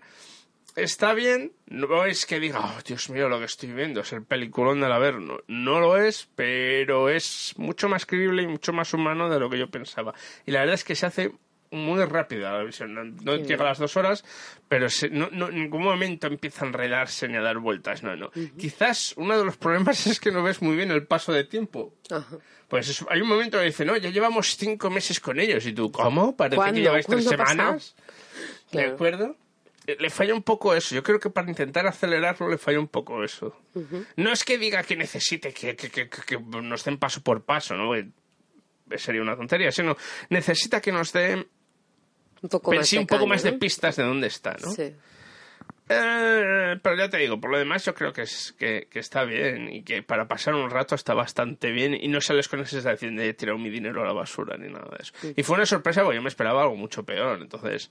Está 0.78 1.16
bien, 1.16 1.54
no 1.66 2.06
es 2.06 2.28
que 2.28 2.40
diga, 2.40 2.60
oh, 2.60 2.80
Dios 2.86 3.10
mío, 3.10 3.28
lo 3.30 3.40
que 3.40 3.46
estoy 3.46 3.72
viendo 3.74 4.02
es 4.02 4.13
el 4.13 4.24
peliculón 4.24 4.80
del 4.80 4.92
Averno. 4.92 5.40
No 5.48 5.80
lo 5.80 5.98
es, 5.98 6.30
pero 6.36 7.10
es 7.10 7.56
mucho 7.58 7.90
más 7.90 8.06
creíble 8.06 8.44
y 8.44 8.48
mucho 8.48 8.74
más 8.74 8.94
humano 8.94 9.28
de 9.28 9.40
lo 9.40 9.50
que 9.50 9.58
yo 9.58 9.72
pensaba. 9.72 10.13
Y 10.46 10.52
la 10.52 10.60
verdad 10.60 10.76
es 10.76 10.84
que 10.84 10.94
se 10.94 11.08
hace 11.08 11.32
muy 11.72 12.06
rápida 12.06 12.52
la 12.54 12.63
visión. 12.63 12.94
No, 12.94 13.04
no 13.04 13.38
Sí. 13.38 13.44
llega 13.46 13.63
a 13.63 13.70
las 13.70 13.80
dos 13.80 13.98
horas, 13.98 14.24
pero 14.70 14.88
se- 14.88 15.10
no, 15.10 15.30
no- 15.32 15.50
en 15.50 15.56
ningún 15.56 15.82
momento 15.84 16.28
empieza 16.28 16.63
a 16.63 16.68
enredarse 16.68 17.28
ni 17.28 17.38
a 17.38 17.42
dar 17.42 17.58
vueltas. 17.58 18.04
No, 18.04 18.16
no. 18.16 18.30
Quizás 18.56 19.16
uno 19.18 19.36
de 19.36 19.46
los 19.46 19.58
problemas 19.58 20.06
es 20.06 20.20
que 20.20 20.32
no 20.32 20.44
ves 20.44 20.62
muy 20.62 20.76
bien 20.76 20.92
el 20.92 21.08
paso 21.08 21.34
de 21.34 21.44
tiempo. 21.44 21.96
Pues 22.68 22.88
es- 22.88 23.04
hay 23.10 23.20
un 23.22 23.28
momento 23.30 23.58
que 23.58 23.66
dice, 23.66 23.84
no, 23.84 23.98
ya 23.98 24.12
llevamos 24.12 24.56
cinco 24.56 24.92
meses 24.92 25.20
con 25.20 25.40
ellos. 25.40 25.66
Y 25.66 25.74
tú, 25.74 25.92
¿cómo? 25.92 26.38
Parece 26.38 26.62
que 26.72 26.82
lleváis 26.82 27.08
tres 27.08 27.26
semanas. 27.26 27.96
¿De 28.72 28.78
Claro. 28.78 28.94
acuerdo? 28.94 29.36
Eh, 29.88 29.95
Le 30.00 30.10
falla 30.10 30.34
un 30.36 30.43
poco 30.43 30.76
eso. 30.76 30.93
Yo 30.93 31.02
creo 31.02 31.19
que 31.19 31.30
para 31.30 31.50
intentar 31.50 31.88
acelerarlo 31.88 32.50
le 32.50 32.58
falla 32.58 32.80
un 32.80 32.89
poco 32.89 33.23
eso. 33.23 33.56
No 34.17 34.32
es 34.32 34.43
que 34.43 34.58
diga 34.58 34.84
que 34.84 34.95
necesite 34.95 35.54
que, 35.54 35.76
que, 35.76 35.89
que- 35.89 36.10
que- 36.10 36.39
nos 36.39 36.84
den 36.84 36.97
paso 36.97 37.21
por 37.23 37.43
paso, 37.45 37.76
¿no? 37.76 37.95
Eh, 37.95 38.08
Sería 38.97 39.21
una 39.21 39.36
tontería, 39.36 39.71
sino 39.71 39.97
necesita 40.30 40.80
que 40.80 40.91
nos 40.93 41.12
den 41.12 41.45
Un 42.41 42.50
poco 42.50 42.71
más 42.73 42.88
sí, 42.88 42.97
un 42.97 43.06
poco 43.08 43.28
más 43.28 43.43
de 43.43 43.52
pistas 43.54 43.95
de 43.97 44.04
dónde 44.04 44.28
está, 44.28 44.56
¿no? 44.62 44.71
Sí. 44.71 44.93
Eh, 45.89 46.78
pero 46.82 46.95
ya 46.97 47.10
te 47.10 47.17
digo, 47.17 47.39
por 47.39 47.50
lo 47.50 47.58
demás 47.58 47.86
yo 47.86 47.93
creo 47.95 48.12
que, 48.12 48.23
es, 48.23 48.54
que, 48.60 48.88
que 48.91 49.00
está 49.00 49.23
bien 49.23 49.69
y 49.73 49.84
que 49.84 50.04
para 50.04 50.28
pasar 50.28 50.54
un 50.54 50.69
rato 50.69 50.95
está 50.95 51.13
bastante 51.13 51.71
bien 51.71 51.93
y 51.93 52.10
no 52.10 52.19
sales 52.19 52.50
con 52.50 52.60
esa 52.60 52.71
sensación 52.71 53.15
de 53.15 53.30
he 53.30 53.34
tirado 53.34 53.58
mi 53.58 53.69
dinero 53.69 54.02
a 54.04 54.06
la 54.06 54.12
basura 54.13 54.58
ni 54.58 54.67
nada 54.69 54.89
de 54.97 55.04
eso. 55.04 55.13
Y 55.36 55.43
fue 55.43 55.56
una 55.56 55.65
sorpresa 55.65 56.04
porque 56.04 56.17
yo 56.17 56.21
me 56.21 56.28
esperaba 56.28 56.63
algo 56.63 56.76
mucho 56.76 57.04
peor, 57.04 57.39
entonces 57.41 57.89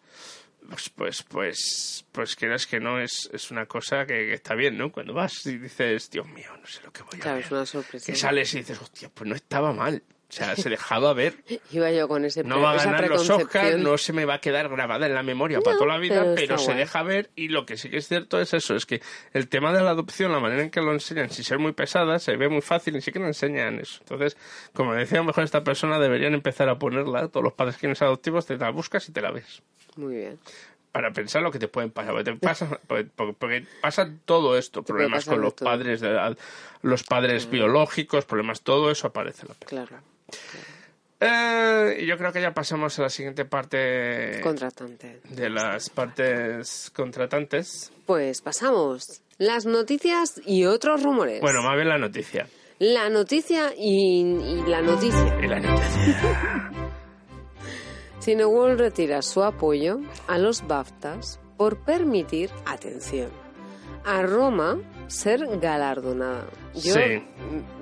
pues 0.69 0.91
pues 0.91 1.23
pues 1.23 2.05
pues 2.13 2.37
crees 2.37 2.67
que 2.67 2.81
no 2.81 3.01
es, 3.01 3.29
es 3.33 3.51
una 3.51 3.67
cosa 3.67 4.07
que, 4.07 4.15
que 4.27 4.35
está 4.35 4.55
bien, 4.55 4.77
¿no? 4.77 4.91
Cuando 4.93 5.15
vas 5.15 5.47
y 5.47 5.59
dices, 5.59 6.11
Dios 6.11 6.27
mío, 6.29 6.51
no 6.61 6.67
sé 6.67 6.81
lo 6.85 6.93
que 6.93 7.03
voy 7.03 7.17
a 7.17 7.23
Claro, 7.23 7.37
ver. 7.37 7.45
es 7.47 7.51
una 7.53 7.67
sorpresa. 7.67 8.07
Que 8.07 8.17
sales 8.19 8.53
y 8.55 8.59
dices, 8.59 8.81
hostia, 8.81 9.09
pues 9.13 9.29
no 9.29 9.35
estaba 9.37 9.73
mal. 9.73 10.03
O 10.29 10.33
sea, 10.33 10.57
se 10.57 10.69
dejaba 10.69 11.13
ver. 11.13 11.35
Iba 11.71 11.91
yo 11.93 12.09
con 12.09 12.25
ese 12.25 12.43
No 12.43 12.61
va 12.61 12.73
a 12.73 12.77
ganar 12.77 13.09
los 13.09 13.31
Oscars, 13.31 13.79
no 13.79 13.97
se 13.97 14.13
me 14.13 14.25
va 14.25 14.35
a 14.35 14.41
quedar 14.41 14.69
grabada 14.69 15.07
en 15.07 15.15
la 15.15 15.23
memoria 15.23 15.61
para 15.61 15.77
toda 15.79 15.95
la 15.95 15.99
vida, 15.99 16.33
pero 16.35 16.59
se 16.59 16.67
guay. 16.67 16.79
deja 16.79 17.03
ver. 17.05 17.31
Y 17.37 17.49
lo 17.49 17.65
que 17.65 17.77
sí 17.77 17.89
que 17.91 17.99
es 17.99 18.09
cierto 18.09 18.41
es 18.41 18.53
eso: 18.53 18.75
es 18.75 18.87
que 18.87 19.01
el 19.33 19.49
tema 19.49 19.73
de 19.73 19.83
la 19.83 19.91
adopción, 19.91 20.33
la 20.33 20.41
manera 20.41 20.63
en 20.63 20.71
que 20.71 20.81
lo 20.81 20.93
enseñan, 20.93 21.31
sin 21.31 21.45
ser 21.45 21.61
muy 21.61 21.73
pesada, 21.73 22.19
se 22.19 22.37
ve 22.37 22.49
muy 22.49 22.61
fácil, 22.61 22.95
ni 22.95 23.01
siquiera 23.03 23.27
enseñan 23.29 23.79
eso. 23.79 23.99
Entonces, 24.01 24.37
como 24.75 24.95
decía 24.95 25.23
mejor 25.23 25.45
esta 25.45 25.63
persona, 25.63 26.01
deberían 26.01 26.35
empezar 26.35 26.69
a 26.69 26.79
ponerla. 26.79 27.29
Todos 27.29 27.45
los 27.45 27.53
padres 27.53 27.77
que 27.77 27.87
adoptivos 27.87 28.47
te 28.47 28.57
la 28.57 28.71
buscas 28.71 29.09
y 29.09 29.13
te 29.13 29.21
la 29.23 29.31
ves. 29.31 29.63
Muy 29.95 30.17
bien. 30.17 30.39
Para 30.91 31.13
pensar 31.13 31.43
lo 31.43 31.51
que 31.53 31.59
te 31.59 31.69
pueden 31.69 31.91
pasar. 31.91 32.13
Porque, 32.13 32.33
te 32.33 32.37
pasa, 32.41 32.81
porque, 32.87 33.05
porque 33.39 33.65
pasa 33.81 34.11
todo 34.25 34.59
esto: 34.59 34.83
problemas 34.83 35.25
con 35.25 35.41
los 35.41 35.55
todo. 35.55 35.69
padres, 35.69 36.01
de 36.01 36.11
la- 36.11 36.35
los 36.83 37.05
padres 37.05 37.49
biológicos, 37.49 38.25
problemas, 38.25 38.63
todo 38.63 38.91
eso 38.91 39.07
aparece 39.07 39.43
en 39.43 39.49
la 39.49 39.55
película. 39.55 39.87
Claro. 39.87 40.03
Eh, 41.19 42.05
yo 42.07 42.19
creo 42.19 42.31
que 42.33 42.43
ya 42.43 42.53
pasamos 42.53 42.99
a 42.99 43.03
la 43.03 43.09
siguiente 43.09 43.45
parte 43.47 44.41
Contratante. 44.43 45.21
de 45.31 45.49
las 45.49 45.89
partes 45.89 46.91
contratantes. 46.95 47.91
Pues 48.05 48.43
pasamos. 48.43 49.23
Las 49.39 49.65
noticias 49.67 50.41
y 50.45 50.65
otros 50.67 51.03
rumores. 51.03 51.41
Bueno, 51.41 51.63
más 51.63 51.75
bien 51.77 51.89
la 51.89 51.99
noticia. 51.99 52.47
La 52.79 53.09
noticia 53.09 53.73
y, 53.77 54.21
y 54.23 54.63
la 54.69 54.83
noticia. 54.83 55.39
Y 55.43 55.47
la 55.47 55.61
noticia. 55.61 56.71
Cineworld 58.21 58.81
retira 58.81 59.23
su 59.23 59.43
apoyo 59.43 60.01
a 60.27 60.37
los 60.37 60.67
BAFTAs 60.67 61.39
por 61.57 61.79
permitir, 61.85 62.51
atención, 62.67 63.31
a 64.05 64.23
Roma 64.23 64.79
ser 65.07 65.47
galardonada. 65.59 66.47
Yo 66.77 66.93
Sí. 66.95 67.23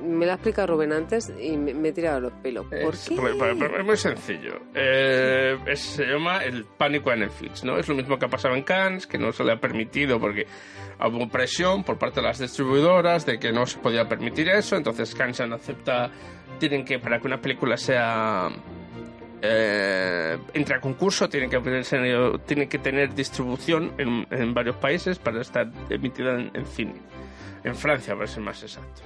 me 0.02 0.24
lo 0.24 0.32
ha 0.32 0.34
explicado 0.36 0.68
Rubén 0.68 0.92
antes 0.92 1.32
y 1.40 1.56
me, 1.56 1.74
me 1.74 1.88
he 1.88 1.92
tirado 1.92 2.20
los 2.20 2.32
pelos. 2.34 2.64
¿Por 2.66 2.94
Es, 2.94 3.08
qué? 3.08 3.14
es 3.78 3.84
muy 3.84 3.96
sencillo. 3.96 4.60
Eh, 4.74 5.58
es- 5.66 5.80
se 5.80 6.04
llama 6.06 6.44
el 6.44 6.64
pánico 6.64 7.10
de 7.10 7.16
Netflix, 7.16 7.64
¿no? 7.64 7.76
Es 7.78 7.88
lo 7.88 7.94
mismo 7.94 8.18
que 8.18 8.26
ha 8.26 8.28
pasado 8.28 8.54
en 8.54 8.62
Cannes, 8.62 9.06
que 9.06 9.18
no 9.18 9.32
se 9.32 9.42
le 9.44 9.52
ha 9.52 9.60
permitido 9.60 10.20
porque 10.20 10.46
hubo 11.00 11.28
presión 11.28 11.82
por 11.84 11.98
parte 11.98 12.20
de 12.20 12.26
las 12.28 12.38
distribuidoras 12.38 13.26
de 13.26 13.38
que 13.38 13.52
no 13.52 13.66
se 13.66 13.78
podía 13.78 14.08
permitir 14.08 14.48
eso. 14.48 14.76
Entonces 14.76 15.14
Cannes 15.14 15.40
no 15.48 15.56
acepta, 15.56 16.10
tienen 16.58 16.84
que, 16.84 16.98
para 17.00 17.18
que 17.20 17.26
una 17.26 17.40
película 17.40 17.76
sea 17.76 18.48
eh, 19.42 20.38
entre 20.54 20.76
a 20.76 20.80
concurso 20.80 21.28
tienen 21.28 21.50
que 21.50 21.60
tienen 22.46 22.68
que 22.68 22.78
tener 22.78 23.14
distribución 23.14 23.92
en, 23.98 24.26
en 24.30 24.54
varios 24.54 24.76
países 24.76 25.18
para 25.18 25.40
estar 25.42 25.70
emitida 25.90 26.34
en, 26.40 26.50
en 26.54 26.66
cine. 26.66 26.94
En 27.64 27.74
Francia, 27.76 28.14
para 28.14 28.26
ser 28.26 28.42
más 28.42 28.62
exactos. 28.62 29.02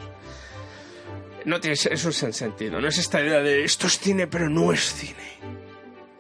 No 1.45 1.61
tiene 1.61 1.75
eso 1.75 1.89
es 2.11 2.23
el 2.23 2.35
sentido. 2.35 2.81
No 2.81 2.89
es 2.89 2.99
esta 2.99 3.21
idea 3.23 3.41
de 3.41 3.65
esto 3.65 3.87
es 3.87 3.99
cine, 3.99 4.27
pero 4.27 4.49
no 4.51 4.73
es 4.73 4.93
cine. 4.95 5.39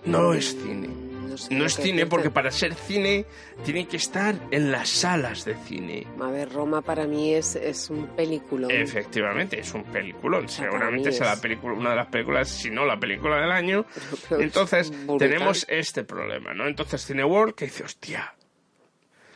No 0.05 0.33
es 0.33 0.57
cine. 0.57 0.89
No, 0.89 1.37
sé 1.37 1.53
No 1.53 1.61
lo 1.61 1.67
es 1.67 1.75
cine 1.77 2.07
porque 2.07 2.31
para 2.31 2.51
ser 2.51 2.75
cine 2.75 3.27
tiene 3.65 3.87
que 3.87 3.97
estar 3.99 4.35
en 4.51 4.73
las 4.73 4.89
salas 4.89 5.45
de 5.45 5.55
cine. 5.57 6.07
A 6.21 6.31
ver, 6.31 6.51
Roma 6.51 6.81
para 6.83 7.07
mí 7.07 7.35
es, 7.35 7.57
es 7.57 7.91
un 7.91 8.07
película. 8.09 8.69
Efectivamente, 8.71 9.59
es 9.61 9.75
un 9.75 9.85
peliculón. 9.85 10.49
sea, 10.49 10.65
Seguramente 10.67 11.11
la 11.21 11.33
es- 11.35 11.41
película, 11.41 11.75
una 11.75 11.91
de 11.91 11.97
las 11.97 12.07
películas, 12.07 12.49
si 12.49 12.71
no 12.71 12.87
la 12.87 12.99
película 12.99 13.41
del 13.41 13.53
año. 13.53 13.85
Pero 14.29 14.41
Entonces, 14.41 14.91
tenemos 15.19 15.67
este 15.69 16.05
problema, 16.05 16.55
¿no? 16.55 16.67
Entonces, 16.67 17.05
Cineworld 17.05 17.55
que 17.55 17.67
dice, 17.67 17.85
hostia, 17.85 18.35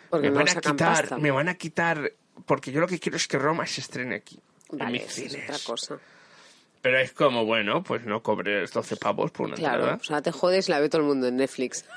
Porque 0.09 0.31
me 0.31 0.37
van 0.38 0.49
a 0.49 0.55
quitar, 0.55 0.77
pasta. 1.03 1.18
me 1.18 1.31
van 1.31 1.49
a 1.51 1.55
quitar, 1.55 2.12
porque 2.47 2.73
yo 2.73 2.81
lo 2.81 2.87
que 2.89 2.99
quiero 2.99 3.17
es 3.17 3.27
que 3.29 3.39
Roma 3.39 3.67
se 3.67 3.81
estrene 3.81 4.17
aquí, 4.17 4.39
en 4.73 4.79
Vale, 4.79 4.93
mis 4.93 5.03
eso 5.03 5.23
es 5.23 5.33
cines. 5.33 5.49
otra 5.51 5.59
cosa. 5.65 5.99
Pero 6.83 6.99
es 6.99 7.13
como, 7.13 7.45
bueno, 7.45 7.83
pues 7.85 8.05
no 8.05 8.23
cobres 8.25 8.73
12 8.73 8.97
pavos 8.97 9.31
por 9.31 9.47
una 9.47 9.55
Claro, 9.55 9.77
entrada. 9.83 9.99
o 10.01 10.05
sea, 10.05 10.21
te 10.21 10.33
jodes 10.33 10.69
y 10.69 10.73
la 10.73 10.81
ve 10.81 10.89
todo 10.89 11.03
el 11.03 11.07
mundo 11.07 11.29
en 11.29 11.37
Netflix. 11.37 11.85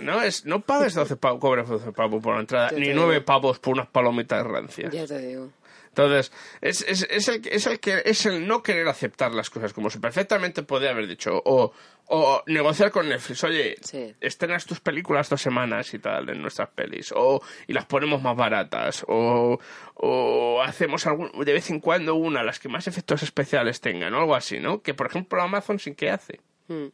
No, 0.00 0.22
es, 0.22 0.44
no 0.44 0.60
pagues 0.60 0.94
12 0.94 1.16
pavos, 1.16 1.40
cobres 1.40 1.68
12 1.68 1.92
pavos 1.92 2.22
por 2.22 2.32
una 2.32 2.40
entrada, 2.40 2.70
ni 2.72 2.86
te 2.88 2.94
9 2.94 3.14
digo. 3.14 3.24
pavos 3.24 3.58
por 3.58 3.74
unas 3.74 3.86
palomitas 3.88 4.44
rancias. 4.46 4.92
ya 4.92 5.06
te 5.06 5.18
digo. 5.18 5.50
Entonces, 5.88 6.30
es, 6.60 6.82
es, 6.82 7.06
es, 7.10 7.28
el, 7.28 7.42
es, 7.48 7.66
el 7.66 7.80
que, 7.80 8.02
es 8.04 8.26
el 8.26 8.46
no 8.46 8.62
querer 8.62 8.86
aceptar 8.88 9.32
las 9.32 9.50
cosas 9.50 9.72
como 9.72 9.90
se 9.90 9.98
perfectamente 9.98 10.62
podía 10.62 10.90
haber 10.90 11.06
dicho. 11.08 11.42
O, 11.44 11.72
o 12.10 12.42
negociar 12.46 12.90
con 12.90 13.08
Netflix. 13.08 13.44
Oye, 13.44 13.76
Sí. 13.82 14.14
estrenas 14.20 14.64
tus 14.66 14.80
películas 14.80 15.28
dos 15.28 15.40
semanas 15.42 15.92
y 15.94 15.98
tal 15.98 16.28
en 16.30 16.40
nuestras 16.42 16.70
pelis. 16.70 17.12
O, 17.14 17.40
y 17.66 17.72
las 17.72 17.84
ponemos 17.86 18.22
más 18.22 18.36
baratas. 18.36 19.04
O, 19.08 19.58
o 19.94 20.62
hacemos 20.62 21.06
algún, 21.06 21.30
de 21.44 21.52
vez 21.52 21.70
en 21.70 21.80
cuando 21.80 22.14
una, 22.14 22.42
las 22.42 22.58
que 22.58 22.68
más 22.68 22.86
efectos 22.86 23.22
especiales 23.22 23.80
tengan. 23.80 24.14
O 24.14 24.18
algo 24.20 24.34
así, 24.34 24.58
¿no? 24.60 24.82
Que, 24.82 24.94
por 24.94 25.06
ejemplo, 25.06 25.40
Amazon 25.42 25.78
sí 25.78 25.94
que 25.94 26.10
hace. 26.10 26.40
Mm. 26.68 26.86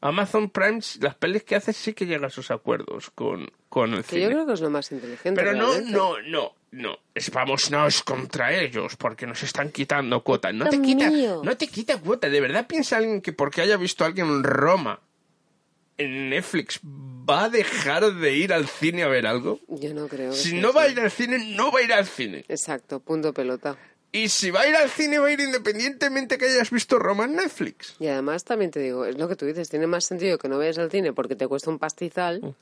Amazon 0.00 0.50
Prime, 0.50 0.80
las 1.00 1.14
pelis 1.14 1.44
que 1.44 1.56
hace 1.56 1.72
sí 1.72 1.94
que 1.94 2.04
llega 2.04 2.26
a 2.26 2.30
sus 2.30 2.50
acuerdos 2.50 3.10
con, 3.10 3.50
con 3.70 3.94
el 3.94 4.04
Que 4.04 4.20
yo 4.20 4.26
cine. 4.28 4.32
creo 4.34 4.46
que 4.46 4.52
es 4.52 4.60
lo 4.60 4.68
más 4.70 4.92
inteligente. 4.92 5.40
Pero 5.40 5.52
realmente. 5.52 5.90
no, 5.92 6.18
no, 6.20 6.22
no. 6.28 6.54
No 6.74 6.98
es 7.14 8.02
contra 8.02 8.52
ellos 8.52 8.96
porque 8.96 9.26
nos 9.26 9.42
están 9.42 9.70
quitando 9.70 10.22
cuota. 10.22 10.52
No 10.52 10.68
te 10.68 10.80
quita, 10.80 11.10
mío. 11.10 11.40
no 11.44 11.56
te 11.56 11.68
quita 11.68 11.98
cuota. 11.98 12.28
¿De 12.28 12.40
verdad 12.40 12.66
piensa 12.66 12.96
alguien 12.96 13.20
que 13.20 13.32
porque 13.32 13.60
haya 13.62 13.76
visto 13.76 14.04
a 14.04 14.08
alguien 14.08 14.26
en 14.26 14.42
Roma 14.42 15.00
en 15.96 16.30
Netflix 16.30 16.80
va 16.82 17.44
a 17.44 17.48
dejar 17.48 18.12
de 18.14 18.32
ir 18.36 18.52
al 18.52 18.66
cine 18.66 19.04
a 19.04 19.08
ver 19.08 19.26
algo? 19.26 19.60
Yo 19.68 19.94
no 19.94 20.08
creo 20.08 20.32
que 20.32 20.36
Si 20.36 20.50
sea 20.50 20.60
no 20.60 20.72
va 20.72 20.82
a 20.82 20.88
ir 20.88 20.98
al 21.00 21.10
cine, 21.10 21.54
no 21.56 21.70
va 21.70 21.78
a 21.78 21.82
ir 21.82 21.92
al 21.92 22.06
cine. 22.06 22.44
Exacto, 22.48 23.00
punto 23.00 23.32
pelota. 23.32 23.76
Y 24.10 24.28
si 24.28 24.50
va 24.50 24.60
a 24.62 24.68
ir 24.68 24.76
al 24.76 24.90
cine, 24.90 25.18
va 25.18 25.28
a 25.28 25.32
ir 25.32 25.40
independientemente 25.40 26.38
que 26.38 26.46
hayas 26.46 26.70
visto 26.70 26.98
Roma 26.98 27.24
en 27.24 27.36
Netflix. 27.36 27.96
Y 27.98 28.06
además 28.08 28.44
también 28.44 28.70
te 28.70 28.80
digo, 28.80 29.04
es 29.06 29.16
lo 29.18 29.28
que 29.28 29.36
tú 29.36 29.44
dices, 29.46 29.68
tiene 29.68 29.86
más 29.86 30.04
sentido 30.04 30.38
que 30.38 30.48
no 30.48 30.58
vayas 30.58 30.78
al 30.78 30.90
cine 30.90 31.12
porque 31.12 31.34
te 31.36 31.46
cuesta 31.48 31.70
un 31.70 31.78
pastizal 31.78 32.54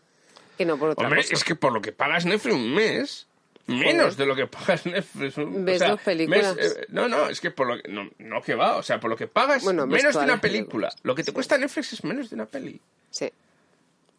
que 0.56 0.64
no 0.64 0.78
por 0.78 0.90
otra 0.90 1.06
Hombre, 1.06 1.22
cosa. 1.22 1.34
es 1.34 1.44
que 1.44 1.54
por 1.54 1.72
lo 1.72 1.80
que 1.82 1.92
pagas 1.92 2.24
Netflix 2.26 2.54
un 2.54 2.74
mes, 2.74 3.26
menos 3.66 4.16
de 4.16 4.26
lo 4.26 4.34
que 4.34 4.46
pagas 4.46 4.84
Netflix. 4.86 5.34
Ves 5.36 5.80
dos 5.80 6.00
películas. 6.00 6.56
mes, 6.56 6.76
eh, 6.80 6.86
no, 6.88 7.08
no, 7.08 7.28
es 7.28 7.40
que 7.40 7.50
por 7.50 7.66
lo 7.66 7.80
que. 7.82 7.88
No, 7.88 8.08
no 8.18 8.42
que 8.42 8.54
va, 8.54 8.76
o 8.76 8.82
sea, 8.82 8.98
por 9.00 9.10
lo 9.10 9.16
que 9.16 9.26
pagas, 9.26 9.62
Bueno, 9.62 9.86
menos 9.86 10.14
de 10.14 10.20
una 10.24 10.40
película. 10.40 10.40
películas. 10.40 10.96
Lo 11.02 11.14
que 11.14 11.24
te 11.24 11.32
cuesta 11.32 11.56
Netflix 11.58 11.92
es 11.92 12.04
menos 12.04 12.30
de 12.30 12.36
una 12.36 12.46
peli. 12.46 12.80
Sí. 13.10 13.30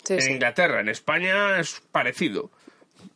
Sí, 0.04 0.14
en 0.16 0.22
sí. 0.22 0.32
Inglaterra, 0.32 0.82
en 0.82 0.90
España 0.90 1.60
es 1.60 1.82
parecido. 1.92 2.52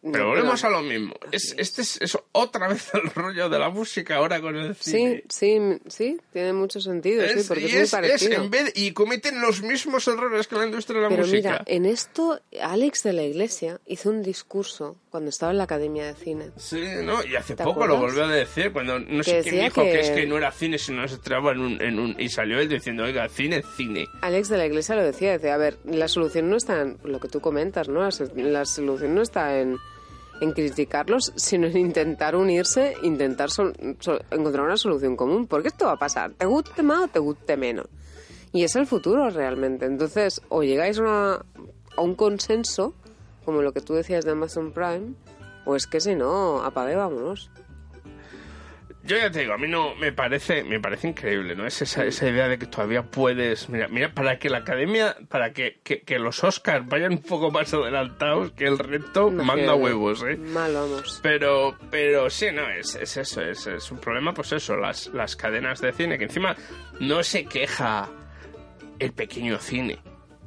Pero 0.01 0.23
No, 0.25 0.29
volvemos 0.29 0.61
pero- 0.61 0.77
a 0.77 0.81
lo 0.81 0.87
mismo. 0.87 1.13
Es, 1.31 1.53
este 1.57 1.81
es, 1.81 2.01
es 2.01 2.17
otra 2.31 2.67
vez 2.67 2.89
el 2.93 3.09
rollo 3.11 3.49
de 3.49 3.59
la 3.59 3.69
música 3.69 4.15
ahora 4.17 4.39
con 4.41 4.55
el 4.55 4.75
cine. 4.75 5.23
Sí, 5.27 5.59
sí, 5.59 5.79
sí, 5.87 6.17
tiene 6.31 6.53
mucho 6.53 6.79
sentido, 6.79 7.25
sí, 7.27 7.39
Es- 7.39 7.47
porque 7.47 7.63
y 7.63 7.65
es, 7.67 7.73
muy 7.93 8.01
parecido. 8.01 8.43
en 8.43 8.49
vez- 8.51 8.71
y 8.75 8.91
cometen 8.91 9.41
los 9.41 9.61
mismos 9.61 10.07
errores 10.07 10.47
que 10.47 10.55
la 10.55 10.65
industria 10.65 10.97
de 10.97 11.03
la 11.03 11.09
Pero 11.09 11.23
música. 11.23 11.49
mira, 11.49 11.63
en 11.65 11.85
esto 11.85 12.39
Alex 12.61 13.03
de 13.03 13.13
la 13.13 13.23
Iglesia 13.23 13.79
hizo 13.85 14.09
un 14.09 14.21
discurso 14.23 14.97
cuando 15.09 15.29
estaba 15.29 15.51
en 15.51 15.57
la 15.57 15.63
Academia 15.63 16.05
de 16.05 16.13
Cine. 16.13 16.51
Sí, 16.57 16.83
¿no? 17.03 17.23
Y 17.25 17.35
hace 17.35 17.55
¿Te 17.55 17.63
poco 17.63 17.87
lo 17.87 17.97
volvió 17.97 18.25
a 18.25 18.27
decir, 18.27 18.71
cuando 18.71 18.99
no 18.99 19.23
sé 19.23 19.41
quién 19.41 19.63
dijo 19.65 19.81
que... 19.83 19.91
que- 19.91 19.99
es 20.01 20.09
que 20.11 20.27
no 20.27 20.37
era 20.37 20.51
cine, 20.51 20.77
sino 20.77 21.07
se 21.07 21.15
estrenaba 21.15 21.51
en 21.53 21.59
un, 21.59 21.81
en 21.81 21.99
un... 21.99 22.15
Y 22.19 22.29
salió 22.29 22.59
él 22.59 22.69
diciendo, 22.69 23.03
oiga, 23.03 23.27
cine, 23.29 23.63
cine. 23.75 24.05
Alex 24.21 24.49
de 24.49 24.57
la 24.57 24.65
Iglesia 24.67 24.95
lo 24.95 25.03
decía, 25.03 25.31
decía, 25.31 25.55
a 25.55 25.57
ver, 25.57 25.77
la 25.85 26.07
solución 26.07 26.49
no 26.49 26.57
está 26.57 26.81
en 26.81 26.97
lo 27.03 27.19
que 27.19 27.27
tú 27.29 27.41
comentas, 27.41 27.87
¿no? 27.89 28.07
La 28.35 28.65
solución 28.65 29.15
no 29.15 29.21
está 29.23 29.59
en, 29.59 29.76
en 30.41 30.51
criticarlos, 30.51 31.33
sino 31.35 31.67
en 31.67 31.77
intentar 31.77 32.35
unirse, 32.35 32.95
intentar 33.03 33.49
encontrar 34.31 34.65
una 34.65 34.77
solución 34.77 35.15
común, 35.15 35.47
porque 35.47 35.69
esto 35.69 35.85
va 35.85 35.93
a 35.93 35.99
pasar, 35.99 36.33
te 36.33 36.45
guste 36.45 36.83
más 36.83 37.05
o 37.05 37.07
te 37.07 37.19
guste 37.19 37.57
menos. 37.57 37.87
Y 38.53 38.63
es 38.63 38.75
el 38.75 38.87
futuro 38.87 39.29
realmente. 39.29 39.85
Entonces, 39.85 40.41
o 40.49 40.63
llegáis 40.63 40.99
a 40.99 41.43
un 41.97 42.15
consenso, 42.15 42.93
como 43.45 43.61
lo 43.61 43.73
que 43.73 43.81
tú 43.81 43.93
decías 43.93 44.25
de 44.25 44.31
Amazon 44.31 44.71
Prime, 44.71 45.13
o 45.65 45.75
es 45.75 45.85
que 45.85 45.99
si 45.99 46.15
no, 46.15 46.63
apague, 46.63 46.95
vámonos. 46.95 47.51
Yo 49.07 49.17
ya 49.17 49.31
te 49.31 49.39
digo, 49.39 49.53
a 49.53 49.57
mí 49.57 49.67
no 49.69 49.95
me 49.95 50.11
parece, 50.11 50.63
me 50.65 50.79
parece 50.81 51.07
increíble, 51.07 51.55
¿no? 51.55 51.65
Es 51.65 51.81
esa, 51.81 52.03
esa 52.03 52.27
idea 52.27 52.49
de 52.49 52.59
que 52.59 52.65
todavía 52.65 53.03
puedes. 53.03 53.69
Mira, 53.69 53.87
mira, 53.87 54.13
para 54.13 54.37
que 54.37 54.49
la 54.49 54.57
academia, 54.59 55.15
para 55.29 55.53
que, 55.53 55.79
que, 55.83 56.01
que 56.01 56.19
los 56.19 56.43
Oscars 56.43 56.85
vayan 56.87 57.13
un 57.13 57.21
poco 57.21 57.49
más 57.49 57.73
adelantados, 57.73 58.51
que 58.51 58.65
el 58.65 58.77
resto 58.77 59.31
manda 59.31 59.75
huevos, 59.75 60.23
¿eh? 60.23 60.35
Mal 60.35 60.73
vamos. 60.73 61.19
Pero, 61.23 61.77
pero 61.89 62.29
sí, 62.29 62.47
no, 62.53 62.69
es, 62.69 62.95
es 62.95 63.15
eso, 63.15 63.41
es, 63.41 63.65
es 63.67 63.89
un 63.91 63.99
problema, 63.99 64.33
pues 64.33 64.51
eso, 64.51 64.75
las, 64.75 65.07
las 65.07 65.37
cadenas 65.37 65.79
de 65.79 65.93
cine, 65.93 66.17
que 66.17 66.25
encima 66.25 66.55
no 66.99 67.23
se 67.23 67.45
queja 67.45 68.09
el 68.99 69.13
pequeño 69.13 69.57
cine. 69.59 69.99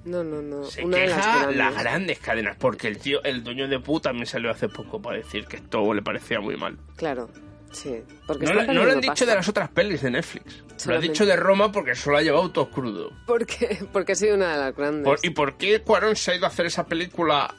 No, 0.04 0.22
no, 0.24 0.42
no. 0.42 0.64
Se 0.64 0.84
Una 0.84 0.98
de 0.98 1.06
las 1.08 1.16
queja 1.16 1.36
grandes. 1.38 1.56
las 1.56 1.82
grandes 1.82 2.18
cadenas, 2.18 2.56
porque 2.58 2.88
el 2.88 2.98
tío, 2.98 3.22
el 3.24 3.42
dueño 3.42 3.68
de 3.68 3.78
puta 3.80 4.12
me 4.12 4.26
salió 4.26 4.50
hace 4.50 4.68
poco 4.68 5.00
para 5.00 5.16
decir 5.18 5.46
que 5.46 5.56
esto 5.56 5.92
le 5.94 6.02
parecía 6.02 6.40
muy 6.40 6.56
mal. 6.56 6.78
Claro, 6.96 7.28
sí. 7.72 8.02
Porque 8.26 8.46
No, 8.46 8.54
lo- 8.54 8.64
no 8.72 8.84
lo 8.84 8.92
han 8.92 9.00
dicho 9.00 9.12
pasta. 9.12 9.26
de 9.26 9.34
las 9.34 9.48
otras 9.48 9.68
pelis 9.70 10.02
de 10.02 10.10
Netflix. 10.10 10.58
Lo 10.58 10.74
ha 10.74 10.78
Solamente. 10.78 11.08
dicho 11.12 11.26
de 11.26 11.36
Roma 11.36 11.72
porque 11.72 11.94
solo 11.94 12.18
ha 12.18 12.22
llevado 12.22 12.50
todo 12.50 12.70
crudo. 12.70 13.10
Porque, 13.26 13.78
porque 13.92 14.12
ha 14.12 14.14
sido 14.14 14.36
una 14.36 14.52
de 14.52 14.58
las 14.58 14.76
grandes. 14.76 15.04
Por- 15.04 15.18
¿Y 15.22 15.30
por 15.30 15.56
qué 15.56 15.80
Cuarón 15.82 16.16
se 16.16 16.32
ha 16.32 16.34
ido 16.36 16.46
a 16.46 16.48
hacer 16.48 16.66
esa 16.66 16.86
película 16.86 17.54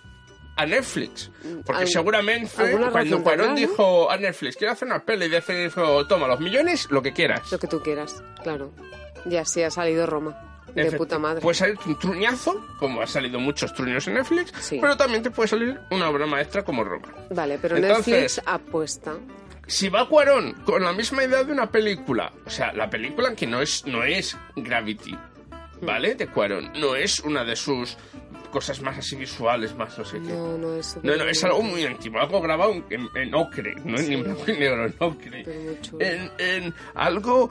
a 0.58 0.66
Netflix? 0.66 1.32
Porque 1.66 1.84
Al- 1.84 1.88
seguramente 1.88 2.50
¿alguna 2.62 2.90
cuando 2.92 3.24
Cuarón 3.24 3.50
no? 3.50 3.56
dijo 3.56 4.12
a 4.12 4.18
Netflix, 4.18 4.58
quiero 4.58 4.74
hacer 4.74 4.88
una 4.88 5.00
peli, 5.04 5.26
y 5.26 5.54
dijo, 5.64 6.08
toma 6.08 6.28
los 6.28 6.40
millones, 6.40 6.88
lo 6.92 7.02
que 7.02 7.14
quieras. 7.14 7.52
Lo 7.52 7.60
que 7.60 7.68
tú 7.68 7.82
quieras, 7.82 8.24
claro. 8.44 8.72
Y 9.26 9.36
así 9.38 9.62
ha 9.64 9.72
salido 9.72 10.06
Roma. 10.06 10.48
De 10.76 10.90
puta 10.94 11.20
madre. 11.20 11.42
Puede 11.42 11.56
salir 11.56 11.78
un 11.86 12.00
truñazo, 12.00 12.66
como 12.80 13.02
ha 13.02 13.08
salido 13.08 13.40
muchos 13.40 13.74
truños 13.74 14.08
en 14.08 14.14
Netflix, 14.14 14.54
Sí. 14.62 14.78
pero 14.80 14.96
también 14.96 15.22
te 15.22 15.30
puede 15.30 15.50
salir 15.50 15.78
una 15.92 16.10
obra 16.10 16.26
maestra 16.26 16.64
como 16.64 16.86
Roma. 16.86 17.10
Vale, 17.30 17.60
pero 17.62 17.76
Entonces- 17.76 18.08
Netflix 18.08 18.42
apuesta. 18.46 19.16
Si 19.72 19.88
va 19.90 20.08
Cuarón 20.08 20.54
con 20.66 20.84
la 20.84 20.92
misma 20.92 21.24
idea 21.24 21.44
de 21.44 21.52
una 21.54 21.72
película, 21.72 22.32
o 22.46 22.50
sea, 22.50 22.74
la 22.74 22.90
película 22.90 23.34
que 23.36 23.48
no 23.48 23.62
es, 23.62 23.86
no 23.86 24.04
es 24.04 24.38
Gravity, 24.56 25.18
¿vale? 25.82 26.16
De 26.16 26.28
Cuarón, 26.28 26.72
no 26.80 26.96
es 26.96 27.20
una 27.22 27.46
de 27.46 27.56
sus 27.56 27.98
cosas 28.52 28.82
más 28.82 28.98
así 28.98 29.16
visuales, 29.16 29.74
más 29.76 29.98
no 29.98 30.04
sé 30.04 30.18
qué. 30.20 30.28
No, 30.28 30.58
no 30.58 30.76
es. 30.76 30.98
No, 31.02 31.16
no, 31.16 31.24
es 31.24 31.42
algo 31.46 31.62
muy 31.62 31.86
antiguo, 31.86 32.20
algo 32.20 32.42
grabado 32.42 32.74
en, 32.90 33.08
en- 33.16 33.34
ocre, 33.34 33.76
no 33.86 33.96
es 33.96 34.10
ni 34.10 34.16
en 34.16 34.24
blanco 34.24 34.44
y 34.52 34.58
negro, 34.58 34.86
en 34.88 34.96
ocre. 35.00 35.46
En, 36.00 36.32
en 36.38 36.74
algo, 36.94 37.50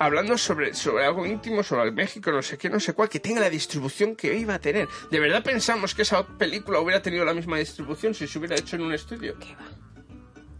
hablando 0.00 0.36
sobre, 0.36 0.74
sobre 0.74 1.04
algo 1.04 1.24
íntimo, 1.24 1.62
sobre 1.62 1.92
México, 1.92 2.32
no 2.32 2.42
sé 2.42 2.58
qué, 2.58 2.68
no 2.68 2.80
sé 2.80 2.94
cuál, 2.94 3.08
que 3.08 3.20
tenga 3.20 3.40
la 3.40 3.48
distribución 3.48 4.16
que 4.16 4.36
iba 4.36 4.54
a 4.54 4.58
tener. 4.58 4.88
¿De 5.08 5.20
verdad 5.20 5.44
pensamos 5.44 5.94
que 5.94 6.02
esa 6.02 6.26
película 6.26 6.80
hubiera 6.80 7.00
tenido 7.00 7.24
la 7.24 7.32
misma 7.32 7.58
distribución 7.58 8.12
si 8.12 8.26
se 8.26 8.38
hubiera 8.40 8.56
hecho 8.56 8.74
en 8.74 8.82
un 8.82 8.92
estudio? 8.92 9.36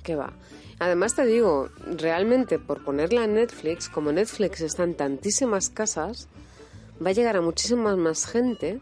¿Qué 0.04 0.14
va? 0.14 0.32
Además 0.80 1.14
te 1.14 1.24
digo, 1.26 1.68
realmente 1.98 2.58
por 2.58 2.82
ponerla 2.82 3.24
en 3.24 3.34
Netflix, 3.34 3.88
como 3.88 4.10
Netflix 4.12 4.60
está 4.62 4.82
en 4.84 4.94
tantísimas 4.94 5.68
casas, 5.68 6.28
va 7.04 7.10
a 7.10 7.12
llegar 7.12 7.36
a 7.36 7.40
muchísima 7.42 7.94
más 7.96 8.26
gente 8.26 8.80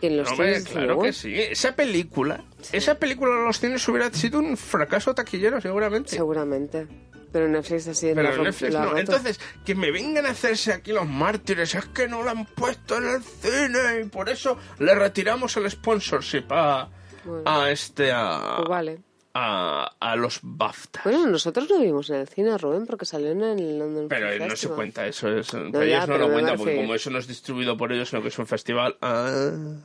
que 0.00 0.06
en 0.08 0.18
los 0.18 0.30
Hombre, 0.30 0.60
cines 0.60 0.68
claro 0.72 1.00
que 1.00 1.12
sí. 1.12 1.34
Esa 1.34 1.74
película, 1.74 2.44
esa 2.70 2.94
película 2.96 3.34
en 3.34 3.44
los 3.46 3.58
cines 3.58 3.88
hubiera 3.88 4.12
sido 4.12 4.38
un 4.38 4.56
fracaso 4.56 5.14
taquillero, 5.14 5.60
seguramente. 5.60 6.10
Seguramente. 6.10 6.86
Pero 7.32 7.46
Netflix 7.48 7.88
así 7.88 8.12
Pero 8.14 8.30
rom- 8.32 8.44
Netflix 8.44 8.72
lo 8.72 8.78
ha 8.80 8.84
no. 8.86 8.96
Entonces, 8.98 9.40
que 9.64 9.74
me 9.74 9.90
vengan 9.90 10.24
a 10.26 10.30
hacerse 10.30 10.72
aquí 10.72 10.92
los 10.92 11.06
mártires, 11.06 11.74
es 11.74 11.84
que 11.86 12.08
no 12.08 12.22
la 12.22 12.30
han 12.30 12.46
puesto 12.46 12.96
en 12.98 13.04
el 13.08 13.22
cine 13.22 14.00
y 14.02 14.08
por 14.08 14.28
eso 14.30 14.56
le 14.78 14.94
retiramos 14.94 15.56
el 15.58 15.70
sponsorship 15.70 16.44
a, 16.50 16.88
Bueno. 17.24 17.42
a 17.44 17.70
este, 17.70 18.12
a, 18.12 18.54
Pues 18.58 18.68
vale. 18.68 19.00
A, 19.40 19.96
a 20.00 20.16
los 20.16 20.40
BAFTA. 20.42 21.02
Bueno, 21.04 21.26
nosotros 21.26 21.68
lo 21.70 21.78
vimos 21.78 22.10
en 22.10 22.16
el 22.16 22.28
cine, 22.28 22.58
Rubén, 22.58 22.86
porque 22.86 23.04
salió 23.04 23.30
en 23.30 23.42
el 23.42 23.78
London 23.78 24.08
Pero 24.08 24.30
Film 24.32 24.48
no 24.48 24.56
se 24.56 24.68
cuenta 24.68 25.06
eso, 25.06 25.28
es, 25.28 25.52
ya, 25.52 25.58
ellos 25.58 25.72
no 25.72 26.14
pero 26.14 26.18
lo 26.18 26.32
cuentan 26.32 26.56
porque 26.56 26.76
como 26.76 26.94
eso 26.94 27.10
no 27.10 27.18
es 27.18 27.28
distribuido 27.28 27.76
por 27.76 27.92
ellos, 27.92 28.08
sino 28.08 28.20
que 28.20 28.28
es 28.28 28.38
un 28.38 28.46
festival. 28.46 28.96
ah. 29.00 29.76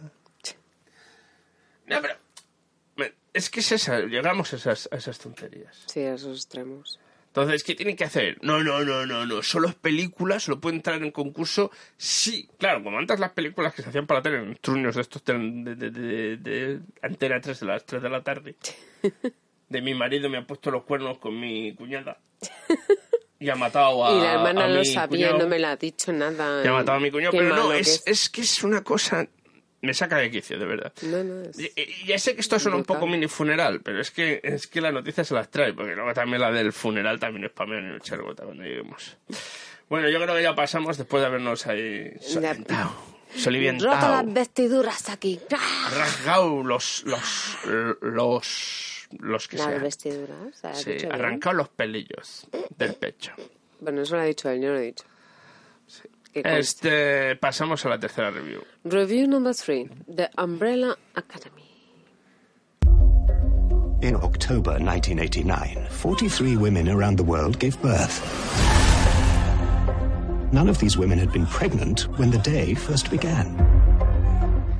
No, 1.86 2.02
pero 2.02 2.16
es 3.34 3.50
que 3.50 3.60
es 3.60 3.72
esa, 3.72 4.00
llegamos 4.02 4.54
a 4.54 4.56
esas, 4.56 4.90
a 4.92 4.96
esas 4.96 5.20
tonterías. 5.20 5.84
Sí, 5.88 6.02
a 6.02 6.14
esos 6.14 6.38
extremos. 6.38 7.00
Entonces, 7.28 7.64
¿qué 7.64 7.74
tienen 7.74 7.96
que 7.96 8.04
hacer? 8.04 8.38
No, 8.44 8.64
no, 8.64 8.86
no, 8.86 9.08
no, 9.08 9.26
no. 9.26 9.42
Solo 9.42 9.68
es 9.68 9.74
películas, 9.74 10.44
solo 10.44 10.62
puede 10.62 10.76
entrar 10.76 11.02
en 11.02 11.10
concurso. 11.10 11.72
Sí, 11.98 12.48
claro, 12.60 12.84
como 12.84 13.00
antes 13.00 13.20
las 13.20 13.32
películas 13.32 13.74
que 13.74 13.82
se 13.82 13.90
hacían 13.90 14.06
para 14.06 14.20
la 14.20 14.24
tele, 14.24 14.38
en 14.38 14.56
truños 14.58 14.96
de 14.96 15.02
estos 15.02 15.26
de, 15.26 15.76
de, 15.76 15.90
de, 15.90 16.38
de 16.38 16.80
Antena 17.02 17.42
3 17.42 17.60
de 17.60 17.66
las 17.66 17.86
3 17.86 18.04
de 18.04 18.10
la 18.10 18.22
tarde. 18.22 18.56
De 19.74 19.82
mi 19.82 19.94
marido 19.94 20.30
me 20.30 20.38
ha 20.38 20.46
puesto 20.48 20.72
los 20.72 20.84
cuernos 20.84 21.18
con 21.18 21.38
mi 21.40 21.74
cuñada. 21.76 22.18
Y 23.40 23.50
ha 23.50 23.56
matado 23.56 24.06
a. 24.06 24.12
y 24.14 24.22
la 24.22 24.34
hermana 24.36 24.64
a 24.64 24.68
lo 24.70 24.80
mi 24.80 24.86
sabía, 24.86 25.08
cuñado. 25.32 25.38
no 25.40 25.48
me 25.50 25.60
la 25.60 25.72
ha 25.72 25.76
dicho 25.76 26.14
nada. 26.14 26.64
Y 26.64 26.68
ha 26.68 26.72
matado 26.72 26.98
a 26.98 27.02
mi 27.02 27.12
cuñado. 27.12 27.32
Qué 27.34 27.40
Pero 27.40 27.50
no, 27.50 27.56
malo 27.64 27.70
que 27.72 27.80
es, 27.82 28.02
es 28.06 28.30
que 28.30 28.40
es 28.40 28.64
una 28.64 28.86
cosa. 28.86 29.28
Me 29.82 29.94
saca 29.94 30.16
de 30.16 30.32
quicio, 30.32 30.58
de 30.58 30.66
verdad. 30.66 30.94
No, 31.02 31.22
no, 31.26 31.42
es... 31.50 31.60
Y- 31.60 31.74
y 31.76 32.06
Ya 32.08 32.18
sé 32.20 32.36
que 32.36 32.40
esto 32.40 32.58
suena 32.58 32.78
un 32.78 32.86
poco 32.86 33.06
mini 33.06 33.28
funeral, 33.28 33.82
pero 33.82 34.00
es 34.00 34.12
que 34.12 34.40
es 34.44 34.68
que 34.68 34.80
la 34.80 34.94
noticia 34.94 35.26
se 35.26 35.34
las 35.34 35.52
trae, 35.52 35.74
porque 35.74 35.94
luego 35.94 36.14
también 36.14 36.40
la 36.40 36.52
del 36.54 36.72
funeral 36.72 37.20
también 37.20 37.44
es 37.44 37.52
para 37.52 37.78
en 37.80 37.86
el 37.88 38.00
chargota 38.00 38.44
cuando 38.46 38.64
lleguemos. 38.64 39.18
Bueno, 39.90 40.08
yo 40.08 40.22
creo 40.22 40.36
que 40.38 40.44
ya 40.44 40.56
pasamos 40.56 40.98
después 40.98 41.20
de 41.20 41.28
habernos 41.28 41.68
ahí 41.68 42.14
solventado, 42.22 42.96
Rota 43.82 44.24
las 44.24 44.34
vestiduras 44.34 45.10
aquí. 45.10 45.42
rasgado 45.92 46.64
los 46.64 47.04
los 47.06 47.58
los 48.02 48.93
los 49.20 49.48
que 49.48 49.58
Las 49.58 49.68
sean. 49.68 49.82
vestiduras. 49.82 50.66
¿has 50.66 50.82
Sí, 50.82 50.94
dicho 50.94 51.54
los 51.54 51.70
pelillos 51.70 52.48
del 52.78 52.94
pecho. 52.96 53.32
Bueno, 53.80 54.02
eso 54.02 54.16
lo 54.16 54.22
ha 54.22 54.26
dicho 54.26 54.50
él, 54.50 54.62
yo 54.62 54.70
lo 54.72 54.78
he 54.80 54.84
dicho. 54.84 55.04
Este, 56.34 57.36
pasamos 57.36 57.86
a 57.86 57.90
la 57.90 58.00
tercera 58.00 58.32
review. 58.32 58.62
Review 58.84 59.28
number 59.28 59.54
three. 59.54 59.88
The 60.08 60.30
Umbrella 60.38 60.96
Academy. 61.16 61.62
In 64.02 64.16
October 64.16 64.80
1989, 64.80 65.88
43 65.90 66.58
women 66.58 66.90
around 66.90 67.18
the 67.18 67.24
world 67.24 67.60
gave 67.60 67.80
birth. 67.82 68.20
None 70.52 70.70
of 70.70 70.78
these 70.80 70.98
women 70.98 71.18
had 71.20 71.32
been 71.32 71.46
pregnant 71.48 72.02
when 72.18 72.30
the 72.32 72.38
day 72.40 72.74
first 72.74 73.10
began. 73.10 73.56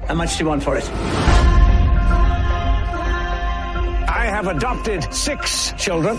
How 0.08 0.14
much 0.16 0.38
do 0.38 0.44
you 0.44 0.50
want 0.50 0.62
for 0.64 0.76
it? 0.78 0.84
I 4.24 4.28
have 4.28 4.48
adopted 4.48 5.14
six 5.14 5.74
children, 5.78 6.16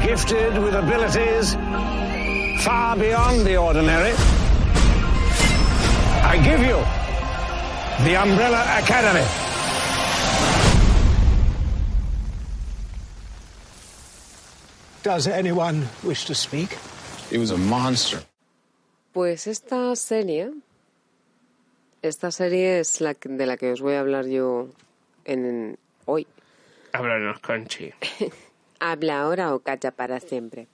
gifted 0.00 0.56
with 0.62 0.74
abilities 0.74 1.54
far 2.64 2.94
beyond 2.96 3.44
the 3.44 3.56
ordinary. 3.56 4.12
I 6.22 6.34
give 6.48 6.60
you 6.60 6.78
the 8.06 8.14
Umbrella 8.14 8.62
Academy. 8.78 9.26
Does 15.02 15.26
anyone 15.26 15.88
wish 16.04 16.26
to 16.26 16.34
speak? 16.36 16.78
He 17.28 17.38
was 17.38 17.50
a 17.50 17.58
monster. 17.58 18.22
Pues 19.12 19.48
esta 19.48 19.96
serie, 19.96 20.52
esta 22.02 22.30
serie 22.30 22.78
es 22.78 23.00
la 23.00 23.14
de 23.14 23.46
la 23.46 23.56
que 23.56 23.72
os 23.72 23.80
voy 23.80 23.94
a 23.94 24.00
hablar 24.00 24.26
yo 24.26 24.68
en, 25.26 25.78
hoy. 26.06 26.26
Háblanos, 26.92 27.40
Conchi. 27.40 27.90
Habla 28.80 29.20
ahora 29.20 29.54
o 29.54 29.60
calla 29.60 29.90
para 29.90 30.20
siempre. 30.20 30.68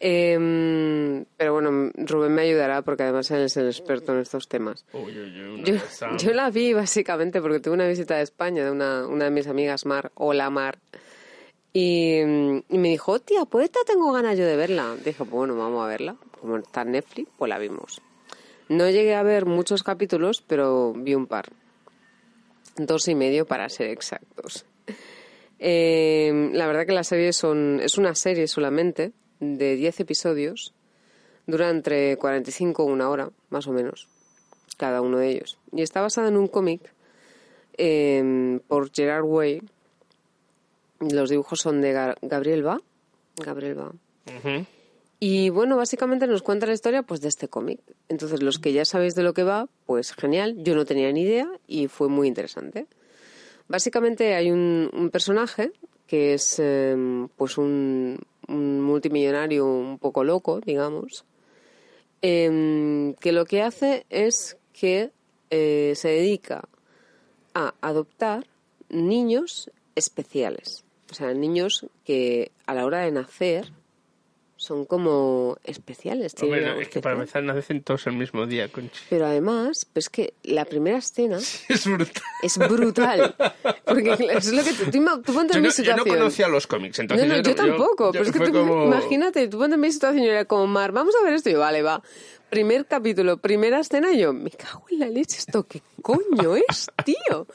Em, 0.00 1.24
pero 1.36 1.54
bueno, 1.54 1.90
Rubén 1.94 2.34
me 2.34 2.42
ayudará 2.42 2.82
porque 2.82 3.04
además 3.04 3.30
él 3.30 3.42
es 3.42 3.56
el 3.56 3.66
experto 3.66 4.12
en 4.12 4.20
estos 4.20 4.48
temas. 4.48 4.84
Uy, 4.92 5.18
uy, 5.18 5.40
uy, 5.40 5.80
una 6.00 6.16
Yo, 6.18 6.32
la 6.32 6.50
vi 6.50 6.72
básicamente 6.72 7.40
porque 7.40 7.60
tuve 7.60 7.74
una 7.74 7.86
visita 7.86 8.16
de 8.16 8.22
España 8.22 8.64
de 8.64 8.70
una, 8.70 9.06
una 9.06 9.26
de 9.26 9.30
mis 9.30 9.46
amigas, 9.46 9.86
Mar, 9.86 10.10
hola 10.14 10.50
Mar, 10.50 10.78
y, 11.72 12.20
y 12.20 12.78
me 12.78 12.88
dijo, 12.88 13.18
tía, 13.20 13.44
pues 13.46 13.64
esta 13.64 13.80
tengo 13.86 14.12
ganas 14.12 14.38
yo 14.38 14.44
de 14.44 14.56
verla. 14.56 14.94
Dije, 15.04 15.24
bueno, 15.24 15.56
vamos 15.56 15.84
a 15.84 15.88
verla. 15.88 16.16
Como 16.40 16.56
está 16.58 16.82
en 16.82 16.92
Netflix, 16.92 17.30
pues 17.36 17.48
la 17.48 17.58
vimos. 17.58 18.00
No 18.68 18.88
llegué 18.88 19.14
a 19.14 19.22
ver 19.22 19.44
muchos 19.44 19.82
capítulos, 19.82 20.42
pero 20.46 20.92
vi 20.94 21.14
un 21.14 21.26
par. 21.26 21.46
Dos 22.76 23.06
y 23.08 23.14
medio 23.14 23.46
para 23.46 23.68
ser 23.68 23.88
exactos. 23.90 24.64
Eh, 25.58 26.50
la 26.52 26.66
verdad 26.66 26.86
que 26.86 26.92
la 26.92 27.04
serie 27.04 27.32
son, 27.32 27.80
es 27.82 27.96
una 27.98 28.14
serie 28.14 28.48
solamente 28.48 29.12
de 29.40 29.76
10 29.76 30.00
episodios. 30.00 30.74
Dura 31.46 31.70
entre 31.70 32.16
45 32.16 32.88
y 32.88 32.92
una 32.92 33.08
hora, 33.10 33.30
más 33.50 33.66
o 33.66 33.72
menos, 33.72 34.08
cada 34.78 35.02
uno 35.02 35.18
de 35.18 35.28
ellos. 35.30 35.58
Y 35.72 35.82
está 35.82 36.00
basada 36.00 36.28
en 36.28 36.36
un 36.36 36.48
cómic 36.48 36.92
eh, 37.76 38.58
por 38.66 38.90
Gerard 38.92 39.24
Way. 39.24 39.62
Los 41.00 41.30
dibujos 41.30 41.60
son 41.60 41.80
de 41.80 41.92
Ga- 41.94 42.16
Gabriel 42.22 42.62
Ba. 42.62 42.80
Gabriel 43.36 43.74
Ba. 43.74 43.92
Ujú. 44.26 44.64
Y 45.20 45.48
bueno, 45.50 45.76
básicamente 45.76 46.26
nos 46.26 46.42
cuenta 46.42 46.66
la 46.66 46.74
historia 46.74 47.02
pues 47.02 47.20
de 47.20 47.28
este 47.28 47.48
cómic. 47.48 47.80
Entonces, 48.08 48.42
los 48.42 48.58
que 48.58 48.72
ya 48.72 48.84
sabéis 48.84 49.14
de 49.14 49.22
lo 49.22 49.32
que 49.32 49.42
va, 49.42 49.68
pues 49.86 50.12
genial. 50.12 50.56
Yo 50.58 50.74
no 50.74 50.84
tenía 50.84 51.10
ni 51.12 51.22
idea 51.22 51.48
y 51.66 51.88
fue 51.88 52.08
muy 52.08 52.28
interesante. 52.28 52.86
Básicamente 53.68 54.34
hay 54.34 54.50
un, 54.50 55.10
personaje 55.12 55.72
que 56.06 56.34
es 56.34 56.56
eh, 56.58 57.26
pues 57.36 57.56
un, 57.56 58.18
un 58.48 58.82
multimillonario 58.82 59.66
un 59.66 59.98
poco 59.98 60.24
loco, 60.24 60.60
digamos, 60.60 61.24
em, 62.20 63.14
que 63.14 63.32
lo 63.32 63.46
que 63.46 63.62
hace 63.62 64.04
es 64.10 64.58
que 64.72 65.10
eh, 65.50 65.92
se 65.96 66.08
dedica 66.08 66.68
a 67.54 67.74
adoptar 67.80 68.46
niños 68.88 69.70
especiales. 69.94 70.84
O 71.10 71.14
sea, 71.14 71.32
niños 71.32 71.86
que 72.04 72.50
a 72.66 72.74
la 72.74 72.84
hora 72.84 73.00
de 73.00 73.12
nacer 73.12 73.72
son 74.64 74.84
como 74.86 75.56
especiales. 75.64 76.34
Hombre, 76.42 76.66
algo 76.66 76.80
es 76.80 76.88
que 76.88 77.00
para 77.00 77.14
empezar 77.14 77.42
nacen 77.42 77.82
todos 77.82 78.06
el 78.06 78.14
mismo 78.14 78.46
día, 78.46 78.68
Conchi. 78.68 79.00
Pero 79.10 79.26
además, 79.26 79.86
pues 79.92 80.08
que 80.08 80.34
la 80.42 80.64
primera 80.64 80.98
escena 80.98 81.38
Es 81.68 81.84
brutal. 81.86 82.22
es 82.42 82.58
brutal. 82.58 83.34
Porque 83.84 84.12
es 84.32 84.52
lo 84.52 84.64
que 84.64 84.72
tú, 84.72 84.90
tú, 84.90 85.22
tú 85.24 85.32
ponte 85.34 85.52
Yo 85.54 85.58
en 85.58 85.62
mi 85.62 85.68
no, 85.68 85.74
yo 85.74 85.92
no 85.92 86.02
situación. 86.02 86.04
conocía 86.18 86.48
los 86.48 86.66
cómics, 86.66 86.98
entonces 86.98 87.28
no, 87.28 87.36
no, 87.36 87.42
yo, 87.42 87.54
tampoco. 87.54 88.06
yo- 88.06 88.12
pero 88.12 88.24
es 88.24 88.32
que 88.32 88.40
tú, 88.40 88.52
como- 88.52 88.84
imagínate, 88.86 89.46
tú 89.48 89.58
ponte 89.58 89.74
en 89.74 89.80
mi 89.80 89.92
situación 89.92 90.24
y 90.24 90.28
era 90.28 90.44
como, 90.46 90.66
Mar, 90.66 90.92
vamos 90.92 91.14
a 91.20 91.24
ver 91.24 91.34
esto. 91.34 91.50
Y 91.50 91.52
yo, 91.52 91.60
vale, 91.60 91.82
va. 91.82 92.02
Primer 92.50 92.86
capítulo, 92.86 93.38
primera 93.38 93.80
escena, 93.80 94.12
y 94.12 94.18
yo, 94.20 94.32
me 94.32 94.50
cago 94.50 94.84
en 94.90 95.00
la 95.00 95.08
leche, 95.08 95.38
¿esto 95.38 95.64
qué 95.66 95.82
coño 96.02 96.56
es, 96.56 96.86
tío? 97.04 97.46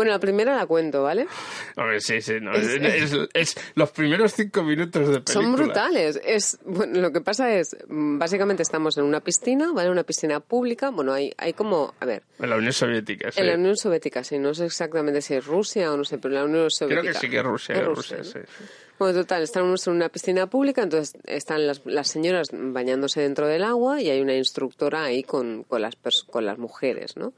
Bueno, 0.00 0.12
la 0.12 0.18
primera 0.18 0.56
la 0.56 0.64
cuento, 0.64 1.02
¿vale? 1.02 1.26
Hombre, 1.76 2.00
sí, 2.00 2.22
sí, 2.22 2.34
no, 2.40 2.52
Es- 2.54 2.68
es, 3.12 3.12
es- 3.34 3.56
los 3.74 3.90
primeros 3.90 4.32
cinco 4.32 4.62
minutos 4.62 5.06
de 5.08 5.20
película. 5.20 5.34
Son 5.34 5.54
brutales. 5.54 6.18
Es, 6.24 6.58
bueno, 6.64 7.00
lo 7.02 7.12
que 7.12 7.20
pasa 7.20 7.52
es, 7.54 7.76
básicamente 7.86 8.62
estamos 8.62 8.96
en 8.96 9.04
una 9.04 9.20
piscina, 9.20 9.72
¿vale? 9.74 9.90
Una 9.90 10.04
piscina 10.04 10.40
pública. 10.40 10.88
Bueno, 10.88 11.12
hay, 11.12 11.34
hay 11.36 11.52
como, 11.52 11.92
a 12.00 12.06
ver, 12.06 12.22
En 12.38 12.48
la 12.48 12.56
Unión 12.56 12.72
Soviética, 12.72 13.30
sí. 13.30 13.40
en 13.42 13.46
la 13.48 13.54
Unión 13.56 13.76
Soviética, 13.76 14.24
sí, 14.24 14.38
no 14.38 14.54
sé 14.54 14.64
exactamente 14.64 15.20
si 15.20 15.34
es 15.34 15.44
Rusia 15.44 15.92
o 15.92 15.98
no 15.98 16.04
sé, 16.04 16.16
pero 16.16 16.34
en 16.34 16.40
la 16.40 16.44
Unión 16.46 16.60
Creo 16.68 16.70
Soviética. 16.70 17.12
que 17.12 17.18
sí 17.18 17.28
que 17.28 17.36
es 17.36 17.44
Rusia, 17.44 17.74
Es 17.74 17.84
Rusia, 17.84 18.16
Rusia, 18.16 18.40
¿no? 18.40 18.46
sí. 18.46 18.64
Bueno, 18.98 19.18
total, 19.20 19.42
estamos 19.42 19.86
en 19.86 19.92
una 19.94 20.08
piscina 20.08 20.46
pública, 20.48 20.82
entonces 20.82 21.14
están 21.26 21.66
las, 21.66 21.82
las 21.84 22.08
señoras 22.08 22.48
bañándose 22.52 23.20
dentro 23.20 23.46
del 23.46 23.64
agua 23.64 24.00
y 24.00 24.08
hay 24.08 24.20
una 24.22 24.34
instructora 24.34 25.04
ahí 25.04 25.22
con, 25.22 25.64
con, 25.64 25.82
las, 25.82 25.94
con 26.30 26.44
las 26.46 26.56
mujeres, 26.58 27.16
¿no? 27.16 27.32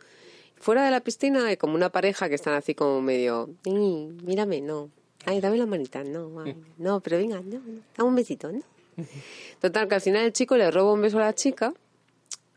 Fuera 0.62 0.84
de 0.84 0.90
la 0.92 1.00
piscina 1.00 1.46
hay 1.46 1.56
como 1.56 1.74
una 1.74 1.90
pareja 1.90 2.28
que 2.28 2.36
están 2.36 2.54
así 2.54 2.74
como 2.74 3.02
medio, 3.02 3.50
"Ay, 3.66 4.08
mírame, 4.22 4.60
no. 4.60 4.90
Ay, 5.26 5.40
dame 5.40 5.56
la 5.58 5.66
manita, 5.66 6.02
no. 6.04 6.40
ay, 6.40 6.56
no, 6.78 7.00
pero 7.00 7.18
venga, 7.18 7.40
no, 7.40 7.58
no, 7.58 7.80
dame 7.96 8.08
un 8.08 8.14
besito, 8.14 8.50
¿no? 8.52 8.62
Total, 9.60 9.88
que 9.88 9.94
al 9.96 10.00
final 10.00 10.24
el 10.24 10.32
chico 10.32 10.56
le 10.56 10.70
roba 10.70 10.92
un 10.92 11.02
beso 11.02 11.18
a 11.18 11.22
la 11.22 11.34
chica 11.34 11.72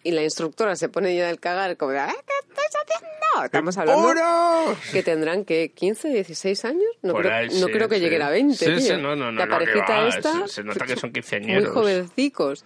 y 0.04 0.12
la 0.12 0.24
instructora 0.24 0.76
se 0.76 0.88
pone 0.89 1.15
ya 1.15 1.28
del 1.28 1.39
cagar 1.39 1.78
como 1.78 1.91
de, 1.94 2.00
"Ah, 2.00 2.13
¿qué 2.13 2.34
estás 2.50 2.65
haciendo? 2.84 3.46
Estamos 3.46 3.78
hablando 3.78 4.78
que 4.91 5.04
tendrán 5.04 5.44
que 5.44 5.72
15, 5.74 6.10
16 6.10 6.63
años. 6.65 6.84
No, 7.02 7.13
Por 7.13 7.24
creo, 7.24 7.34
ahí, 7.36 7.48
no 7.60 7.65
sí, 7.68 7.72
creo 7.74 7.89
que 7.89 7.96
sí. 7.96 8.02
lleguen 8.02 8.22
a 8.22 8.30
20. 8.30 8.56
Sí, 8.56 8.65
tío. 8.65 8.80
sí, 8.80 9.02
no, 9.02 9.15
no, 9.15 9.32
no, 9.32 9.39
La 9.39 9.46
no, 9.48 9.58
que 9.58 9.65
parejita 9.65 10.00
va, 10.02 10.08
esta. 10.08 10.48
se- 10.48 10.54
se 10.54 10.63
nota 10.63 10.86
que 10.86 10.96
son 10.96 11.10
Muy 11.10 11.13
quinceañeros. 11.13 11.74
jovencicos. 11.74 12.63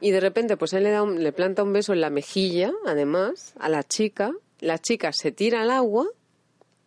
Y 0.00 0.10
de 0.10 0.20
repente, 0.20 0.56
pues 0.56 0.72
él 0.72 0.82
le, 0.84 0.90
da 0.90 1.02
un- 1.02 1.22
le 1.22 1.32
planta 1.32 1.62
un 1.62 1.72
beso 1.74 1.92
en 1.92 2.00
la 2.00 2.10
mejilla, 2.10 2.72
además, 2.86 3.54
a 3.60 3.68
la 3.68 3.84
chica. 3.84 4.32
La 4.60 4.78
chica 4.78 5.12
se 5.12 5.32
tira 5.32 5.62
al 5.62 5.70
agua 5.70 6.06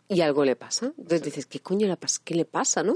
y 0.07 0.21
algo 0.21 0.45
le 0.45 0.55
pasa. 0.55 0.87
Entonces 0.97 1.23
dices, 1.23 1.45
¿qué 1.45 1.59
coño 1.59 1.87
le 1.87 1.97
pasa? 1.97 2.21
¿Qué 2.23 2.35
le 2.35 2.45
pasa, 2.45 2.83
no? 2.83 2.95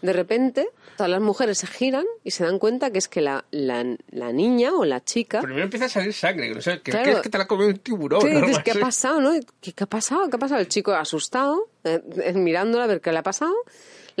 De 0.00 0.12
repente, 0.12 0.68
todas 0.96 1.10
las 1.10 1.20
mujeres 1.20 1.58
se 1.58 1.66
giran 1.66 2.06
y 2.24 2.30
se 2.30 2.44
dan 2.44 2.58
cuenta 2.58 2.90
que 2.90 2.98
es 2.98 3.08
que 3.08 3.20
la, 3.20 3.44
la, 3.50 3.84
la 4.10 4.32
niña 4.32 4.72
o 4.72 4.84
la 4.86 5.04
chica 5.04 5.40
Primero 5.42 5.62
empieza 5.64 5.84
a 5.84 5.88
salir 5.90 6.14
sangre, 6.14 6.48
no 6.52 6.60
sé, 6.62 6.80
que 6.80 6.90
Claro. 6.90 7.04
crees 7.04 7.20
que 7.20 7.28
te 7.28 7.36
la 7.38 7.44
ha 7.44 7.46
comido 7.46 7.68
un 7.68 7.76
tiburón. 7.78 8.22
Sí, 8.22 8.34
o 8.34 8.40
dices, 8.40 8.62
¿qué 8.64 8.70
ha 8.72 8.80
pasado, 8.80 9.20
no? 9.20 9.32
¿Qué, 9.60 9.72
qué 9.74 9.84
ha 9.84 9.86
pasado? 9.86 10.28
¿Qué 10.30 10.36
ha 10.36 10.38
pasado? 10.38 10.60
El 10.60 10.68
chico 10.68 10.92
asustado, 10.92 11.68
eh, 11.84 12.02
eh, 12.24 12.32
mirándola 12.32 12.84
a 12.84 12.86
ver 12.86 13.00
qué 13.02 13.12
le 13.12 13.18
ha 13.18 13.22
pasado. 13.22 13.54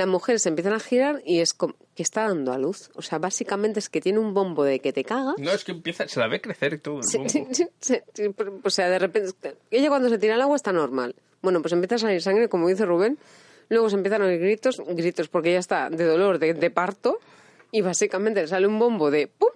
Las 0.02 0.08
mujeres 0.10 0.42
se 0.42 0.48
empiezan 0.48 0.72
a 0.74 0.80
girar 0.80 1.22
y 1.24 1.38
es 1.40 1.54
como 1.54 1.74
que 1.94 2.02
está 2.02 2.26
dando 2.26 2.52
a 2.52 2.58
luz. 2.58 2.90
O 2.94 3.02
sea, 3.02 3.18
básicamente 3.18 3.78
es 3.78 3.88
que 3.88 4.00
tiene 4.00 4.18
un 4.18 4.34
bombo 4.34 4.64
de 4.64 4.80
que 4.80 4.92
te 4.92 5.04
cagas. 5.04 5.34
No, 5.38 5.50
es 5.52 5.62
que 5.64 5.70
empieza, 5.72 6.08
se 6.08 6.18
la 6.18 6.26
ve 6.26 6.40
crecer 6.40 6.74
y 6.74 6.78
todo. 6.78 6.98
el 6.98 7.04
Sí, 7.04 7.18
bombo. 7.18 7.30
sí, 7.54 7.66
sí, 7.80 7.98
o 8.64 8.70
sea, 8.70 8.88
de 8.88 8.98
repente, 8.98 9.32
ella 9.70 9.88
cuando 9.88 10.08
se 10.08 10.18
tira 10.18 10.34
al 10.34 10.40
agua 10.42 10.56
está 10.56 10.72
normal. 10.72 11.14
Bueno, 11.40 11.60
pues 11.62 11.72
empieza 11.72 11.94
a 11.94 11.98
salir 11.98 12.20
sangre, 12.22 12.48
como 12.48 12.68
dice 12.68 12.84
Rubén. 12.84 13.18
Luego 13.68 13.88
se 13.90 13.96
empiezan 13.96 14.22
a 14.22 14.26
oír 14.26 14.40
gritos, 14.40 14.82
gritos 14.86 15.28
porque 15.28 15.50
ella 15.50 15.60
está 15.60 15.88
de 15.88 16.04
dolor, 16.04 16.38
de, 16.38 16.54
de 16.54 16.70
parto. 16.70 17.18
Y 17.70 17.80
básicamente 17.80 18.40
le 18.42 18.48
sale 18.48 18.66
un 18.66 18.78
bombo 18.78 19.10
de 19.10 19.28
¡pum! 19.28 19.48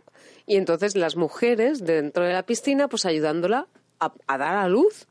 Y 0.47 0.57
entonces 0.57 0.97
las 0.97 1.17
mujeres 1.17 1.85
dentro 1.85 2.25
de 2.25 2.33
la 2.33 2.45
piscina, 2.45 2.89
pues 2.89 3.05
ayudándola 3.05 3.67
a, 4.01 4.13
a 4.27 4.39
dar 4.39 4.57
a 4.57 4.69
luz. 4.69 5.07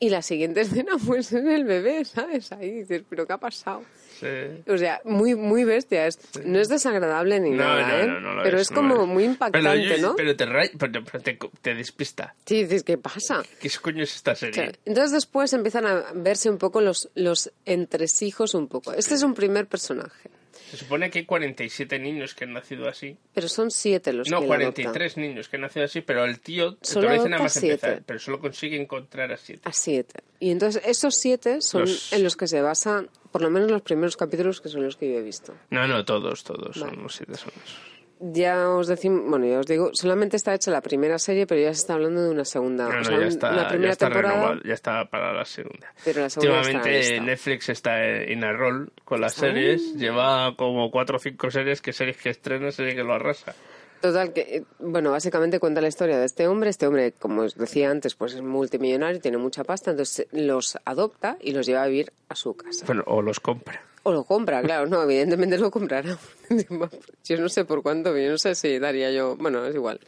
Y 0.00 0.10
la 0.10 0.22
siguiente 0.22 0.60
escena, 0.62 0.92
pues 1.06 1.32
es 1.32 1.44
el 1.44 1.64
bebé, 1.64 2.04
¿sabes? 2.04 2.50
Ahí 2.52 2.70
dices, 2.70 3.02
¿pero 3.08 3.26
qué 3.26 3.32
ha 3.32 3.38
pasado? 3.38 3.82
Sí. 4.20 4.26
O 4.68 4.78
sea, 4.78 5.00
muy, 5.04 5.34
muy 5.34 5.64
bestia. 5.64 6.06
Es- 6.06 6.18
no 6.44 6.60
es 6.60 6.68
desagradable 6.68 7.40
ni 7.40 7.50
No, 7.50 7.56
nada, 7.64 7.88
no, 7.88 7.98
¿eh? 7.98 8.06
no, 8.06 8.20
no 8.20 8.34
lo 8.34 8.42
pero 8.44 8.58
es, 8.58 8.68
como 8.70 9.06
muy 9.06 9.24
impactante, 9.24 9.68
pero, 9.68 9.96
yo- 9.96 10.02
¿no? 10.02 10.14
Pero 10.16 10.36
te, 10.36 10.46
pero, 10.78 11.04
pero 11.04 11.22
te, 11.22 11.38
te 11.62 11.74
despista. 11.74 12.34
Sí, 12.46 12.62
dices, 12.62 12.84
¿qué 12.84 12.96
pasa? 12.96 13.42
¿Qué 13.60 13.68
coño 13.82 14.04
es 14.04 14.14
esta 14.14 14.34
serie? 14.36 14.54
Claro. 14.54 14.72
Entonces 14.84 15.10
después 15.12 15.52
empiezan 15.52 15.86
a 15.86 16.04
verse 16.14 16.48
un 16.48 16.58
poco 16.58 16.80
los, 16.80 17.10
los 17.16 17.50
entresijos 17.64 18.54
un 18.54 18.68
poco. 18.68 18.92
Este 18.92 19.14
es 19.14 19.22
un 19.24 19.34
primer 19.34 19.66
personaje, 19.66 20.30
Se 20.70 20.76
supone 20.78 21.10
que 21.10 21.20
hay 21.20 21.24
47 21.24 21.98
niños 21.98 22.34
que 22.34 22.44
han 22.44 22.52
nacido 22.52 22.88
así. 22.88 23.16
pero 23.32 23.48
son 23.48 23.70
siete 23.70 24.12
los 24.12 24.28
no, 24.30 24.38
que 24.40 24.44
adoptan. 24.46 24.72
43 24.72 25.16
niños 25.18 25.48
que 25.48 25.56
han 25.56 25.62
nacido 25.62 25.84
así, 25.84 26.00
pero 26.00 26.24
el 26.24 26.40
tío 26.40 26.74
te 26.76 26.86
Solo 26.86 27.08
lo 27.08 27.14
dice 27.14 27.28
nada 27.28 27.42
más 27.42 27.56
empezar, 27.56 27.78
siete. 27.90 28.02
pero 28.06 28.18
solo 28.18 28.40
consigue 28.40 28.80
encontrar 28.80 29.30
a 29.32 29.36
siete. 29.36 29.62
A 29.68 29.72
siete. 29.72 30.20
Y 30.40 30.50
entonces 30.50 30.82
esos 30.86 31.14
siete 31.16 31.60
son 31.60 31.82
Los- 31.82 32.12
en 32.12 32.22
los 32.24 32.36
que 32.36 32.46
se 32.48 32.60
basan, 32.60 33.08
por 33.30 33.42
lo 33.42 33.50
menos 33.50 33.70
los 33.70 33.82
primeros 33.82 34.16
capítulos 34.16 34.60
que 34.60 34.68
son 34.68 34.82
los 34.84 34.96
que 34.96 35.10
yo 35.12 35.18
he 35.18 35.22
visto. 35.22 35.54
No, 35.70 35.86
no, 35.86 36.04
todos, 36.04 36.42
todos 36.44 36.78
Vale. 36.80 36.92
son 36.94 37.02
los 37.02 37.14
siete 37.14 37.34
son 37.36 37.50
esos. 37.64 37.93
Ya 38.32 38.70
os 38.70 38.86
decimos, 38.86 39.22
bueno, 39.28 39.44
ya 39.46 39.58
os 39.60 39.66
digo, 39.66 39.90
solamente 39.92 40.36
está 40.36 40.54
hecha 40.54 40.70
la 40.70 40.80
primera 40.80 41.18
serie, 41.18 41.46
pero 41.46 41.60
ya 41.60 41.74
se 41.74 41.80
está 41.80 41.94
hablando 41.94 42.22
de 42.22 42.30
una 42.30 42.44
segunda. 42.46 42.84
No, 42.84 42.90
o 42.90 42.94
no, 42.94 43.04
sea, 43.04 43.18
ya 43.20 43.26
está, 43.26 43.52
la 43.52 43.62
ya 43.64 43.68
primera 43.68 43.92
está 43.92 44.06
temporada. 44.06 44.34
renovado, 44.34 44.60
ya 44.64 44.72
está 44.74 45.04
para 45.10 45.32
la 45.34 45.44
segunda. 45.44 45.92
Pero 46.04 46.20
la 46.22 46.30
segunda 46.30 46.60
está 46.60 46.78
Últimamente. 46.78 47.20
Netflix 47.20 47.68
está 47.68 48.02
en 48.02 48.42
a 48.44 48.52
roll 48.54 48.90
con 49.04 49.20
las 49.20 49.34
Está 49.34 49.46
series, 49.48 49.94
lleva 49.96 50.56
como 50.56 50.90
cuatro 50.90 51.16
o 51.16 51.18
cinco 51.18 51.50
series, 51.50 51.82
que 51.82 51.92
series 51.92 52.16
que 52.16 52.30
estrena, 52.30 52.70
serie 52.70 52.94
que 52.94 53.02
lo 53.04 53.12
arrasa. 53.12 53.54
Total, 54.00 54.32
que, 54.32 54.40
eh, 54.40 54.64
bueno, 54.78 55.10
básicamente 55.12 55.58
cuenta 55.60 55.80
la 55.80 55.88
historia 55.88 56.18
de 56.18 56.26
este 56.26 56.46
hombre. 56.46 56.70
Este 56.70 56.86
hombre, 56.86 57.12
como 57.12 57.42
os 57.42 57.56
decía 57.56 57.90
antes, 57.90 58.14
pues 58.14 58.34
es 58.34 58.42
multimillonario, 58.42 59.20
tiene 59.20 59.38
mucha 59.38 59.64
pasta, 59.64 59.90
entonces 59.92 60.26
los 60.32 60.78
adopta 60.84 61.36
y 61.40 61.52
los 61.52 61.66
lleva 61.66 61.82
a 61.82 61.86
vivir 61.86 62.12
a 62.28 62.34
su 62.36 62.54
casa. 62.56 62.84
Bueno, 62.86 63.02
o 63.06 63.22
los 63.22 63.40
compra. 63.40 63.82
O 64.04 64.12
lo 64.12 64.24
compra, 64.24 64.62
claro, 64.62 64.86
no, 64.86 65.02
evidentemente 65.02 65.58
lo 65.58 65.70
comprará. 65.70 66.16
Yo 67.24 67.36
no 67.38 67.48
sé 67.48 67.64
por 67.64 67.82
cuánto, 67.82 68.16
yo 68.16 68.30
no 68.30 68.38
sé 68.38 68.54
si 68.54 68.78
daría 68.78 69.10
yo, 69.10 69.34
bueno, 69.36 69.64
es 69.66 69.74
igual. 69.74 69.98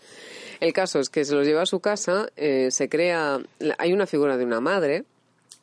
El 0.61 0.73
caso 0.73 1.01
es 1.01 1.09
que 1.11 1.25
se 1.25 1.35
los 1.35 1.47
lleva 1.47 1.63
a 1.63 1.67
su 1.67 1.81
casa, 1.81 2.29
eh, 2.37 2.71
se 2.71 2.89
crea, 2.89 3.39
hay 3.79 3.93
una 3.93 4.07
figura 4.07 4.37
de 4.37 4.45
una 4.45 4.61
madre, 4.61 5.05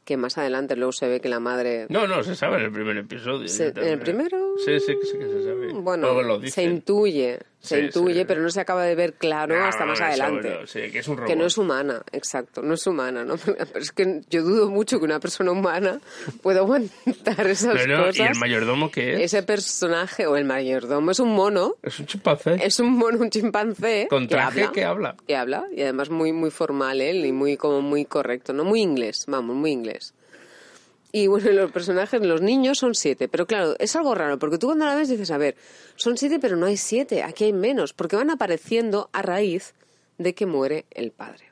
que 0.03 0.17
más 0.17 0.37
adelante 0.37 0.75
luego 0.75 0.91
se 0.91 1.07
ve 1.07 1.19
que 1.19 1.29
la 1.29 1.39
madre... 1.39 1.85
No, 1.89 2.07
no, 2.07 2.23
se 2.23 2.35
sabe 2.35 2.57
en 2.57 2.63
el 2.63 2.71
primer 2.71 2.97
episodio. 2.97 3.47
Se- 3.47 3.67
¿en 3.69 3.77
el 3.83 3.99
primero? 3.99 4.55
Sí, 4.65 4.79
sí, 4.79 4.93
sí 5.03 5.17
que 5.17 5.27
se 5.27 5.43
sabe. 5.45 5.73
bueno, 5.73 6.21
lo 6.21 6.41
se 6.47 6.63
intuye, 6.63 7.39
se 7.63 7.77
Sí, 7.79 7.85
intuye, 7.85 8.19
sí. 8.19 8.25
pero 8.27 8.41
no 8.41 8.49
se 8.49 8.59
acaba 8.59 8.83
de 8.83 8.93
ver 8.93 9.13
claro 9.13 9.57
No, 9.57 9.63
hasta 9.65 9.85
más 9.85 9.97
no, 9.97 10.05
adelante. 10.05 10.53
sí, 10.67 10.91
que 10.91 10.99
es 10.99 11.07
un 11.07 11.15
robot. 11.15 11.29
Que 11.29 11.35
no 11.37 11.45
es 11.45 11.57
humana, 11.57 12.01
exacto, 12.11 12.61
no 12.61 12.73
es 12.73 12.85
humana, 12.85 13.23
¿no? 13.23 13.35
Pero 13.45 13.79
es 13.79 13.91
que 13.93 14.21
yo 14.29 14.43
dudo 14.43 14.69
mucho 14.69 14.99
que 14.99 15.05
una 15.05 15.21
persona 15.21 15.51
humana 15.51 16.01
pueda 16.41 16.59
aguantar 16.59 17.47
esas 17.47 17.73
cosas. 17.85 18.19
¿Y 18.19 18.21
el 18.21 18.35
mayordomo 18.37 18.91
qué 18.91 19.13
es? 19.13 19.21
Ese 19.33 19.43
personaje, 19.43 20.27
o 20.27 20.35
el 20.35 20.43
mayordomo, 20.43 21.11
es 21.11 21.19
un 21.19 21.33
mono, 21.33 21.75
Es 21.81 21.99
un 22.01 22.05
chimpancé. 22.05 22.55
es 22.61 22.79
un 22.81 22.91
mono, 22.97 23.17
un 23.19 23.29
chimpancé. 23.29 24.07
Con 24.09 24.23
que 24.27 24.35
traje 24.35 24.61
habla, 24.63 24.71
que 24.73 24.83
habla. 24.83 25.15
que 25.25 25.35
habla, 25.37 25.63
y 25.73 25.81
además 25.83 26.09
muy, 26.09 26.33
muy 26.33 26.51
formal 26.51 26.99
él, 26.99 27.25
y 27.25 27.31
muy, 27.31 27.55
como 27.55 27.81
muy 27.81 28.03
correcto, 28.03 28.51
¿no? 28.51 28.65
Muy 28.65 28.81
inglés, 28.81 29.23
vamos, 29.27 29.55
muy 29.55 29.71
inglés. 29.71 30.13
Y 31.15 31.27
bueno, 31.27 31.51
los 31.51 31.71
personajes, 31.71 32.19
los 32.21 32.41
niños 32.41 32.79
son 32.79 32.95
siete, 32.95 33.27
pero 33.27 33.45
claro, 33.45 33.75
es 33.77 33.95
algo 33.95 34.15
raro, 34.15 34.39
porque 34.39 34.57
tú 34.57 34.65
cuando 34.67 34.85
la 34.85 34.95
ves 34.95 35.09
dices, 35.09 35.29
a 35.29 35.37
ver, 35.37 35.55
son 35.95 36.17
siete, 36.17 36.39
pero 36.39 36.55
no 36.57 36.65
hay 36.65 36.75
siete, 36.75 37.21
aquí 37.21 37.43
hay 37.43 37.53
menos, 37.53 37.93
porque 37.93 38.15
van 38.15 38.31
apareciendo 38.31 39.09
a 39.13 39.21
raíz 39.21 39.75
de 40.17 40.33
que 40.33 40.47
muere 40.47 40.85
el 40.89 41.11
padre. 41.11 41.45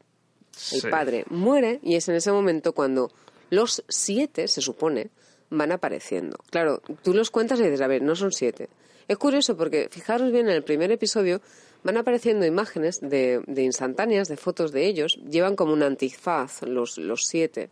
El 0.74 0.82
Sí. 0.82 0.88
padre 0.90 1.26
muere 1.30 1.80
y 1.84 1.94
es 1.96 2.10
en 2.10 2.16
ese 2.16 2.32
momento 2.32 2.74
cuando 2.74 3.12
los 3.52 3.84
siete, 3.88 4.48
se 4.48 4.62
supone, 4.62 5.12
van 5.52 5.72
apareciendo. 5.72 6.38
Claro, 6.50 6.82
tú 7.04 7.14
los 7.14 7.30
cuentas 7.30 7.60
y 7.60 7.64
dices, 7.64 7.82
a 7.82 7.88
ver, 7.88 8.02
no 8.02 8.16
son 8.16 8.32
siete. 8.32 8.68
Es 9.08 9.18
curioso 9.18 9.56
porque, 9.58 9.90
fijaros 9.92 10.32
bien, 10.32 10.48
en 10.48 10.54
el 10.56 10.64
primer 10.64 10.92
episodio 10.92 11.40
van 11.84 11.98
apareciendo 11.98 12.46
imágenes 12.48 13.00
de, 13.00 13.42
de 13.46 13.62
instantáneas, 13.64 14.28
de 14.28 14.38
fotos 14.38 14.72
de 14.72 14.88
ellos. 14.88 15.20
Llevan 15.30 15.56
como 15.56 15.74
un 15.74 15.84
antifaz 15.84 16.62
los, 16.64 16.98
los 16.98 17.26
siete. 17.28 17.70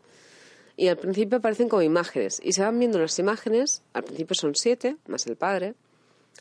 Y 0.79 0.87
al 0.87 0.95
principio 0.95 1.39
aparecen 1.39 1.67
como 1.67 1.81
imágenes. 1.81 2.39
Y 2.41 2.53
se 2.53 2.61
van 2.61 2.79
viendo 2.79 2.99
las 2.99 3.19
imágenes. 3.19 3.81
Al 3.91 4.05
principio 4.05 4.33
son 4.33 4.55
siete, 4.55 4.95
más 5.07 5.27
el 5.27 5.35
padre. 5.35 5.73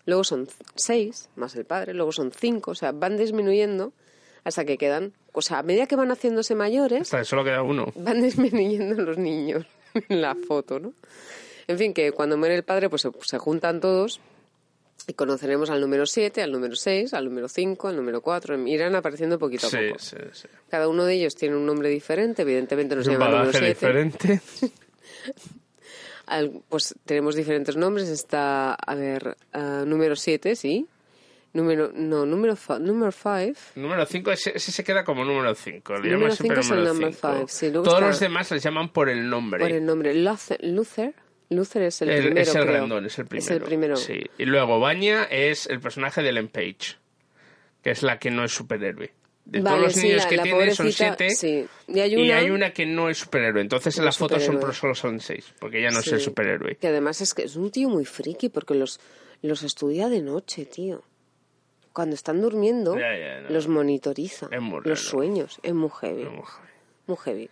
Luego 0.07 0.23
son 0.23 0.47
seis, 0.77 1.29
más 1.35 1.57
el 1.57 1.65
padre. 1.65 1.93
Luego 1.93 2.13
son 2.13 2.31
cinco. 2.31 2.71
O 2.71 2.75
sea, 2.77 2.93
van 2.93 3.17
disminuyendo 3.17 3.93
hasta 4.45 4.65
que 4.65 4.79
quedan. 4.79 5.13
O 5.33 5.43
sea, 5.43 5.59
a 5.59 5.63
medida 5.65 5.87
que 5.87 5.97
van 5.97 6.13
haciéndose 6.13 6.55
mayores, 6.55 7.01
Hasta 7.01 7.19
que 7.19 7.25
solo 7.25 7.43
queda 7.43 7.63
uno. 7.63 7.87
van 7.97 8.23
disminuyendo 8.29 9.03
los 9.03 9.19
niños 9.19 9.67
en 10.09 10.21
la 10.21 10.37
foto, 10.37 10.79
¿no? 10.79 10.93
En 11.67 11.77
fin, 11.77 11.93
que 11.93 12.13
cuando 12.13 12.37
muere 12.37 12.55
el 12.55 12.63
padre, 12.63 12.89
pues 12.89 13.03
se, 13.03 13.11
se 13.23 13.39
juntan 13.39 13.81
todos 13.81 14.21
y 15.07 15.15
conoceremos 15.15 15.71
al 15.71 15.81
número 15.81 16.05
7, 16.07 16.43
al 16.43 16.53
número 16.53 16.75
6, 16.77 17.15
al 17.15 17.25
número 17.27 17.49
5, 17.49 17.89
al 17.89 17.97
número 17.97 18.21
4. 18.21 18.67
Irán 18.69 18.95
apareciendo 18.95 19.39
poquito 19.39 19.67
a 19.67 19.71
Sí, 19.71 19.77
poco. 19.89 19.99
sí, 20.01 20.17
sí. 20.33 20.49
Cada 20.69 20.89
uno 20.89 21.05
de 21.05 21.15
ellos 21.15 21.35
tiene 21.35 21.57
un 21.57 21.65
nombre 21.65 21.89
diferente, 21.89 22.43
evidentemente 22.43 22.95
no 22.97 23.03
se 23.03 23.13
llama 23.13 23.27
número 23.27 23.47
bagaje 23.47 23.59
7. 23.59 23.69
diferente. 23.75 24.41
Al- 26.27 26.63
pues 26.69 26.95
tenemos 27.07 27.35
diferentes 27.37 27.77
nombres. 27.77 28.09
Está, 28.09 28.75
a 28.75 28.95
ver, 28.95 29.37
ah, 29.53 29.85
número 29.87 30.15
7, 30.17 30.57
sí. 30.57 30.87
Número, 31.55 31.91
no, 31.95 32.27
número 32.27 32.55
5. 32.55 32.79
Número 32.81 33.11
5. 33.11 33.59
Número 33.77 34.05
5, 34.05 34.31
ese, 34.33 34.53
ese 34.55 34.71
se 34.71 34.85
queda 34.85 35.05
como 35.05 35.25
número 35.25 35.55
5. 35.55 35.95
Le 35.95 35.99
Número 36.11 36.19
llaman 36.19 36.37
siempre 36.37 36.63
cinco 36.63 36.67
es 36.67 36.71
el 36.71 36.77
número 36.77 36.93
number 36.93 37.15
5. 37.15 37.33
five, 37.33 37.45
sí, 37.49 37.71
Todos 37.73 37.89
está- 37.95 38.01
los 38.07 38.21
demás 38.21 38.51
les 38.51 38.63
llaman 38.63 38.93
por 38.93 39.09
el 39.09 39.31
nombre. 39.31 39.61
Por 39.61 39.73
el 39.73 39.87
nombre. 39.87 40.13
Luther. 40.15 40.63
Luther, 40.63 41.15
Luther 41.51 41.83
es 41.83 42.03
el, 42.03 42.11
El- 42.11 42.23
primero, 42.25 42.41
es 42.43 42.49
el 42.55 42.63
creo. 42.63 42.75
grandón, 42.75 43.07
es 43.07 43.19
el 43.19 43.27
primero. 43.27 43.45
Es 43.45 43.51
el 43.51 43.63
primero. 43.63 43.97
Sí. 43.97 44.21
Y 44.39 44.45
luego 44.45 44.81
Baña 44.81 45.25
es 45.25 45.67
el 45.67 45.81
personaje 45.81 46.23
de 46.23 46.29
Ellen 46.29 46.49
Page, 46.49 46.97
que 47.83 47.91
es 47.91 48.03
la 48.03 48.19
que 48.19 48.31
no 48.31 48.45
es 48.45 48.53
superhéroe. 48.53 49.13
De 49.47 49.61
Vale, 49.63 49.77
todos 49.77 49.87
los 49.87 49.95
sí, 49.95 50.03
niños 50.09 50.25
la- 50.25 50.29
que 50.29 50.37
la 50.37 50.43
tiene 50.43 50.71
son 50.75 50.93
siete. 50.93 51.31
sí. 51.31 51.67
Y 51.87 52.01
hay 52.01 52.13
Y 52.13 52.17
una- 52.17 52.37
hay 52.37 52.51
una 52.51 52.71
que 52.75 52.85
no 52.85 53.09
es 53.09 53.17
superhéroe. 53.19 53.63
Entonces 53.63 53.97
en 53.97 54.05
las 54.05 54.19
fotos 54.19 54.43
son, 54.43 54.61
solo 54.75 54.95
son 54.95 55.21
seis, 55.21 55.55
porque 55.59 55.79
ella 55.79 55.89
no 55.91 56.03
Sí. 56.03 56.11
es 56.11 56.13
el 56.17 56.21
superhéroe. 56.21 56.77
Que 56.77 56.89
además 56.89 57.23
es 57.23 57.33
que 57.33 57.45
es 57.45 57.57
un 57.57 57.71
tío 57.71 57.89
muy 57.89 58.05
friki 58.05 58.51
porque 58.51 58.75
los, 58.75 59.01
los 59.41 59.63
estudia 59.63 60.11
de 60.11 60.21
noche, 60.21 60.67
tío. 60.67 61.03
Cuando 61.95 62.15
están 62.15 62.43
durmiendo, 62.43 62.95
Ya, 62.99 63.17
ya, 63.19 63.41
no. 63.41 63.49
los 63.51 63.69
monitoriza. 63.69 64.49
Es 64.53 64.61
muy 64.61 64.77
los 64.85 64.85
raro. 64.85 64.97
sueños. 64.97 65.59
Es 65.63 65.73
muy 65.73 65.89
heavy. 65.99 66.23
Es 66.25 66.29
muy 66.31 66.43
heavy. 66.45 66.69
Muy 67.07 67.17
heavy. 67.17 67.51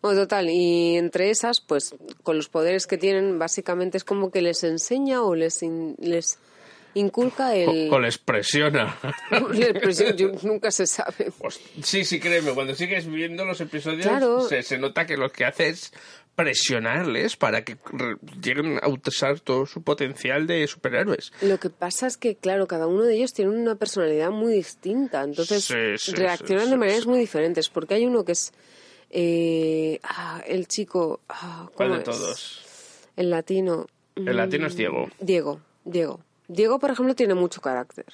Bueno, 0.00 0.20
total, 0.20 0.48
y 0.48 0.96
entre 0.96 1.30
esas, 1.30 1.60
pues 1.60 1.94
con 2.22 2.36
los 2.36 2.48
poderes 2.48 2.86
que 2.86 2.98
tienen, 2.98 3.38
básicamente 3.38 3.96
es 3.96 4.04
como 4.04 4.30
que 4.30 4.42
les 4.42 4.62
enseña 4.64 5.22
o 5.22 5.34
les, 5.34 5.62
in- 5.62 5.96
les 5.98 6.38
inculca 6.94 7.54
el... 7.56 7.88
O, 7.90 7.96
o 7.96 8.00
les 8.00 8.16
presiona. 8.18 8.96
les 9.52 9.72
presiona, 9.72 10.14
yo- 10.14 10.30
nunca 10.42 10.70
se 10.70 10.86
sabe. 10.86 11.32
Pues, 11.38 11.60
sí, 11.82 12.04
sí, 12.04 12.20
créeme, 12.20 12.52
cuando 12.52 12.74
sigues 12.74 13.06
viendo 13.08 13.44
los 13.44 13.60
episodios 13.60 14.06
Claro. 14.06 14.40
se, 14.48 14.62
se 14.62 14.78
nota 14.78 15.04
que 15.06 15.16
lo 15.16 15.30
que 15.30 15.44
hace 15.44 15.68
es 15.68 15.92
presionarles 16.36 17.36
para 17.36 17.64
que 17.64 17.76
lleguen 18.40 18.78
a 18.80 18.88
usar 18.88 19.40
todo 19.40 19.66
su 19.66 19.82
potencial 19.82 20.46
de 20.46 20.66
superhéroes. 20.68 21.32
Lo 21.42 21.58
que 21.58 21.68
pasa 21.70 22.06
es 22.06 22.16
que, 22.16 22.36
claro, 22.36 22.68
cada 22.68 22.86
uno 22.86 23.02
de 23.02 23.14
ellos 23.16 23.32
tiene 23.32 23.50
una 23.50 23.74
personalidad 23.74 24.30
muy 24.30 24.52
distinta, 24.54 25.24
entonces 25.24 25.64
Sí, 25.64 25.74
sí, 25.98 26.12
reaccionan 26.12 26.66
sí, 26.66 26.70
de 26.70 26.76
maneras 26.76 27.06
muy 27.06 27.18
diferentes, 27.18 27.68
porque 27.68 27.94
hay 27.94 28.06
uno 28.06 28.24
que 28.24 28.32
es 28.32 28.52
eh, 29.10 30.00
ah, 30.02 30.42
el 30.46 30.66
chico... 30.68 31.20
ah, 31.28 31.68
¿Cuál 31.74 31.88
¿cómo 31.88 31.94
de 31.94 31.98
es? 32.00 32.04
todos? 32.04 32.64
El 33.16 33.30
latino. 33.30 33.86
El 34.16 34.36
latino 34.36 34.66
es 34.66 34.74
Mm, 34.74 34.76
Diego. 34.76 35.08
Diego, 35.20 35.60
Diego. 35.84 36.20
Diego, 36.48 36.78
por 36.78 36.90
ejemplo, 36.90 37.14
tiene 37.14 37.34
mucho 37.34 37.60
carácter. 37.60 38.06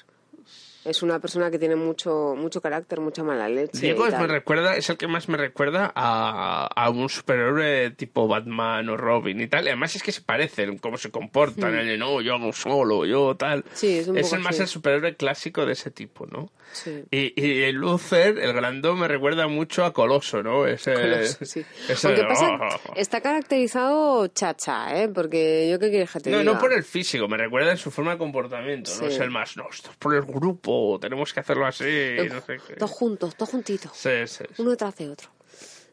Es 0.85 1.01
una 1.03 1.19
persona 1.19 1.49
que 1.51 1.57
tiene 1.59 1.75
mucho 1.75 2.35
mucho 2.37 2.61
carácter, 2.61 2.99
mucha 3.01 3.23
mala 3.23 3.49
leche. 3.49 3.79
Diego 3.81 4.05
me 4.05 4.27
recuerda, 4.27 4.75
es 4.77 4.89
el 4.89 4.97
que 4.97 5.07
más 5.07 5.27
me 5.27 5.37
recuerda 5.37 5.91
a, 5.95 6.67
a 6.67 6.89
un 6.91 7.09
superhéroe 7.09 7.91
tipo 7.91 8.27
Batman 8.27 8.87
o 8.89 8.95
Robin 8.97 9.41
y 9.41 9.47
tal. 9.47 9.65
Y 9.65 9.69
además 9.69 9.95
es 9.95 10.03
que 10.03 10.11
se 10.11 10.21
parecen, 10.21 10.77
cómo 10.77 10.97
se 10.97 11.09
comportan. 11.11 11.73
Mm. 11.73 11.77
El 11.79 11.87
de, 11.87 11.97
no, 11.97 12.21
yo 12.21 12.35
hago 12.35 12.53
solo, 12.53 13.05
yo 13.05 13.35
tal. 13.35 13.65
Sí, 13.73 13.97
es 13.97 14.07
un 14.07 14.15
poco 14.15 14.35
el 14.35 14.41
más 14.41 14.51
así. 14.55 14.61
el 14.61 14.67
superhéroe 14.67 15.15
clásico 15.15 15.65
de 15.65 15.73
ese 15.73 15.91
tipo, 15.91 16.25
¿no? 16.27 16.51
Sí. 16.71 17.03
Y, 17.11 17.33
y 17.41 17.63
el 17.63 17.75
Luther, 17.75 18.37
el 18.37 18.53
grandón, 18.53 18.99
me 18.99 19.07
recuerda 19.07 19.47
mucho 19.47 19.85
a 19.85 19.93
Coloso, 19.93 20.43
¿no? 20.43 20.67
Ese, 20.67 20.93
Coloso, 20.93 21.45
sí. 21.45 21.65
ese 21.89 22.07
Aunque 22.07 22.23
pasa, 22.25 22.51
"Oh". 22.59 22.93
está 22.95 23.21
caracterizado 23.21 24.27
chacha, 24.27 25.01
¿eh? 25.01 25.07
Porque 25.09 25.69
yo 25.69 25.79
qué 25.79 25.89
quieres 25.89 26.11
que 26.11 26.19
te 26.19 26.29
No, 26.31 26.39
diga. 26.39 26.53
no 26.53 26.59
por 26.59 26.73
el 26.73 26.83
físico, 26.83 27.27
me 27.27 27.37
recuerda 27.37 27.71
en 27.71 27.77
su 27.77 27.91
forma 27.91 28.11
de 28.11 28.17
comportamiento. 28.17 28.91
No 29.01 29.07
es 29.07 29.19
el 29.19 29.31
más, 29.31 29.55
no, 29.57 29.65
esto 29.71 29.89
es 29.91 29.97
por 29.97 30.13
el 30.15 30.23
grupo, 30.23 30.74
tenemos 30.99 31.33
que 31.33 31.39
hacerlo 31.39 31.65
así, 31.65 32.15
no 32.29 32.41
sé 32.41 32.57
qué. 32.67 32.75
Todos 32.75 32.91
juntos, 32.91 33.35
todos 33.35 33.49
juntitos. 33.49 33.91
Sí, 33.93 34.09
sí, 34.27 34.43
sí. 34.47 34.61
uno 34.61 34.71
detrás 34.71 34.95
de 34.97 35.09
otro. 35.09 35.29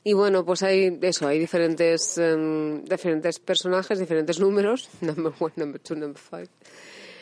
Y 0.05 0.14
bueno, 0.14 0.45
pues 0.45 0.62
hay 0.62 0.99
eso, 1.01 1.28
hay 1.28 1.39
diferentes, 1.39 2.18
em, 2.18 2.85
diferentes 2.85 3.39
personajes, 3.39 3.99
diferentes 3.99 4.41
números, 4.41 4.91
number 5.01 5.33
one, 5.39 5.53
number 5.57 5.80
two, 5.80 5.95
number 5.95 6.20
five. 6.20 6.49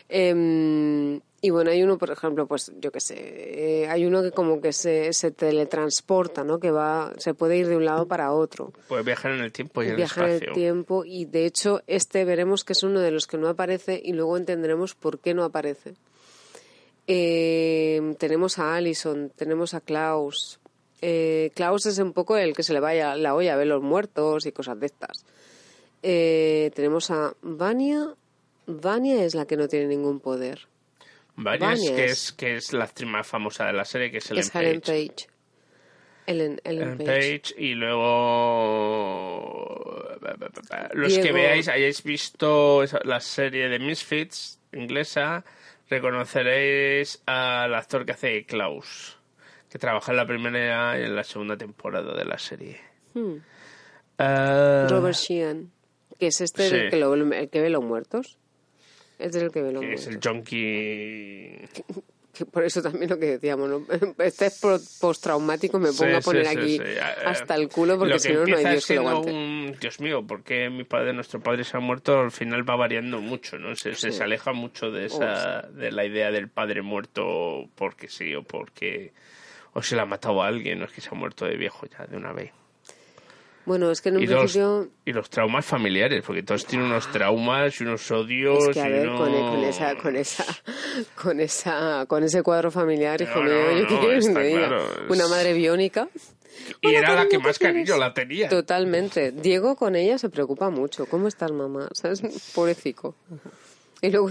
Em, 0.09 1.21
y 1.43 1.51
bueno, 1.51 1.71
hay 1.71 1.83
uno, 1.83 1.97
por 1.97 2.11
ejemplo, 2.11 2.47
pues 2.47 2.73
yo 2.81 2.91
qué 2.91 3.01
sé, 3.01 3.15
eh, 3.17 3.89
hay 3.89 4.05
uno 4.05 4.23
que 4.23 4.33
como 4.33 4.61
que 4.61 4.73
se, 4.73 5.13
se 5.13 5.31
teletransporta, 5.31 6.43
¿no? 6.43 6.59
Que 6.59 6.71
va, 6.71 7.13
se 7.17 7.33
puede 7.33 7.57
ir 7.57 7.69
de 7.69 7.77
un 7.77 7.85
lado 7.85 8.07
para 8.07 8.33
otro, 8.33 8.73
Puede 8.89 9.05
viajar 9.05 9.33
en 9.33 9.41
el 9.41 9.53
tiempo 9.53 9.83
y 9.83 9.87
en 9.87 9.91
el 9.93 9.97
viajar 9.97 10.25
en 10.25 10.31
el 10.31 10.35
espacio. 10.37 10.55
tiempo 10.55 11.05
y 11.05 11.27
de 11.27 11.47
hecho 11.47 11.83
este 11.87 12.25
veremos 12.25 12.65
que 12.65 12.73
es 12.73 12.83
uno 12.83 13.01
de 13.01 13.11
los 13.11 13.27
que 13.27 13.39
no 13.39 13.49
aparece 13.49 14.01
y 14.03 14.13
luego 14.13 14.37
entenderemos 14.37 14.95
por 14.95 15.21
qué 15.21 15.33
no 15.33 15.45
aparece. 15.45 15.95
Eh, 17.13 18.15
tenemos 18.19 18.61
a 18.61 18.77
Allison, 18.77 19.33
tenemos 19.35 19.75
a 19.75 19.81
Klaus. 19.81 20.61
Eh, 21.03 21.51
Klaus 21.57 21.87
es 21.87 21.99
un 21.99 22.13
poco 22.13 22.37
el 22.37 22.55
que 22.55 22.63
se 22.63 22.73
le 22.73 22.79
vaya 22.79 23.17
la 23.17 23.35
olla 23.35 23.55
a 23.55 23.57
ver 23.57 23.67
los 23.67 23.83
muertos 23.83 24.47
y 24.47 24.53
cosas 24.53 24.79
de 24.79 24.87
estas. 24.87 25.25
Eh, 26.05 26.71
tenemos 26.75 27.11
a 27.11 27.35
Vania. 27.43 28.15
Vania 28.67 29.25
es 29.25 29.35
la 29.35 29.45
que 29.47 29.57
no 29.57 29.67
tiene 29.67 29.87
ningún 29.87 30.21
poder. 30.21 30.69
Vania 31.35 31.97
que 31.97 32.05
es- 32.05 32.31
que 32.33 32.55
es 32.57 32.73
la 32.73 32.85
actriz 32.85 33.09
más 33.09 33.27
famosa 33.27 33.67
de 33.67 33.73
la 33.73 33.85
serie, 33.85 34.13
que 34.13 34.19
es 34.19 34.31
Ellen 34.31 34.41
es 34.45 34.55
Helen 34.55 34.81
Page. 34.81 35.09
Page. 35.09 35.27
Ellen, 36.27 36.61
Ellen 36.63 36.83
Ellen 36.83 36.99
Page. 36.99 37.41
Page, 37.41 37.55
y 37.59 37.75
luego 37.75 38.09
los 40.93 41.19
que 41.19 41.33
veáis 41.33 41.67
hayáis 41.69 42.03
visto 42.05 42.85
la 43.05 43.19
serie 43.21 43.69
de 43.69 43.79
Misfits 43.81 44.61
inglesa 44.73 45.45
reconoceréis 45.91 47.23
al 47.27 47.75
actor 47.75 48.07
que 48.07 48.13
hace 48.13 48.45
Klaus 48.47 49.19
que 49.69 49.79
trabaja 49.79 50.13
en 50.13 50.17
la 50.17 50.27
primera 50.27 50.99
y 50.99 51.03
en 51.05 51.15
la 51.17 51.25
segunda 51.25 51.57
temporada 51.57 52.17
de 52.17 52.25
la 52.25 52.39
serie 52.39 52.81
Hmm. 53.15 53.39
Ah, 54.19 54.87
Robert 54.89 55.17
Sheehan, 55.17 55.71
que 56.19 56.29
es 56.29 56.41
este 56.41 56.69
Sí. 56.69 56.75
el, 56.77 56.91
que 56.91 56.97
lo- 56.97 57.15
el 57.15 57.49
que 57.51 57.61
ve 57.61 57.71
los 57.71 57.83
muertos. 57.83 58.39
Es 59.19 59.35
el 59.35 59.51
que 59.51 59.63
ve 59.63 59.73
los 59.73 59.81
que 59.83 59.95
es 59.95 60.07
muertos. 60.07 60.27
el 60.27 60.33
junkie 60.33 61.69
Que 62.33 62.47
por 62.47 62.63
eso 62.63 62.81
también 62.81 63.11
lo 63.11 63.19
que 63.19 63.27
decíamos, 63.27 63.69
¿no? 63.69 63.87
Este 64.25 64.47
es 64.47 64.61
postraumático, 65.01 65.79
me 65.79 65.89
pongo 65.89 66.11
Sí, 66.11 66.13
a 66.13 66.21
poner 66.21 66.47
sí, 66.47 66.57
aquí 66.57 66.77
sí. 66.79 66.85
Hasta 67.25 67.55
el 67.57 67.69
culo 67.69 67.99
porque 67.99 68.19
si 68.19 68.33
no, 68.33 68.47
no 68.47 68.57
hay 68.57 68.65
Dios 68.65 68.87
que 68.87 68.95
lo 68.95 69.09
aguante. 69.09 69.33
un 69.33 69.77
Dios 69.81 70.01
mío, 70.01 70.25
porque 70.27 70.71
mi 70.71 70.85
padre, 70.85 71.13
nuestro 71.13 71.41
padre 71.41 71.65
se 71.65 71.77
ha 71.77 71.81
muerto, 71.81 72.21
al 72.21 72.31
final 72.31 72.69
va 72.69 72.77
variando 72.77 73.21
mucho, 73.21 73.59
¿no? 73.59 73.75
Se, 73.75 73.95
se 73.95 74.23
aleja 74.23 74.53
mucho 74.53 74.91
de 74.91 75.07
esa, 75.07 75.63
de 75.63 75.91
la 75.91 76.05
idea 76.05 76.31
del 76.31 76.49
padre 76.49 76.83
muerto 76.83 77.69
porque 77.75 78.09
sí 78.09 78.35
o 78.35 78.43
porque 78.43 79.13
o 79.73 79.83
se 79.83 79.95
le 79.97 80.03
ha 80.03 80.07
matado 80.07 80.43
a 80.43 80.47
alguien, 80.47 80.79
no 80.79 80.85
es 80.85 80.93
que 80.93 81.01
se 81.01 81.09
ha 81.11 81.15
muerto 81.15 81.45
de 81.45 81.57
viejo 81.57 81.87
ya 81.87 82.07
de 82.07 82.17
una 82.17 82.33
vez. 82.33 82.53
Bueno, 83.67 83.91
es 83.91 84.01
que 84.01 84.09
en 84.09 84.17
un 84.17 84.23
y, 84.23 84.27
los, 84.27 84.39
principio... 84.41 84.89
y 85.05 85.13
los 85.13 85.29
traumas 85.31 85.65
familiares, 85.67 86.25
porque 86.27 86.43
todos 86.43 86.65
tienen 86.67 86.89
unos 86.89 87.07
traumas 87.13 87.79
y 87.81 87.85
unos 87.85 88.11
odios. 88.11 88.69
Es 88.69 88.75
que 88.75 88.81
a 88.81 88.89
ver, 88.89 89.09
con, 89.09 89.65
esa, 89.65 89.97
con 89.97 90.17
esa, 90.17 90.45
con 91.15 91.41
esa, 91.41 92.05
con 92.07 92.25
ese 92.25 92.43
cuadro 92.43 92.71
familiar, 92.71 93.21
hijo 93.21 93.39
No, 93.39 93.45
mío, 93.45 93.55
no, 93.55 93.73
yo 93.77 93.83
no, 93.83 94.01
que 94.01 94.17
está 94.17 94.41
claro, 94.43 94.87
Una 95.09 95.29
madre 95.29 95.53
biónica. 95.53 96.09
Y 96.81 96.95
era 96.95 97.15
la 97.15 97.29
que 97.29 97.39
más 97.39 97.59
tienes? 97.59 97.75
cariño 97.87 97.97
la 97.99 98.13
tenía. 98.13 98.49
Totalmente. 98.49 99.31
Diego 99.33 99.77
con 99.77 99.95
ella 99.95 100.19
se 100.19 100.29
preocupa 100.31 100.69
mucho. 100.71 101.07
¿Cómo 101.07 101.29
estás, 101.29 101.53
mamá? 101.53 101.89
¿Sabes? 101.93 102.23
Pobrecico. 102.55 103.15
Y 104.03 104.11
luego 104.11 104.31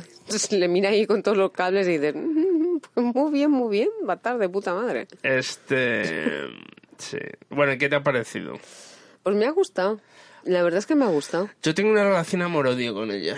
le 0.52 0.68
mira 0.68 0.90
ahí 0.90 1.06
con 1.06 1.22
todos 1.24 1.38
los 1.38 1.52
cables 1.52 1.88
y 1.88 1.92
dice, 1.98 2.14
"Mm, 2.14 2.80
pues 2.94 3.06
muy 3.16 3.32
bien, 3.32 3.52
muy 3.52 3.72
bien, 3.72 3.90
va 4.08 4.14
a 4.14 4.16
estar 4.18 4.38
de 4.38 4.50
puta 4.50 4.74
madre. 4.74 5.08
Este. 5.24 6.48
sí. 6.98 7.18
Bueno, 7.50 7.74
¿y 7.74 7.78
¿qué 7.78 7.88
te 7.90 7.96
ha 7.96 8.04
parecido? 8.04 8.54
Pues 9.24 9.36
me 9.36 9.46
ha 9.46 9.52
gustado. 9.52 10.00
La 10.44 10.64
verdad 10.64 10.80
es 10.80 10.86
que 10.86 10.96
me 10.96 11.06
ha 11.06 11.10
gustado. 11.10 11.50
Yo 11.62 11.76
tengo 11.76 11.92
una 11.92 12.04
relación 12.04 12.42
amor-odio 12.42 12.94
con 12.94 13.12
ella. 13.12 13.38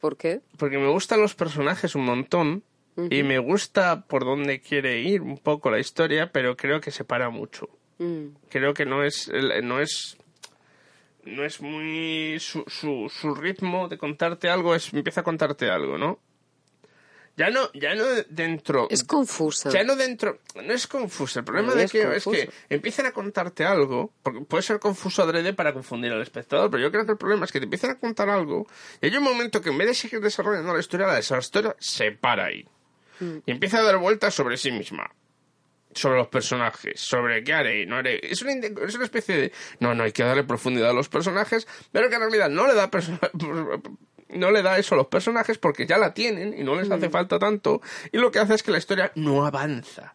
¿Por 0.00 0.16
qué? 0.16 0.40
Porque 0.56 0.78
me 0.78 0.88
gustan 0.88 1.20
los 1.20 1.34
personajes 1.34 1.94
un 1.94 2.04
montón. 2.04 2.62
Y 3.10 3.24
me 3.24 3.38
gusta 3.38 4.06
por 4.06 4.24
dónde 4.24 4.60
quiere 4.60 5.00
ir 5.00 5.20
un 5.20 5.36
poco 5.36 5.70
la 5.70 5.78
historia, 5.78 6.32
pero 6.32 6.56
creo 6.56 6.80
que 6.80 6.90
se 6.90 7.04
para 7.04 7.28
mucho. 7.28 7.68
Mm. 7.98 8.28
Creo 8.48 8.72
que 8.72 8.86
no 8.86 9.04
es. 9.04 9.30
No 9.62 9.80
es. 9.80 10.16
No 11.24 11.44
es 11.44 11.60
muy. 11.60 12.38
Su, 12.40 12.64
su, 12.68 13.10
su 13.10 13.34
ritmo 13.34 13.88
de 13.88 13.98
contarte 13.98 14.48
algo 14.48 14.74
es. 14.74 14.94
Empieza 14.94 15.20
a 15.20 15.24
contarte 15.24 15.68
algo, 15.68 15.98
¿no? 15.98 16.20
Ya 17.36 17.50
no, 17.50 17.70
ya 17.74 17.94
no 17.94 18.04
dentro. 18.30 18.88
Es 18.88 19.04
confusa. 19.04 19.68
Ya 19.68 19.84
no 19.84 19.94
dentro. 19.94 20.38
No 20.54 20.72
es 20.72 20.86
confuso. 20.86 21.40
El 21.40 21.44
problema 21.44 21.74
de 21.74 21.84
es 21.84 21.92
que 21.92 22.16
es 22.16 22.24
que 22.24 22.50
empiezan 22.70 23.04
a 23.04 23.12
contarte 23.12 23.64
algo. 23.64 24.10
Porque 24.22 24.40
puede 24.40 24.62
ser 24.62 24.80
confuso 24.80 25.22
adrede 25.22 25.52
para 25.52 25.74
confundir 25.74 26.12
al 26.12 26.22
espectador. 26.22 26.70
Pero 26.70 26.82
yo 26.82 26.90
creo 26.90 27.04
que 27.04 27.12
el 27.12 27.18
problema 27.18 27.44
es 27.44 27.52
que 27.52 27.58
te 27.58 27.64
empiezan 27.64 27.90
a 27.90 27.98
contar 27.98 28.30
algo. 28.30 28.66
Y 29.02 29.06
hay 29.06 29.16
un 29.16 29.22
momento 29.22 29.60
que 29.60 29.68
en 29.68 29.76
vez 29.76 29.88
de 29.88 29.94
seguir 29.94 30.20
desarrollando 30.20 30.72
la 30.72 30.80
historia, 30.80 31.06
la 31.08 31.18
historia 31.18 31.76
se 31.78 32.10
para 32.12 32.46
ahí. 32.46 32.66
Mm. 33.20 33.36
Y 33.44 33.50
empieza 33.50 33.80
a 33.80 33.82
dar 33.82 33.98
vueltas 33.98 34.32
sobre 34.32 34.56
sí 34.56 34.72
misma. 34.72 35.10
Sobre 35.92 36.16
los 36.16 36.28
personajes, 36.28 37.00
sobre 37.00 37.42
qué 37.44 37.52
haré, 37.52 37.86
no 37.86 37.96
haré. 37.96 38.20
Es 38.22 38.40
una, 38.42 38.52
es 38.52 38.94
una 38.94 39.04
especie 39.04 39.36
de. 39.36 39.52
No, 39.80 39.94
no 39.94 40.04
hay 40.04 40.12
que 40.12 40.24
darle 40.24 40.44
profundidad 40.44 40.90
a 40.90 40.94
los 40.94 41.08
personajes, 41.08 41.66
pero 41.92 42.08
que 42.08 42.14
en 42.14 42.20
realidad 42.22 42.48
no 42.48 42.66
le 42.66 42.74
da 42.74 42.90
no 44.30 44.50
le 44.50 44.62
da 44.62 44.78
eso 44.78 44.94
a 44.94 44.98
los 44.98 45.06
personajes 45.08 45.58
porque 45.58 45.86
ya 45.86 45.98
la 45.98 46.14
tienen 46.14 46.58
y 46.58 46.62
no 46.64 46.74
les 46.74 46.88
Mm. 46.88 46.92
hace 46.92 47.10
falta 47.10 47.38
tanto. 47.38 47.80
Y 48.12 48.18
lo 48.18 48.30
que 48.30 48.38
hace 48.38 48.54
es 48.54 48.62
que 48.62 48.70
la 48.72 48.78
historia 48.78 49.12
no 49.14 49.46
avanza. 49.46 50.14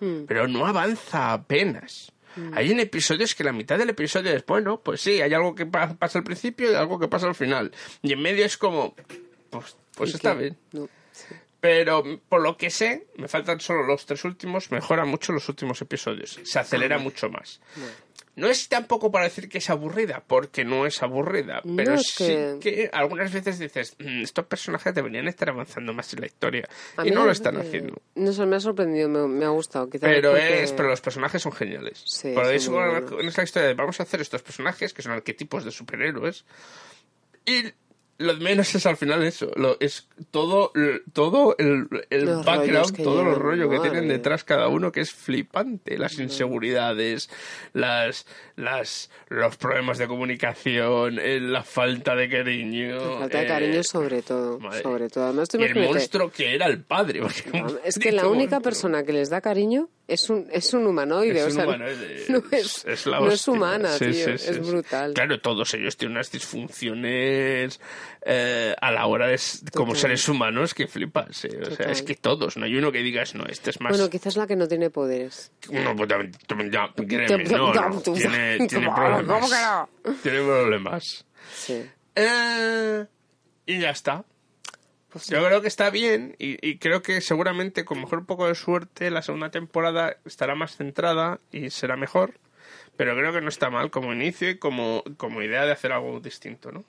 Mm. 0.00 0.24
Pero 0.26 0.48
no 0.48 0.66
avanza 0.66 1.32
apenas. 1.32 2.12
Hay 2.52 2.70
en 2.70 2.78
episodios 2.80 3.34
que 3.34 3.42
la 3.44 3.52
mitad 3.52 3.76
del 3.76 3.90
episodio 3.90 4.32
es, 4.32 4.46
bueno, 4.46 4.80
pues 4.80 5.00
sí, 5.00 5.20
hay 5.20 5.34
algo 5.34 5.54
que 5.54 5.66
pa- 5.66 5.94
pasa 5.94 6.18
al 6.20 6.24
principio 6.24 6.70
y 6.70 6.74
algo 6.74 6.98
que 6.98 7.08
pasa 7.08 7.26
al 7.26 7.34
final. 7.34 7.72
Y 8.02 8.12
en 8.12 8.22
medio 8.22 8.44
es 8.46 8.56
como, 8.56 8.94
pues, 9.50 9.76
pues 9.96 10.12
¿Y 10.12 10.14
está 10.16 10.34
qué? 10.34 10.38
bien. 10.38 10.58
No, 10.72 10.88
sí. 11.10 11.34
Pero 11.60 12.02
por 12.28 12.40
lo 12.40 12.56
que 12.56 12.70
sé, 12.70 13.08
me 13.16 13.26
faltan 13.28 13.60
solo 13.60 13.82
los 13.82 14.06
tres 14.06 14.24
últimos, 14.24 14.70
mejora 14.70 15.04
mucho 15.04 15.32
los 15.32 15.46
últimos 15.48 15.82
episodios. 15.82 16.38
Se 16.44 16.58
acelera 16.60 16.98
mucho 16.98 17.28
más. 17.28 17.60
No 18.36 18.48
es 18.48 18.68
tampoco 18.68 19.10
para 19.10 19.24
decir 19.24 19.48
que 19.48 19.58
es 19.58 19.68
aburrida, 19.70 20.22
porque 20.26 20.64
no 20.64 20.86
es 20.86 21.02
aburrida, 21.02 21.60
No, 21.64 21.76
pero 21.76 21.94
es 21.94 22.06
sí 22.16 22.24
que- 22.60 22.88
algunas 22.92 23.32
veces 23.32 23.58
dices, 23.58 23.96
"Mm, 23.98 24.22
estos 24.22 24.46
personajes 24.46 24.94
deberían 24.94 25.26
estar 25.28 25.50
avanzando 25.50 25.92
más 25.92 26.12
en 26.14 26.20
la 26.20 26.26
historia. 26.26 26.68
A 26.96 27.06
Y 27.06 27.10
no 27.10 27.24
lo 27.26 27.32
están 27.32 27.56
haciendo. 27.58 28.00
No 28.14 28.32
sé, 28.32 28.46
me 28.46 28.56
ha 28.56 28.60
sorprendido, 28.60 29.08
me, 29.08 29.26
me 29.26 29.44
ha 29.44 29.48
gustado. 29.50 29.90
Pero 29.90 30.36
es, 30.36 30.72
pero 30.72 30.88
los 30.88 31.00
personajes 31.00 31.42
son 31.42 31.52
geniales. 31.52 32.02
Sí, 32.06 32.32
Por 32.32 32.46
eso 32.46 33.18
es 33.20 33.36
la 33.36 33.42
historia 33.44 33.68
de 33.68 33.74
vamos 33.74 33.98
a 34.00 34.04
hacer 34.04 34.20
estos 34.20 34.42
personajes 34.42 34.94
que 34.94 35.02
son 35.02 35.12
arquetipos 35.12 35.64
de 35.64 35.70
superhéroes 35.72 36.44
y 37.44 37.64
lo 38.20 38.36
menos 38.36 38.74
es 38.74 38.84
al 38.84 38.98
final 38.98 39.22
eso, 39.22 39.50
lo, 39.56 39.78
es 39.80 40.06
todo, 40.30 40.72
todo 41.14 41.56
el, 41.58 41.88
el 42.10 42.26
Los 42.26 42.44
background, 42.44 43.02
todos 43.02 43.24
los 43.24 43.38
rollos 43.38 43.70
que 43.70 43.80
tienen 43.80 44.08
detrás 44.08 44.44
cada 44.44 44.68
uno 44.68 44.92
que 44.92 45.00
es 45.00 45.10
flipante, 45.10 45.96
las 45.96 46.18
inseguridades, 46.18 47.30
las, 47.72 48.26
las, 48.56 49.10
los 49.28 49.56
problemas 49.56 49.96
de 49.96 50.06
comunicación, 50.06 51.18
eh, 51.18 51.40
la 51.40 51.62
falta 51.62 52.14
de 52.14 52.28
cariño. 52.28 53.18
Falta 53.20 53.38
de 53.38 53.44
eh, 53.44 53.48
cariño 53.48 53.82
sobre 53.82 54.20
todo, 54.20 54.60
madre. 54.60 54.82
sobre 54.82 55.08
todo. 55.08 55.24
Además, 55.24 55.48
tú 55.48 55.58
y 55.58 55.64
el 55.64 55.74
monstruo 55.76 56.30
que 56.30 56.54
era 56.54 56.66
el 56.66 56.82
padre. 56.82 57.22
es 57.84 57.98
que 57.98 58.12
la 58.12 58.22
maldito 58.22 58.30
única 58.30 58.56
monstruo. 58.56 58.62
persona 58.62 59.02
que 59.02 59.14
les 59.14 59.30
da 59.30 59.40
cariño 59.40 59.88
es 60.12 60.28
un, 60.30 60.46
es 60.52 60.72
un 60.74 60.86
humanoide. 60.86 61.38
Es 61.38 61.44
o 61.44 61.46
un 61.46 61.52
sea, 61.52 61.64
humanoide, 61.64 62.24
no 62.28 62.42
es, 62.50 62.84
es 62.84 63.06
la 63.06 63.20
no 63.20 63.28
es 63.30 63.48
humana, 63.48 63.88
Sí, 63.92 64.06
tío. 64.10 64.12
sí, 64.12 64.38
sí, 64.38 64.50
es 64.50 64.66
brutal. 64.66 65.14
Claro, 65.14 65.40
todos 65.40 65.72
ellos 65.74 65.96
tienen 65.96 66.16
unas 66.16 66.30
disfunciones 66.30 67.80
eh, 68.22 68.74
a 68.80 68.90
la 68.90 69.06
hora 69.06 69.26
de 69.28 69.34
s- 69.34 69.64
como 69.74 69.92
Total. 69.92 70.00
seres 70.02 70.28
humanos 70.28 70.74
que 70.74 70.86
flipas. 70.86 71.44
eh. 71.44 71.58
O 71.60 71.64
sea, 71.64 71.76
Total. 71.76 71.90
es 71.90 72.02
que 72.02 72.14
todos, 72.14 72.56
no 72.56 72.64
hay 72.66 72.76
uno 72.76 72.92
que 72.92 72.98
digas, 72.98 73.34
no, 73.34 73.44
este 73.46 73.70
es 73.70 73.80
más. 73.80 73.90
Bueno, 73.92 74.10
quizás 74.10 74.36
la 74.36 74.46
que 74.46 74.56
no 74.56 74.68
tiene 74.68 74.90
poderes. 74.90 75.52
No, 75.70 75.94
pues, 75.96 76.08
ya, 76.08 76.92
créeme, 76.94 77.44
no, 77.44 77.72
no, 77.72 78.00
tiene, 78.02 78.58
tiene 78.68 78.86
¿Cómo 78.86 78.94
problemas. 78.94 79.50
que 79.50 80.10
no? 80.10 80.16
Tiene 80.22 80.38
problemas. 80.40 81.24
Sí. 81.54 81.82
Eh, 82.14 83.04
y 83.66 83.80
ya 83.80 83.90
está. 83.90 84.24
Pues 85.12 85.26
Yo 85.28 85.44
creo 85.44 85.60
que 85.60 85.68
está 85.68 85.90
bien 85.90 86.36
y, 86.38 86.64
y 86.66 86.78
creo 86.78 87.02
que 87.02 87.20
seguramente 87.20 87.84
con 87.84 88.00
mejor 88.00 88.26
poco 88.26 88.46
de 88.46 88.54
suerte 88.54 89.10
la 89.10 89.22
segunda 89.22 89.50
temporada 89.50 90.16
estará 90.24 90.54
más 90.54 90.76
centrada 90.76 91.40
y 91.50 91.70
será 91.70 91.96
mejor. 91.96 92.34
Pero 92.96 93.16
creo 93.16 93.32
que 93.32 93.40
no 93.40 93.48
está 93.48 93.70
mal 93.70 93.90
como 93.90 94.12
inicio 94.12 94.50
y 94.50 94.58
como, 94.58 95.02
como 95.16 95.42
idea 95.42 95.64
de 95.64 95.72
hacer 95.72 95.90
algo 95.92 96.20
distinto, 96.20 96.70
¿no? 96.70 96.84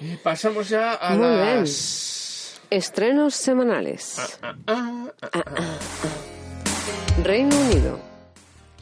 Y 0.00 0.16
pasamos 0.16 0.68
ya 0.68 0.94
a 0.94 1.14
Muy 1.14 1.28
bien. 1.28 1.60
las... 1.60 2.60
Estrenos 2.70 3.34
semanales. 3.34 4.16
Ah, 4.42 4.54
ah, 4.66 5.12
ah, 5.22 5.44
ah. 5.44 5.78
Reino 7.22 7.56
Unido. 7.58 8.00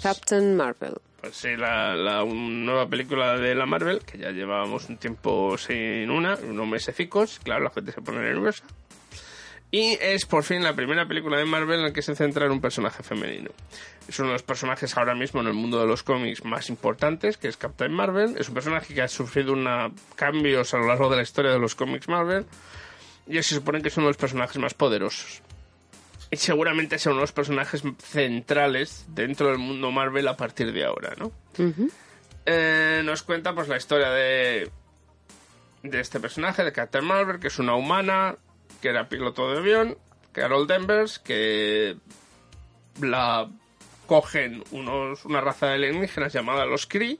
Captain 0.03 0.57
Marvel. 0.57 0.95
Pues 1.21 1.37
sí, 1.37 1.55
la, 1.55 2.25
nueva 2.25 2.89
película 2.89 3.37
de 3.37 3.55
la 3.55 3.67
Marvel, 3.67 4.01
que 4.01 4.17
ya 4.17 4.31
llevábamos 4.31 4.89
un 4.89 4.97
tiempo 4.97 5.59
sin 5.59 6.11
una, 6.11 6.37
unos 6.37 6.67
mesecicos, 6.67 7.41
claro, 7.43 7.65
la 7.65 7.71
gente 7.71 7.93
se 7.93 8.01
pone 8.01 8.21
nerviosa. 8.21 8.65
Y 9.71 9.99
es 10.01 10.25
por 10.25 10.43
fin 10.43 10.65
la 10.65 10.75
primera 10.75 11.07
película 11.07 11.37
de 11.39 11.45
Marvel 11.45 11.79
en 11.79 11.85
la 11.85 11.93
que 11.93 12.03
se 12.03 12.17
centra 12.17 12.47
en 12.47 12.53
un 12.53 12.61
personaje 12.61 13.03
femenino. 13.03 13.51
Es 14.09 14.19
uno 14.19 14.29
de 14.29 14.33
los 14.33 14.43
personajes 14.43 14.97
ahora 14.97 15.15
mismo 15.15 15.41
en 15.43 15.47
el 15.47 15.53
mundo 15.53 15.79
de 15.79 15.87
los 15.87 16.03
cómics 16.03 16.45
más 16.45 16.71
importantes, 16.71 17.37
que 17.37 17.49
es 17.49 17.57
Captain 17.57 17.93
Marvel. 17.93 18.37
Es 18.37 18.49
un 18.49 18.55
personaje 18.55 18.95
que 18.95 19.03
ha 19.03 19.09
sufrido 19.09 19.53
una, 19.53 19.93
cambios 20.17 20.75
a 20.75 20.79
lo 20.79 20.87
largo 20.87 21.09
de 21.11 21.17
la 21.17 21.23
historia 21.23 21.53
de 21.53 21.61
los 21.61 21.77
cómics 21.77 22.09
Marvel. 22.09 22.47
Y 23.29 23.35
se 23.35 23.55
supone 23.55 23.81
que 23.83 23.89
es 23.89 23.97
uno 23.97 24.07
de 24.07 24.11
los 24.11 24.17
personajes 24.17 24.59
más 24.59 24.75
poderosos. 24.75 25.43
Y 26.31 26.37
seguramente 26.37 26.99
sea 26.99 27.13
uno 27.13 27.21
de 27.21 27.25
los 27.25 27.33
personajes 27.33 27.83
centrales 27.99 29.05
dentro 29.09 29.49
del 29.49 29.59
mundo 29.59 29.91
Marvel 29.91 30.29
a 30.29 30.37
partir 30.37 30.73
de 30.73 30.85
ahora, 30.85 31.15
¿no? 31.19 31.33
Eh, 32.47 33.03
nos 33.05 33.23
cuenta 33.23 33.55
pues 33.55 33.69
la 33.69 33.77
historia 33.77 34.11
de 34.11 34.71
de 35.83 36.01
este 36.01 36.21
personaje, 36.21 36.65
de 36.65 36.73
Captain 36.73 37.05
Marvel, 37.05 37.41
que 37.41 37.49
es 37.49 37.59
una 37.59 37.75
humana, 37.75 38.37
que 38.81 38.89
era 38.89 39.09
piloto 39.09 39.51
de 39.51 39.59
avión, 39.59 39.99
Carol 40.33 40.67
Danvers, 40.67 41.19
que 41.19 41.97
la 43.01 43.49
cogen 44.07 44.63
unos, 44.73 45.25
una 45.25 45.41
raza 45.41 45.67
de 45.69 45.75
alienígenas 45.75 46.33
llamada 46.33 46.67
los 46.67 46.87
Kree, 46.87 47.19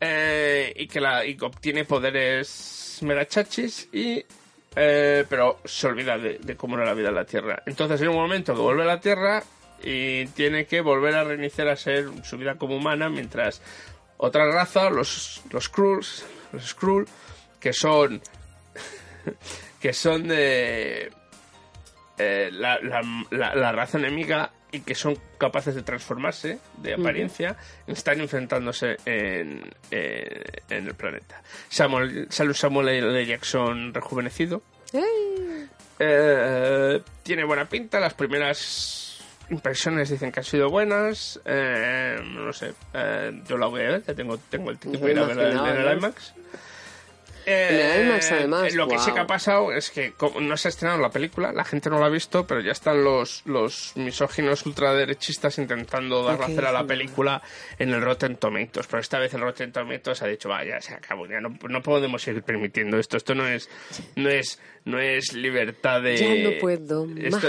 eh, 0.00 0.72
y 0.76 0.86
que 0.86 1.00
la 1.00 1.24
y 1.24 1.36
obtiene 1.40 1.84
poderes 1.84 2.98
megachachis 3.02 3.88
y 3.92 4.24
eh, 4.76 5.24
pero 5.28 5.58
se 5.64 5.86
olvida 5.86 6.18
de, 6.18 6.56
cómo 6.56 6.76
era 6.76 6.84
la 6.84 6.94
vida 6.94 7.08
en 7.08 7.14
la 7.14 7.24
Tierra. 7.24 7.62
Entonces 7.66 8.00
hay 8.00 8.08
un 8.08 8.14
momento 8.16 8.54
que 8.54 8.60
vuelve 8.60 8.82
a 8.82 8.86
la 8.86 9.00
Tierra 9.00 9.42
y 9.82 10.26
tiene 10.28 10.66
que 10.66 10.80
volver 10.80 11.14
a 11.14 11.24
reiniciar 11.24 11.68
a 11.68 11.76
ser 11.76 12.08
su 12.24 12.36
vida 12.36 12.56
como 12.56 12.76
humana 12.76 13.08
mientras 13.08 13.62
otra 14.16 14.50
raza, 14.50 14.90
los, 14.90 15.42
los 15.50 15.64
Skrulls, 15.64 16.26
los 16.52 16.66
Skrull, 16.68 17.06
que 17.60 17.72
son 17.72 18.20
que 19.80 19.92
son 19.92 20.26
de 20.28 21.12
eh, 22.18 22.50
la- 22.52 22.80
la 23.30 23.72
raza 23.72 23.98
enemiga 23.98 24.50
y 24.72 24.80
que 24.80 24.94
son 24.94 25.16
capaces 25.38 25.74
de 25.74 25.82
transformarse 25.82 26.58
de 26.78 26.94
apariencia, 26.94 27.56
están 27.86 28.20
enfrentándose 28.20 28.96
en, 29.06 29.62
en, 29.90 30.42
en 30.70 30.86
el 30.86 30.94
planeta. 30.94 31.42
Samuel, 31.68 32.26
Samuel 32.30 32.88
L. 32.88 33.26
Jackson 33.26 33.94
rejuvenecido. 33.94 34.62
¡Ey! 34.92 35.66
Eh, 35.98 37.00
tiene 37.22 37.44
buena 37.44 37.64
pinta, 37.68 37.98
las 37.98 38.14
primeras 38.14 39.18
impresiones 39.50 40.10
dicen 40.10 40.30
que 40.30 40.40
han 40.40 40.44
sido 40.44 40.68
buenas. 40.70 41.40
eh, 41.44 42.18
no 42.22 42.52
sé, 42.52 42.74
eh, 42.94 43.42
yo 43.48 43.56
la 43.58 43.66
voy 43.66 43.80
a 43.80 43.90
ver, 43.90 44.04
ya 44.04 44.14
tengo, 44.14 44.36
tengo 44.38 44.70
el 44.70 44.78
ticket 44.78 45.00
para 45.00 45.12
ir 45.12 45.18
a 45.18 45.24
verla 45.26 45.70
en- 45.82 45.88
el. 45.88 45.98
IMAX. 45.98 46.34
Eh, 47.48 47.68
En 47.96 48.00
el 48.02 48.06
IMAX, 48.08 48.32
además, 48.32 48.74
Lo 48.74 48.86
que 48.88 48.98
sí 48.98 49.12
que 49.12 49.20
ha 49.20 49.26
pasado 49.26 49.72
es 49.72 49.90
que 49.90 50.12
no 50.40 50.56
se 50.56 50.68
ha 50.68 50.70
estrenado 50.70 51.00
la 51.00 51.10
película, 51.10 51.52
la 51.52 51.64
gente 51.64 51.88
no 51.90 51.98
la 51.98 52.06
ha 52.06 52.10
visto, 52.10 52.46
pero 52.46 52.60
ya 52.60 52.72
están 52.72 53.02
los, 53.04 53.42
los 53.46 53.92
misóginos 53.96 54.64
ultraderechistas 54.66 55.58
intentando 55.58 56.22
dar 56.24 56.38
la 56.38 56.46
cera 56.46 56.68
a 56.70 56.72
la 56.72 56.86
película 56.86 57.42
en 57.78 57.90
el 57.94 58.02
Rotten 58.02 58.36
Tomatoes. 58.36 58.86
Pero 58.86 59.00
esta 59.00 59.18
vez 59.18 59.32
el 59.34 59.40
Rotten 59.40 59.72
Tomatoes 59.72 60.22
ha 60.22 60.26
dicho, 60.26 60.48
vaya, 60.48 60.80
se 60.80 60.94
acabó, 60.94 61.26
ya 61.26 61.40
no, 61.40 61.56
no 61.68 61.82
podemos 61.82 62.22
seguir 62.22 62.42
permitiendo 62.42 62.98
esto. 62.98 63.16
Esto 63.16 63.34
no 63.34 63.46
es, 63.46 63.68
no 64.16 64.28
es, 64.28 64.60
no 64.84 64.98
es 65.00 65.32
libertad 65.32 66.02
de... 66.02 66.16
Ya 66.16 66.50
no 66.50 66.58
puedo 66.60 67.06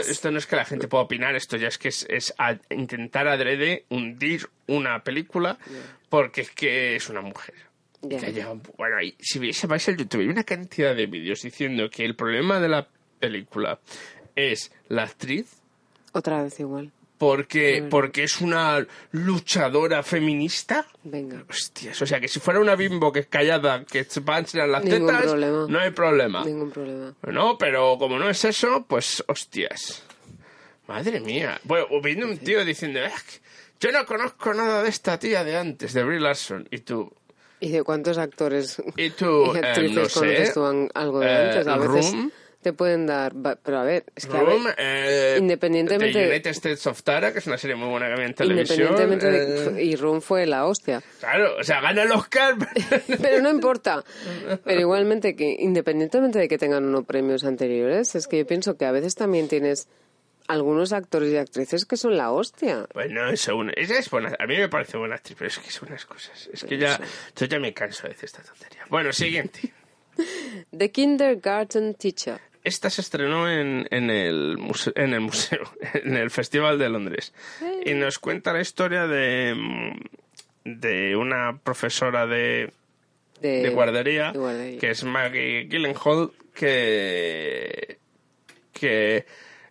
esto, 0.10 0.32
no 0.32 0.38
es 0.38 0.48
que 0.48 0.56
la 0.56 0.66
gente 0.66 0.88
pueda 0.88 1.04
opinar, 1.04 1.36
esto 1.36 1.58
ya 1.58 1.68
es 1.68 1.78
que 1.78 1.90
es, 1.90 2.06
es 2.10 2.34
a- 2.38 2.58
intentar 2.70 3.28
adrede 3.28 3.86
hundir 3.90 4.50
una 4.68 5.04
película 5.04 5.58
porque 6.10 6.42
es 6.42 6.52
que 6.52 6.96
es 6.96 7.10
una 7.10 7.22
mujer. 7.22 7.56
Ya. 8.02 8.20
Que 8.20 8.28
haya- 8.28 8.54
bueno, 8.78 8.98
ahí, 8.98 9.16
si 9.20 9.40
vais 9.40 9.88
al 9.90 9.98
YouTube, 9.98 10.22
hay 10.22 10.28
una 10.28 10.44
cantidad 10.44 10.96
de 10.96 11.06
vídeos 11.06 11.42
diciendo 11.42 11.90
que 11.90 12.06
el 12.06 12.16
problema 12.16 12.60
de 12.60 12.70
la 12.70 12.88
película 13.20 13.80
es 14.36 14.72
la 14.88 15.04
actriz 15.04 15.58
Otra 16.14 16.42
vez 16.44 16.58
igual. 16.62 16.92
porque, 17.18 17.86
porque 17.90 18.24
es 18.24 18.40
una 18.40 18.86
luchadora 19.12 20.02
feminista. 20.04 20.86
Venga. 21.04 21.44
Hostias, 21.50 22.02
o 22.02 22.06
sea, 22.06 22.22
que 22.22 22.30
si 22.30 22.40
fuera 22.40 22.62
una 22.62 22.76
bimbo 22.78 23.12
que 23.12 23.20
es 23.20 23.28
callada, 23.28 23.84
que 23.84 24.06
se 24.06 24.22
va 24.22 24.38
a 24.38 24.40
enseñar 24.40 24.70
las 24.70 24.86
Ningún 24.86 25.08
tetas, 25.08 25.24
problema. 25.24 25.66
no 25.68 25.80
hay 25.80 25.92
problema. 25.92 26.46
Ningún 26.46 26.72
problema. 26.72 27.14
No, 27.28 27.58
pero 27.58 27.98
como 28.00 28.18
no 28.18 28.30
es 28.30 28.46
eso, 28.46 28.86
pues 28.88 29.22
hostias. 29.28 30.04
Madre 30.88 31.20
mía. 31.20 31.60
Bueno, 31.66 31.86
o 31.92 32.02
viene 32.02 32.26
un 32.26 32.38
tío 32.38 32.64
diciendo, 32.66 33.00
"Es 33.02 33.14
que 33.24 33.40
yo 33.82 33.92
no 33.92 34.06
conozco 34.06 34.54
nada 34.54 34.82
de 34.84 34.90
esta 34.90 35.20
tía 35.20 35.44
de 35.44 35.58
antes, 35.58 35.94
de 35.94 36.04
Brie 36.04 36.20
Larson. 36.20 36.68
Y 36.72 36.80
tú, 36.80 37.14
¿Y 37.60 37.70
de 37.70 37.84
cuántos 37.84 38.18
actores 38.18 38.82
y 38.96 39.10
tú, 39.12 39.52
y 39.54 39.58
eh, 39.58 39.62
actrices 39.64 39.96
no 39.96 40.06
sé, 40.10 40.20
conoces 40.20 40.54
tú 40.54 40.90
algo 40.94 41.20
de 41.20 41.28
eh, 41.28 41.38
antes? 41.50 41.68
A 41.68 41.78
veces 41.78 42.14
Room, 42.14 42.32
te 42.62 42.74
pueden 42.74 43.06
dar... 43.06 43.34
Pero 43.64 43.80
a 43.80 43.84
ver, 43.84 44.06
es 44.16 44.26
que 44.26 44.36
a 44.38 44.42
Room, 44.42 44.64
ver, 44.66 44.76
eh, 44.78 45.38
independientemente- 45.40 46.14
The 46.20 46.28
United 46.30 46.52
States 46.52 46.88
of 46.88 47.02
Tara, 47.04 47.32
que 47.34 47.40
es 47.40 47.48
una 47.48 47.58
serie 47.58 47.76
muy 47.76 47.90
buena 47.90 48.08
que 48.08 48.14
había 48.14 48.26
en 48.26 48.34
televisión. 48.34 48.90
independientemente 48.92 49.28
eh, 49.70 49.74
de... 49.74 49.84
Y 49.84 49.96
Room 49.96 50.22
fue 50.22 50.46
la 50.46 50.66
hostia. 50.66 51.02
Claro, 51.20 51.56
o 51.60 51.64
sea, 51.64 51.82
gana 51.82 52.04
el 52.04 52.12
Oscar. 52.12 52.56
Pero 53.22 53.42
no 53.42 53.50
importa. 53.50 54.04
Pero 54.64 54.80
igualmente 54.82 55.36
que 55.36 55.56
independientemente 55.60 56.40
de 56.40 56.48
que 56.48 56.58
tengan 56.58 56.86
unos 56.86 57.06
premios 57.06 57.44
anteriores, 57.46 58.16
es 58.16 58.28
que 58.28 58.40
yo 58.40 58.48
pienso 58.48 58.78
que 58.78 58.86
a 58.86 58.92
veces 58.92 59.16
también 59.16 59.48
tienes 59.48 59.88
algunos 60.50 60.94
actores 60.94 61.32
y 61.32 61.38
actrices 61.38 61.86
que 61.86 61.96
son 61.96 62.18
la 62.18 62.32
hostia. 62.32 62.88
Bueno, 62.96 63.30
eso 63.30 63.56
una, 63.56 63.72
ella 63.76 64.00
es 64.00 64.10
buena. 64.10 64.36
A 64.40 64.48
mí 64.48 64.58
me 64.58 64.68
parece 64.68 64.98
buena 64.98 65.14
actriz, 65.16 65.38
pero 65.38 65.48
es 65.48 65.60
que 65.60 65.70
son 65.70 65.90
unas 65.90 66.06
cosas. 66.08 66.50
Es 66.52 66.64
que 66.64 66.76
ya, 66.78 67.00
yo 67.36 67.46
ya 67.46 67.60
me 67.60 67.72
canso 67.72 68.04
de 68.04 68.10
decir 68.10 68.26
esta 68.26 68.42
tontería. 68.42 68.84
Bueno, 68.90 69.14
siguiente. 69.14 69.72
The 70.76 70.92
Kindergarten 70.92 71.94
Teacher. 71.94 72.40
Esta 72.64 72.90
se 72.90 73.02
estrenó 73.02 73.48
en, 73.50 73.88
en, 73.92 74.10
el 74.10 74.58
museo, 74.58 74.92
en 74.96 75.14
el 75.14 75.22
museo, 75.22 75.72
en 75.94 76.18
el 76.18 76.32
Festival 76.32 76.80
de 76.80 76.90
Londres. 76.90 77.32
Y 77.86 77.94
nos 77.94 78.18
cuenta 78.18 78.52
la 78.52 78.62
historia 78.62 79.06
de, 79.06 79.56
de 80.66 81.16
una 81.16 81.60
profesora 81.64 82.26
de, 82.26 82.74
De, 83.40 83.62
de 83.62 83.70
guardería, 83.70 84.32
de 84.32 84.40
guardería. 84.40 84.80
que 84.80 84.90
es 84.90 85.04
Maggie 85.04 85.68
Gyllenhaal, 85.70 86.32
que, 86.56 88.00
que 88.74 89.26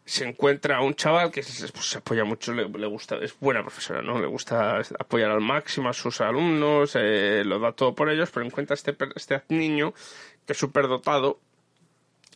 se 0.08 0.24
encuentra 0.26 0.78
a 0.78 0.82
un 0.82 0.94
chaval 0.94 1.30
que 1.30 1.42
se, 1.42 1.70
pues, 1.70 1.84
se 1.84 1.98
apoya 1.98 2.24
mucho, 2.24 2.54
le, 2.54 2.66
le 2.66 2.86
gusta, 2.86 3.16
es 3.16 3.38
buena 3.38 3.60
profesora, 3.62 4.00
¿no? 4.00 4.18
Le 4.18 4.26
gusta 4.26 4.80
apoyar 4.98 5.30
al 5.30 5.42
máximo 5.42 5.90
a 5.90 5.92
sus 5.92 6.20
alumnos, 6.22 6.92
eh, 6.94 7.42
lo 7.44 7.58
da 7.58 7.72
todo 7.72 7.94
por 7.94 8.08
ellos, 8.08 8.30
pero 8.32 8.46
encuentra 8.46 8.74
este, 8.74 8.96
este 9.14 9.42
niño 9.50 9.92
que 10.46 10.54
es 10.54 10.58
súper 10.58 10.88
dotado 10.88 11.40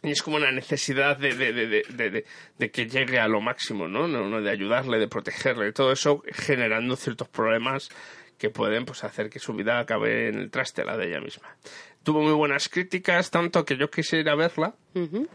y 0.03 0.11
es 0.11 0.23
como 0.23 0.37
una 0.37 0.51
necesidad 0.51 1.16
de, 1.16 1.35
de, 1.35 1.53
de, 1.53 2.25
de, 2.59 2.70
que 2.70 2.89
llegue 2.89 3.20
a 3.20 3.29
lo 3.29 3.41
máximo, 3.41 3.87
¿no? 3.89 4.09
de 4.43 4.51
ayudarle, 4.51 4.99
de 4.99 5.09
protegerle, 5.09 5.73
todo 5.73 5.93
eso 5.93 6.23
generando 6.33 6.97
ciertos 6.97 7.29
problemas 7.29 7.89
que 8.37 8.51
pueden 8.51 8.85
pues, 8.85 9.05
hacer 9.05 9.31
que 9.31 9.39
su 9.39 9.55
vida 9.55 9.79
acabe 9.79 10.29
en 10.29 10.39
el 10.39 10.51
traste, 10.51 10.85
la 10.85 10.97
de 10.97 11.07
ella 11.07 11.20
misma. 11.20 11.57
Tuvo 12.03 12.20
muy 12.20 12.33
buenas 12.33 12.68
críticas, 12.68 13.31
tanto 13.31 13.64
que 13.64 13.77
yo 13.77 13.89
quise 13.89 14.18
ir 14.18 14.29
a 14.29 14.35
verla. 14.35 14.75
Ujú. 14.95 15.29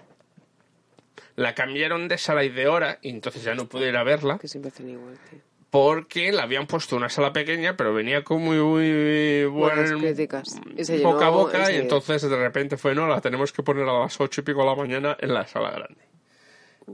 La 1.38 1.56
cambiaron 1.56 2.08
de 2.10 2.18
sala 2.18 2.44
y 2.44 2.50
de 2.50 2.68
hora, 2.68 3.00
y 3.02 3.10
entonces 3.12 3.44
ya 3.44 3.54
no 3.56 3.68
pude 3.70 3.88
ir 3.88 3.96
a 3.96 4.04
verla, 4.04 4.38
Que 4.40 4.48
siempre 4.50 4.70
hacen 4.70 4.90
igual, 4.90 5.18
tío. 5.30 5.40
porque 5.70 6.32
la 6.32 6.44
habían 6.44 6.66
puesto 6.68 6.96
en 6.96 7.04
una 7.04 7.10
sala 7.10 7.32
pequeña, 7.32 7.78
pero 7.78 7.94
venía 7.94 8.24
con 8.24 8.42
muy, 8.42 8.58
muy 8.58 9.46
Buenas 9.46 9.92
buen 9.92 10.02
críticas. 10.02 10.60
Y 10.76 10.84
se 10.84 10.98
llenó 10.98 11.14
boca 11.14 11.28
a 11.28 11.30
boca, 11.30 11.72
y 11.72 11.76
entonces 11.78 12.22
de 12.24 12.36
repente 12.38 12.76
fue, 12.78 12.94
no, 12.96 13.08
la 13.08 13.22
tenemos 13.22 13.52
que 13.54 13.64
poner 13.64 13.88
a 13.88 14.00
las 14.00 14.20
ocho 14.20 14.42
y 14.42 14.44
pico 14.44 14.62
de 14.62 14.66
la 14.66 14.76
mañana 14.76 15.16
en 15.20 15.34
la 15.34 15.46
sala 15.48 15.72
grande. 15.72 16.02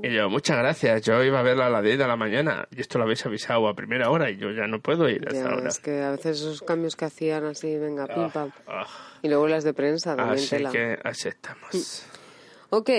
Y 0.01 0.11
yo, 0.11 0.27
muchas 0.27 0.57
gracias, 0.57 1.03
yo 1.03 1.23
iba 1.23 1.39
a 1.39 1.43
verla 1.43 1.67
a 1.67 1.69
las 1.69 1.83
10 1.83 1.99
de 1.99 2.07
la 2.07 2.15
mañana, 2.17 2.67
y 2.75 2.81
esto 2.81 2.97
lo 2.97 3.03
habéis 3.05 3.23
avisado 3.27 3.67
a 3.67 3.75
primera 3.75 4.09
hora, 4.09 4.29
y 4.31 4.37
yo 4.37 4.49
ya 4.51 4.65
no 4.67 4.81
puedo 4.81 5.07
ir 5.07 5.25
a 5.29 5.31
Ya, 5.31 5.39
esa 5.39 5.55
hora. 5.55 5.69
es 5.69 5.79
que 5.79 6.01
a 6.01 6.09
veces 6.11 6.39
esos 6.41 6.63
cambios 6.63 6.95
que 6.95 7.05
hacían 7.05 7.45
así, 7.45 7.77
venga, 7.77 8.07
pim 8.07 8.29
pam. 8.31 8.51
Ah, 8.67 8.87
Y 9.21 9.27
luego 9.29 9.47
las 9.47 9.63
de 9.63 9.73
prensa 9.75 10.15
también 10.15 10.39
así 10.39 10.49
tela. 10.49 10.71
que 10.71 10.99
así 11.03 11.29
estamos. 11.29 12.07
Ok, 12.71 12.89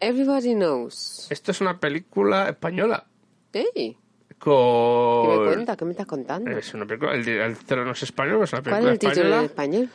Everybody 0.00 0.54
Knows. 0.54 1.26
Esto 1.30 1.50
es 1.50 1.60
una 1.60 1.78
película 1.78 2.48
española, 2.48 3.06
¡Ey! 3.52 3.96
con... 4.38 5.26
¿Qué 5.26 5.38
me 5.38 5.44
cuenta? 5.46 5.76
¿Qué 5.76 5.84
me 5.84 5.90
estás 5.92 6.06
contando? 6.06 6.50
Es 6.50 6.72
una 6.74 6.86
película, 6.86 7.14
el, 7.14 7.26
el 7.28 7.56
trono 7.58 7.90
es 7.92 8.02
español, 8.04 8.42
es 8.44 8.52
una 8.52 8.62
¿Cuál 8.62 8.74
película 8.82 8.92
es 8.92 9.02
el 9.04 9.12
título 9.22 9.38
en 9.38 9.44
español? 9.44 9.88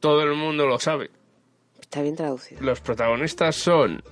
todo 0.00 0.22
el 0.22 0.34
mundo 0.34 0.66
lo 0.66 0.78
sabe. 0.78 1.10
Está 1.80 2.02
bien 2.02 2.16
traducido. 2.16 2.60
Los 2.62 2.80
protagonistas 2.80 3.54
son 3.56 4.02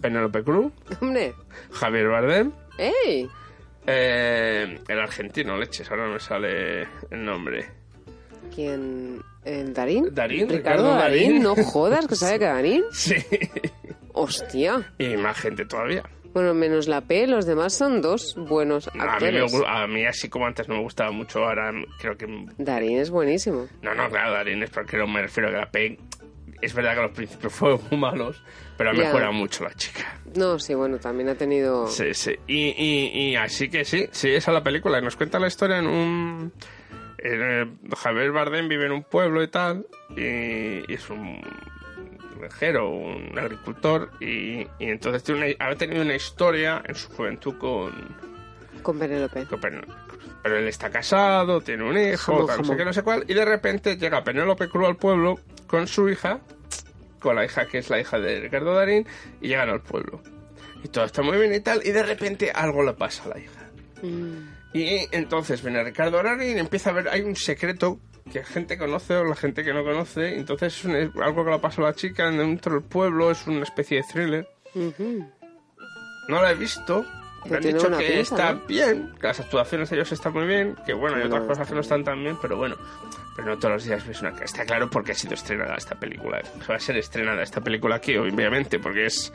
Penélope 0.00 0.44
Cruz, 0.44 0.72
Hombre, 1.00 1.34
Javier 1.72 2.06
Bardem, 2.08 2.52
¡ey! 2.78 3.28
eh, 3.86 4.78
el 4.86 5.00
argentino, 5.00 5.56
leches, 5.56 5.90
ahora 5.90 6.06
no 6.06 6.12
me 6.14 6.20
sale 6.20 6.82
el 7.10 7.24
nombre. 7.24 7.68
¿Quién? 8.54 9.20
¿El 9.44 9.72
Darín? 9.74 10.14
Darín, 10.14 10.48
Ricardo, 10.48 10.84
Ricardo 10.84 10.94
Darín. 10.94 11.26
Darín. 11.28 11.42
No 11.42 11.54
jodas, 11.56 12.06
que 12.06 12.14
sabe 12.16 12.38
que 12.38 12.44
Darín. 12.44 12.84
Sí. 12.92 13.14
Hostia. 14.12 14.92
Y 14.98 15.16
más 15.16 15.38
gente 15.38 15.64
todavía. 15.64 16.02
Bueno, 16.32 16.54
menos 16.54 16.88
la 16.88 17.00
P, 17.00 17.26
los 17.26 17.46
demás 17.46 17.74
son 17.74 18.00
dos 18.02 18.34
buenos 18.36 18.88
A 18.88 19.18
mí, 19.18 19.32
me 19.32 19.66
a 19.66 19.86
mí 19.86 20.04
así 20.04 20.28
como 20.28 20.46
antes 20.46 20.68
no 20.68 20.76
me 20.76 20.82
gustaba 20.82 21.10
mucho, 21.10 21.44
ahora 21.44 21.72
creo 21.98 22.16
que... 22.16 22.26
Darín 22.58 22.98
es 22.98 23.10
buenísimo. 23.10 23.66
No, 23.82 23.94
no, 23.94 24.08
claro, 24.08 24.32
Darín 24.32 24.62
es 24.62 24.70
porque 24.70 24.98
no 24.98 25.06
me 25.06 25.22
refiero 25.22 25.48
a 25.48 25.52
que 25.52 25.58
la 25.58 25.70
P... 25.70 25.98
Es 26.60 26.74
verdad 26.74 26.94
que 26.96 27.02
los 27.02 27.10
principios 27.12 27.52
fueron 27.54 27.80
muy 27.90 27.98
malos, 27.98 28.42
pero 28.76 28.90
ha 28.90 28.92
mejorado 28.92 29.32
mucho 29.32 29.64
la 29.64 29.72
chica. 29.74 30.20
No, 30.36 30.58
sí, 30.58 30.74
bueno, 30.74 30.98
también 30.98 31.28
ha 31.30 31.34
tenido... 31.34 31.86
Sí, 31.86 32.12
sí. 32.14 32.36
Y, 32.46 32.74
y, 32.76 33.30
y 33.30 33.36
así 33.36 33.68
que 33.68 33.84
sí, 33.84 34.06
sí, 34.10 34.30
esa 34.30 34.50
es 34.50 34.54
la 34.54 34.62
película. 34.62 35.00
Nos 35.00 35.16
cuenta 35.16 35.38
la 35.38 35.46
historia 35.46 35.78
en 35.78 35.86
un... 35.86 36.52
en, 37.18 37.42
eh, 37.42 37.66
Javier 37.96 38.32
Bardem 38.32 38.68
vive 38.68 38.86
en 38.86 38.92
un 38.92 39.02
pueblo 39.02 39.42
y 39.42 39.48
tal, 39.48 39.86
y, 40.16 40.82
y 40.90 40.94
es 40.94 41.08
un 41.10 41.40
granjero, 42.38 42.88
un 42.90 43.38
agricultor, 43.38 44.10
y, 44.20 44.60
y 44.60 44.66
entonces 44.90 45.22
tiene 45.22 45.56
una- 45.58 45.66
ha 45.70 45.74
tenido 45.76 46.02
una 46.02 46.14
historia 46.14 46.82
en 46.86 46.94
su 46.94 47.08
juventud 47.10 47.56
con, 47.58 47.92
Con 48.82 48.98
Penélope. 48.98 49.44
con 49.46 49.60
Penélope 49.60 49.92
Cruz. 50.08 50.22
Pero 50.42 50.56
él 50.56 50.68
está 50.68 50.88
casado, 50.90 51.60
tiene 51.60 51.84
un 51.84 51.98
hijo, 51.98 52.32
Jamón, 52.32 52.46
tal, 52.46 52.58
no 52.58 52.64
sé 52.64 52.76
qué, 52.76 52.84
no 52.84 52.92
sé 52.92 53.02
cuál, 53.02 53.24
y 53.28 53.34
de 53.34 53.44
repente 53.44 53.96
llega 53.96 54.22
Penélope 54.24 54.68
Cruz 54.68 54.86
al 54.88 54.96
pueblo 54.96 55.38
con 55.66 55.86
su 55.86 56.08
hija, 56.08 56.40
con 57.20 57.34
la 57.36 57.44
hija 57.44 57.66
que 57.66 57.78
es 57.78 57.90
la 57.90 57.98
hija 58.00 58.18
de 58.18 58.40
Ricardo 58.40 58.74
Darín, 58.74 59.06
y 59.40 59.48
llegan 59.48 59.68
al 59.68 59.80
pueblo. 59.82 60.22
Y 60.84 60.88
todo 60.88 61.04
está 61.04 61.22
muy 61.22 61.36
bien 61.38 61.52
y 61.52 61.60
tal, 61.60 61.80
y 61.84 61.90
de 61.90 62.02
repente 62.04 62.52
algo 62.52 62.84
le 62.84 62.92
pasa 62.92 63.24
a 63.24 63.28
la 63.30 63.38
hija. 63.40 63.60
Mm. 64.02 64.58
Y 64.74 65.08
entonces 65.10 65.62
viene 65.62 65.82
Ricardo 65.82 66.22
Darín 66.22 66.56
y 66.56 66.60
empieza 66.60 66.90
a 66.90 66.92
ver, 66.92 67.08
hay 67.08 67.22
un 67.22 67.34
secreto 67.34 67.98
que 68.28 68.44
gente 68.44 68.78
conoce 68.78 69.16
o 69.16 69.24
la 69.24 69.34
gente 69.34 69.64
que 69.64 69.72
no 69.72 69.84
conoce, 69.84 70.36
entonces 70.36 70.84
es, 70.84 71.10
algo 71.16 71.44
que 71.44 71.50
le 71.50 71.58
pasa 71.58 71.82
a 71.82 71.86
la 71.86 71.94
chica 71.94 72.30
dentro 72.30 72.74
del 72.74 72.82
pueblo, 72.82 73.30
es 73.30 73.46
una 73.46 73.62
especie 73.62 73.98
de 73.98 74.04
thriller. 74.04 74.48
No 76.28 76.42
la 76.42 76.52
he 76.52 76.54
visto. 76.54 77.04
Me 77.46 77.56
han 77.56 77.62
dicho 77.62 77.90
que 77.96 78.20
está 78.20 78.52
¿no? 78.52 78.66
bien, 78.66 79.14
que 79.20 79.28
las 79.28 79.40
actuaciones 79.40 79.88
de 79.88 79.96
ellos 79.96 80.12
están 80.12 80.32
muy 80.32 80.46
bien, 80.46 80.76
que 80.84 80.92
bueno, 80.92 81.16
hay 81.16 81.22
No, 81.22 81.28
otras 81.28 81.44
cosas 81.44 81.68
que 81.68 81.74
no 81.74 81.80
están 81.80 82.04
tan 82.04 82.22
bien, 82.22 82.36
pero 82.42 82.56
bueno, 82.56 82.76
pero 83.36 83.48
no 83.48 83.58
todos 83.58 83.74
los 83.74 83.84
días 83.84 84.06
ves 84.06 84.20
una... 84.20 84.30
Está 84.30 84.64
claro 84.64 84.90
porque 84.90 85.12
ha 85.12 85.14
sido 85.14 85.34
estrenada 85.34 85.76
esta 85.76 85.94
película. 85.94 86.42
Va 86.68 86.74
a 86.74 86.80
ser 86.80 86.96
estrenada 86.96 87.42
esta 87.42 87.60
película 87.60 87.96
aquí, 87.96 88.16
obviamente, 88.16 88.78
porque 88.78 89.06
es... 89.06 89.32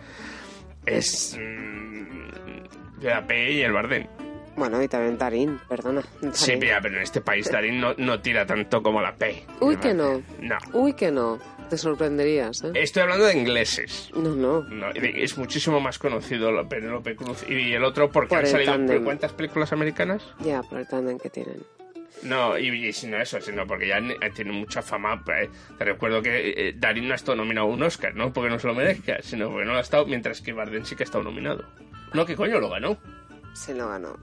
Es... 0.86 1.38
mm, 1.40 3.00
de 3.00 3.10
la 3.10 3.26
P 3.26 3.52
y 3.54 3.62
el 3.62 3.72
Bardem. 3.72 4.08
Bueno, 4.56 4.82
y 4.84 4.88
también 4.88 5.18
Darín, 5.18 5.60
perdona. 5.68 6.02
Sí, 6.34 6.52
Darín. 6.52 6.60
mira, 6.60 6.80
pero 6.82 6.98
en 6.98 7.02
este 7.04 7.22
país 7.22 7.50
Darín 7.52 7.80
no, 7.82 7.94
no 7.98 8.20
tira 8.22 8.46
tanto 8.46 8.82
como 8.84 9.02
la 9.02 9.16
P. 9.16 9.44
Uy, 9.62 9.78
que 9.78 9.94
no. 9.94 10.22
No. 10.40 10.58
Uy, 10.74 10.94
que 10.94 11.12
no. 11.12 11.40
Te 11.70 11.78
sorprenderías, 11.78 12.64
¿eh? 12.64 12.72
Estoy 12.76 13.02
hablando 13.04 13.26
de 13.26 13.38
ingleses. 13.38 14.12
No, 14.16 14.30
no. 14.36 14.62
No, 14.64 14.90
es 14.92 15.38
muchísimo 15.38 15.80
más 15.80 15.98
conocido 15.98 16.52
la 16.52 16.68
Penélope 16.68 17.16
Cruz 17.16 17.44
y 17.50 17.74
el 17.74 17.84
otro 17.84 18.12
porque 18.12 18.30
Por 18.30 18.40
han 18.40 18.48
salido 18.48 18.74
tándem. 18.74 19.04
¿cuántas 19.04 19.32
películas 19.34 19.72
americanas? 19.74 20.24
Ya, 20.40 20.62
por 20.62 20.80
el 20.80 20.88
tándem 20.88 21.18
que 21.18 21.30
tienen. 21.32 21.64
No, 22.22 22.58
y, 22.60 22.68
y 22.70 22.94
si 22.94 23.08
no 23.08 23.18
eso, 23.20 23.42
sino 23.42 23.66
porque 23.66 23.88
ya 23.88 24.00
ne- 24.00 24.16
tiene 24.36 24.52
mucha 24.52 24.82
fama. 24.84 25.24
eh, 25.36 25.50
Te 25.78 25.84
recuerdo 25.86 26.22
que 26.22 26.54
eh, 26.70 26.74
Darín 26.78 27.08
no 27.08 27.14
ha 27.14 27.16
estado 27.16 27.38
nominado 27.38 27.68
a 27.68 27.70
un 27.72 27.82
Oscar, 27.82 28.14
no 28.14 28.32
porque 28.32 28.50
no 28.52 28.60
se 28.60 28.68
lo 28.68 28.76
merezca, 28.76 29.18
sino 29.24 29.50
porque 29.50 29.66
no 29.66 29.72
lo 29.72 29.80
ha 29.80 29.82
estado, 29.82 30.06
mientras 30.06 30.42
que 30.42 30.54
Bardem 30.54 30.86
sí 30.86 30.96
que 30.96 31.04
ha 31.04 31.06
estado 31.06 31.24
nominado. 31.24 31.66
No, 32.14 32.26
que 32.26 32.36
coño 32.36 32.60
lo 32.60 32.70
ganó. 32.70 32.98
Se 33.54 33.74
lo 33.74 33.90
ganó. 33.90 34.16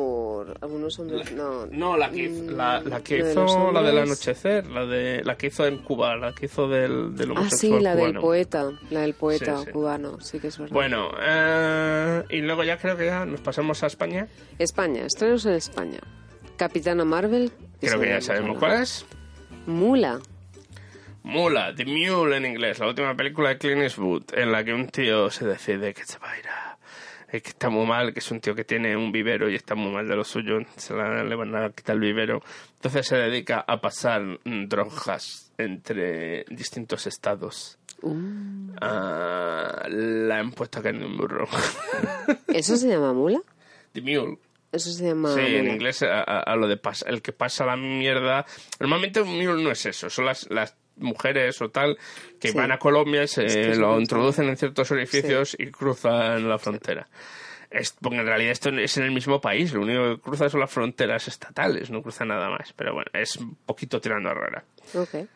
Por 0.00 0.56
algunos 0.62 0.98
hombres. 0.98 1.30
No, 1.32 1.66
No, 1.66 1.94
la 1.96 2.10
que, 2.10 2.22
hizo- 2.24 2.50
la, 2.52 2.80
la 2.80 3.00
que 3.02 3.22
de 3.22 3.32
hizo 3.32 3.70
la 3.72 3.82
del 3.82 3.98
anochecer, 3.98 4.66
la 4.66 4.86
de 4.86 5.22
la 5.22 5.36
que 5.36 5.48
hizo 5.48 5.66
en 5.66 5.76
Cuba, 5.78 6.16
la 6.16 6.32
que 6.34 6.46
hizo 6.46 6.66
del, 6.68 7.14
del 7.14 7.30
Ah, 7.30 7.40
homosexual 7.40 7.78
sí, 7.78 7.84
la 7.84 7.94
del 7.94 8.06
cubano. 8.06 8.20
poeta. 8.22 8.70
La 8.88 9.00
del 9.00 9.12
poeta 9.14 9.58
Sí, 9.58 9.64
sí. 9.66 9.70
cubano. 9.72 10.20
Sí 10.20 10.40
que 10.40 10.46
es 10.48 10.58
verdad. 10.58 10.72
Bueno, 10.72 11.10
eh, 11.20 12.22
y 12.30 12.38
luego 12.40 12.64
ya 12.64 12.78
creo 12.78 12.96
que 12.96 13.04
ya 13.06 13.26
nos 13.26 13.40
pasamos 13.42 13.82
a 13.82 13.88
España. 13.88 14.26
España, 14.58 15.04
estrenos 15.04 15.44
en 15.44 15.52
España. 15.52 16.00
Capitana 16.56 17.04
Marvel. 17.04 17.52
Creo 17.80 18.00
que 18.00 18.08
ya 18.08 18.20
sabemos 18.22 18.58
cuál 18.58 18.82
es. 18.82 19.04
Mula. 19.66 20.18
Mula, 21.22 21.74
The 21.74 21.84
Mule 21.84 22.38
en 22.38 22.46
inglés, 22.46 22.78
la 22.78 22.88
última 22.88 23.14
película 23.14 23.50
de 23.50 23.58
Clint 23.58 23.82
Eastwood, 23.82 24.22
en 24.32 24.50
la 24.50 24.64
que 24.64 24.72
un 24.72 24.88
tío 24.88 25.30
se 25.30 25.44
decide 25.46 25.92
que 25.92 26.04
se 26.06 26.18
va 26.18 26.30
a 26.32 26.38
ir 26.38 26.48
a... 26.48 26.69
Es 27.32 27.42
que 27.42 27.50
está 27.50 27.70
muy 27.70 27.86
mal, 27.86 28.12
que 28.12 28.18
es 28.18 28.30
un 28.30 28.40
tío 28.40 28.54
que 28.54 28.64
tiene 28.64 28.96
un 28.96 29.12
vivero 29.12 29.48
y 29.48 29.54
está 29.54 29.74
muy 29.76 29.92
mal 29.92 30.08
de 30.08 30.16
lo 30.16 30.24
suyo, 30.24 30.58
se 30.76 30.94
la- 30.94 31.22
le 31.22 31.34
van 31.36 31.54
a 31.54 31.70
quitar 31.70 31.94
el 31.94 32.00
vivero. 32.00 32.42
Entonces 32.74 33.06
se 33.06 33.16
dedica 33.16 33.64
a 33.66 33.80
pasar 33.80 34.22
drogas 34.44 35.52
entre 35.58 36.44
distintos 36.50 37.06
estados. 37.06 37.78
Uh. 38.02 38.72
Ah, 38.80 39.86
la 39.88 40.38
han 40.38 40.52
puesto 40.52 40.78
acá 40.80 40.88
en 40.90 41.04
un 41.04 41.16
burro. 41.16 41.46
¿Eso 42.48 42.76
se 42.76 42.88
llama 42.88 43.12
mula? 43.12 43.40
The 43.92 44.00
Mule. 44.02 44.38
Eso 44.72 44.90
se 44.90 45.04
llama. 45.08 45.34
Sí, 45.34 45.40
en 45.40 45.66
inglés 45.68 46.02
a, 46.02 46.20
a- 46.20 46.40
a 46.40 46.56
lo 46.56 46.68
de 46.68 46.76
pasa, 46.76 47.08
el 47.08 47.22
que 47.22 47.32
pasa 47.32 47.66
la 47.66 47.76
mierda. 47.76 48.46
Normalmente 48.78 49.20
un 49.20 49.28
mule 49.36 49.62
no 49.62 49.70
es 49.70 49.84
eso, 49.86 50.08
son 50.08 50.26
las, 50.26 50.48
las 50.50 50.76
mujeres 51.00 51.60
o 51.62 51.68
tal 51.70 51.98
que 52.38 52.48
Sí. 52.48 52.56
van 52.56 52.72
a 52.72 52.78
Colombia, 52.78 53.26
se 53.26 53.46
Es 53.46 53.54
que 53.56 53.70
es 53.72 53.78
lo 53.78 53.98
introducen 54.00 54.48
en 54.48 54.56
ciertos 54.56 54.90
orificios 54.90 55.56
y 55.58 55.66
cruzan 55.70 56.48
la 56.48 56.58
frontera. 56.58 57.08
Es, 57.70 57.94
porque 58.00 58.18
en 58.18 58.26
realidad 58.26 58.50
esto 58.52 58.70
es 58.70 58.96
en 58.96 59.04
el 59.04 59.12
mismo 59.12 59.40
país, 59.40 59.72
lo 59.72 59.82
único 59.82 60.16
que 60.16 60.20
cruza 60.20 60.48
son 60.48 60.58
las 60.60 60.70
fronteras 60.72 61.28
estatales, 61.28 61.88
no 61.90 62.02
cruza 62.02 62.24
nada 62.24 62.50
más. 62.50 62.72
Pero 62.74 62.92
bueno, 62.94 63.10
es 63.12 63.36
un 63.36 63.54
poquito 63.64 64.00
tirando 64.00 64.28
a 64.30 64.34
rara. 64.34 64.64
Ok. 64.94 65.26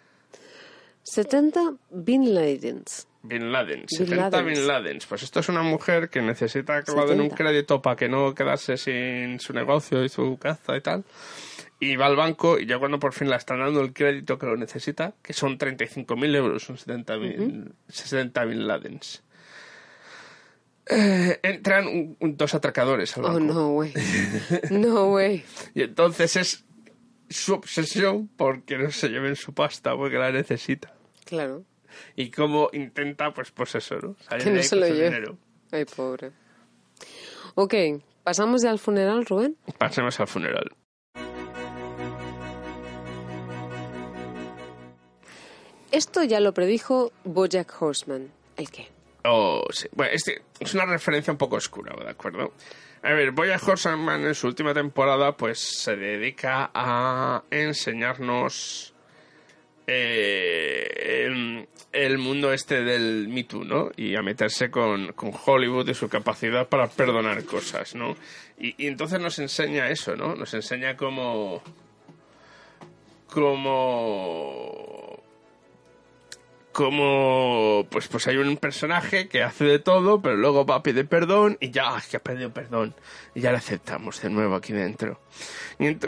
70 1.02 1.60
Bin 1.90 2.34
Ladens. 2.34 3.06
Bin 3.22 3.52
Laden, 3.52 3.80
Bin 3.80 3.88
70 3.88 4.30
Ladens. 4.30 4.58
Bin 4.58 4.66
Ladens. 4.66 5.06
Pues 5.06 5.22
esto 5.22 5.40
es 5.40 5.48
una 5.48 5.62
mujer 5.62 6.08
que 6.10 6.20
necesita 6.22 6.82
que 6.82 6.92
le 6.92 7.00
den 7.06 7.20
un 7.20 7.30
70. 7.30 7.36
crédito 7.36 7.80
para 7.82 7.96
que 7.96 8.08
no 8.08 8.34
quedase 8.34 8.76
sin 8.76 9.38
su 9.40 9.52
negocio 9.52 10.04
y 10.04 10.08
su 10.08 10.36
casa 10.38 10.76
y 10.76 10.80
tal. 10.80 11.04
Y 11.80 11.96
va 11.96 12.06
al 12.06 12.16
banco 12.16 12.58
y 12.58 12.66
ya 12.66 12.78
cuando 12.78 12.98
por 12.98 13.12
fin 13.12 13.28
la 13.28 13.36
están 13.36 13.58
dando 13.58 13.80
el 13.80 13.92
crédito 13.92 14.38
que 14.38 14.46
lo 14.46 14.56
necesita, 14.56 15.14
que 15.22 15.32
son 15.32 15.58
35.000 15.58 16.34
euros, 16.34 16.62
son 16.62 16.76
70.000 16.76 17.72
70 17.88 18.44
Bin 18.44 18.66
Ladens. 18.66 19.22
Eh, 20.86 21.40
entran 21.42 21.86
un- 21.86 22.16
un- 22.20 22.36
dos 22.36 22.54
atracadores 22.54 23.16
al 23.16 23.24
Oh, 23.24 23.28
banco. 23.28 23.40
no, 23.40 23.68
güey. 23.70 23.92
No, 24.70 25.06
güey. 25.08 25.42
Y 25.74 25.82
entonces 25.82 26.36
es 26.36 26.64
su 27.30 27.54
obsesión 27.54 28.28
porque 28.36 28.76
no 28.78 28.90
se 28.90 29.08
lleven 29.08 29.34
su 29.36 29.54
pasta, 29.54 29.96
porque 29.96 30.16
la 30.18 30.30
necesita. 30.30 30.92
Claro. 31.24 31.64
Y 32.16 32.30
cómo 32.30 32.68
intenta, 32.72 33.32
pues, 33.32 33.50
pues 33.50 33.74
eso, 33.76 33.96
¿no? 34.00 34.16
Salir 34.28 34.44
Que 34.44 34.50
no 34.50 34.62
se 34.62 34.76
lo 34.76 34.86
lleve. 34.88 35.34
Ay, 35.72 35.84
pobre. 35.86 36.32
Ok. 37.54 37.74
¿Pasamos 38.22 38.62
ya 38.62 38.70
al 38.70 38.78
funeral, 38.78 39.24
Rubén? 39.26 39.56
Pasemos 39.78 40.18
al 40.20 40.26
funeral. 40.28 40.70
Esto 45.94 46.24
ya 46.24 46.40
lo 46.40 46.52
predijo 46.52 47.12
Bojack 47.22 47.80
Horseman. 47.80 48.28
¿El 48.56 48.68
qué? 48.68 48.88
Oh, 49.24 49.62
sí. 49.70 49.86
Bueno, 49.92 50.12
este 50.12 50.42
es 50.58 50.74
una 50.74 50.86
referencia 50.86 51.30
un 51.32 51.38
poco 51.38 51.54
oscura, 51.54 51.94
¿de 51.96 52.10
acuerdo? 52.10 52.52
A 53.04 53.12
ver, 53.12 53.30
Boya 53.30 53.60
Horseman 53.64 54.26
en 54.26 54.34
su 54.34 54.48
última 54.48 54.74
temporada, 54.74 55.36
pues 55.36 55.60
se 55.60 55.94
dedica 55.94 56.72
a 56.74 57.44
enseñarnos 57.48 58.92
eh, 59.86 61.26
el, 61.26 61.68
el 61.92 62.18
mundo 62.18 62.52
este 62.52 62.82
del 62.82 63.28
Me 63.28 63.44
Too, 63.44 63.62
¿no? 63.64 63.90
Y 63.96 64.16
a 64.16 64.22
meterse 64.22 64.72
con, 64.72 65.12
con 65.12 65.30
Hollywood 65.46 65.88
y 65.88 65.94
su 65.94 66.08
capacidad 66.08 66.68
para 66.68 66.88
perdonar 66.88 67.44
cosas, 67.44 67.94
¿no? 67.94 68.16
Y, 68.58 68.74
y 68.84 68.88
entonces 68.88 69.20
nos 69.20 69.38
enseña 69.38 69.88
eso, 69.90 70.16
¿no? 70.16 70.34
Nos 70.34 70.54
enseña 70.54 70.96
cómo... 70.96 71.62
cómo 73.28 74.93
como 76.74 77.86
pues 77.88 78.08
pues 78.08 78.26
hay 78.26 78.36
un 78.36 78.56
personaje 78.56 79.28
que 79.28 79.44
hace 79.44 79.64
de 79.64 79.78
todo 79.78 80.20
pero 80.20 80.36
luego 80.36 80.66
va 80.66 80.74
a 80.74 80.82
pedir 80.82 81.06
perdón 81.06 81.56
y 81.60 81.70
ya 81.70 81.96
ah, 81.96 82.02
que 82.10 82.16
ha 82.16 82.20
pedido 82.20 82.50
perdón 82.52 82.94
y 83.32 83.40
ya 83.40 83.52
le 83.52 83.58
aceptamos 83.58 84.20
de 84.20 84.28
nuevo 84.28 84.56
aquí 84.56 84.72
dentro 84.72 85.20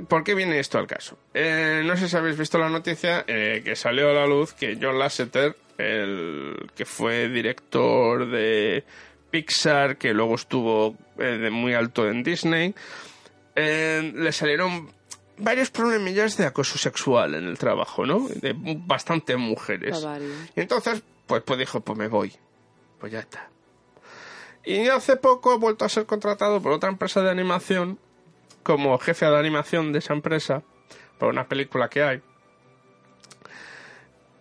¿por 0.08 0.24
qué 0.24 0.34
viene 0.34 0.58
esto 0.58 0.78
al 0.78 0.88
caso? 0.88 1.16
Eh, 1.32 1.82
no 1.86 1.96
sé 1.96 2.08
si 2.08 2.16
habéis 2.16 2.36
visto 2.36 2.58
la 2.58 2.68
noticia 2.68 3.24
eh, 3.28 3.62
que 3.64 3.76
salió 3.76 4.10
a 4.10 4.12
la 4.12 4.26
luz 4.26 4.54
que 4.54 4.76
John 4.80 4.98
Lasseter 4.98 5.56
el 5.78 6.68
que 6.74 6.84
fue 6.84 7.28
director 7.28 8.28
de 8.28 8.82
Pixar 9.30 9.96
que 9.96 10.12
luego 10.12 10.34
estuvo 10.34 10.96
eh, 11.18 11.38
de 11.38 11.50
muy 11.50 11.74
alto 11.74 12.08
en 12.08 12.24
Disney 12.24 12.74
le 13.54 14.32
salieron 14.32 14.90
varios 15.38 15.70
problemillas 15.70 16.36
de 16.36 16.46
acoso 16.46 16.78
sexual 16.78 17.34
en 17.34 17.46
el 17.46 17.58
trabajo, 17.58 18.06
¿no? 18.06 18.28
De 18.28 18.54
bastantes 18.56 19.36
mujeres. 19.36 20.06
Y 20.54 20.60
entonces, 20.60 21.02
pues, 21.26 21.42
pues 21.42 21.58
dijo, 21.58 21.80
pues 21.80 21.98
me 21.98 22.08
voy. 22.08 22.34
Pues 22.98 23.12
ya 23.12 23.20
está. 23.20 23.48
Y 24.64 24.88
hace 24.88 25.16
poco 25.16 25.54
he 25.54 25.58
vuelto 25.58 25.84
a 25.84 25.88
ser 25.88 26.06
contratado 26.06 26.60
por 26.60 26.72
otra 26.72 26.88
empresa 26.88 27.22
de 27.22 27.30
animación 27.30 27.98
como 28.62 28.98
jefe 28.98 29.26
de 29.26 29.38
animación 29.38 29.92
de 29.92 30.00
esa 30.00 30.12
empresa 30.12 30.62
por 31.18 31.28
una 31.28 31.46
película 31.46 31.88
que 31.88 32.02
hay. 32.02 32.22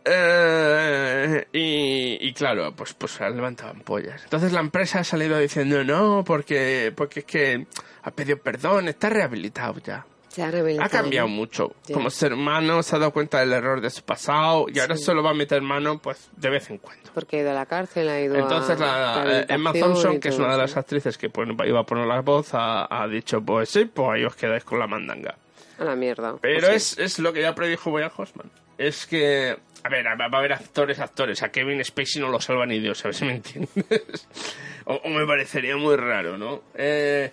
Eh, 0.04 1.48
y, 1.52 2.28
y 2.28 2.34
claro, 2.34 2.76
pues, 2.76 2.94
pues 2.94 3.20
levantaban 3.20 3.82
pollas. 3.82 4.24
Entonces 4.24 4.52
la 4.52 4.60
empresa 4.60 5.00
ha 5.00 5.04
salido 5.04 5.38
diciendo 5.38 5.84
no, 5.84 6.24
porque, 6.24 6.94
porque 6.96 7.22
es 7.22 7.26
que 7.26 7.68
ha 8.04 8.12
pedido 8.12 8.38
perdón, 8.38 8.88
está 8.88 9.10
rehabilitado 9.10 9.80
ya. 9.80 10.06
Se 10.36 10.44
ha. 10.44 10.52
Ha 10.84 10.90
cambiado 10.90 11.30
mucho. 11.30 11.72
Como 11.94 12.10
ser 12.10 12.34
humano, 12.34 12.84
se 12.84 12.94
ha 12.96 13.00
dado 13.00 13.12
cuenta 13.12 13.40
del 13.40 13.54
error 13.54 13.80
de 13.80 13.90
su 13.90 14.04
pasado 14.04 14.66
y 14.68 14.80
ahora 14.80 14.98
Sí. 14.98 15.04
solo 15.06 15.24
va 15.24 15.30
a 15.30 15.34
meter 15.34 15.62
mano 15.62 16.00
pues 16.00 16.30
de 16.36 16.50
vez 16.50 16.70
en 16.70 16.78
cuando. 16.80 17.10
Porque 17.14 17.38
ha 17.38 17.42
ido 17.42 17.52
a 17.52 17.54
la 17.54 17.66
cárcel, 17.66 18.10
ha 18.10 18.20
ido 18.20 18.36
Entonces 18.36 18.80
a 18.82 19.24
la, 19.24 19.40
eh, 19.40 19.46
Emma 19.48 19.72
Thompson, 19.72 20.20
que 20.20 20.28
es 20.30 20.38
una 20.38 20.52
de 20.52 20.58
las 20.58 20.76
actrices 20.76 21.18
que 21.18 21.30
pone- 21.30 21.56
iba 21.66 21.80
a 21.80 21.84
poner 21.86 22.06
la 22.06 22.20
voz, 22.20 22.54
ha, 22.54 22.86
ha 22.90 23.08
dicho 23.08 23.40
pues 23.42 23.70
sí, 23.70 23.86
pues 23.86 24.10
ahí 24.12 24.26
os 24.26 24.36
quedáis 24.36 24.66
con 24.66 24.78
la 24.80 24.88
mandanga. 24.88 25.36
A 25.80 25.86
la 25.86 25.96
mierda. 25.96 26.36
Pero 26.42 26.68
Pues 26.68 26.84
sí. 26.84 27.02
es, 27.02 27.14
es 27.14 27.20
lo 27.20 27.32
que 27.32 27.42
ya 27.42 27.56
predijo 27.56 27.90
Boya 27.92 28.12
Horseman. 28.14 28.52
Es 28.78 29.06
que, 29.06 29.56
a 29.84 29.90
ver, 29.90 30.06
va 30.06 30.26
a 30.26 30.38
haber 30.38 30.52
actores, 30.52 31.00
actores. 31.00 31.42
A 31.44 31.50
Kevin 31.50 31.82
Spacey 31.84 32.22
no 32.22 32.28
lo 32.30 32.42
salva 32.42 32.66
ni 32.66 32.80
Dios, 32.80 33.06
a 33.06 33.08
ver 33.08 33.16
si 33.16 33.24
me 33.24 33.36
entiendes. 33.36 34.28
o, 34.86 34.96
o 34.96 35.10
me 35.10 35.26
parecería 35.26 35.78
muy 35.78 35.96
raro, 35.96 36.38
¿no? 36.38 36.64
Eh, 36.76 37.32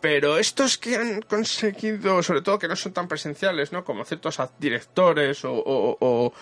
pero 0.00 0.38
estos 0.38 0.78
que 0.78 0.96
han 0.96 1.22
conseguido, 1.22 2.22
sobre 2.22 2.42
todo 2.42 2.58
que 2.58 2.68
no 2.68 2.76
son 2.76 2.92
tan 2.92 3.08
presenciales, 3.08 3.72
¿no? 3.72 3.84
Como 3.84 4.04
ciertos 4.04 4.38
directores 4.58 5.44
o, 5.44 5.52
o, 5.52 5.96
o, 6.00 6.32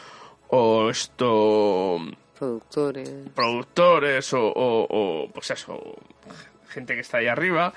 o 0.48 0.90
esto 0.90 2.00
Productores. 2.38 3.08
productores 3.34 4.32
o, 4.34 4.52
o- 4.54 5.30
pues 5.32 5.50
eso, 5.52 5.80
gente 6.68 6.94
que 6.94 7.00
está 7.00 7.18
ahí 7.18 7.28
arriba. 7.28 7.72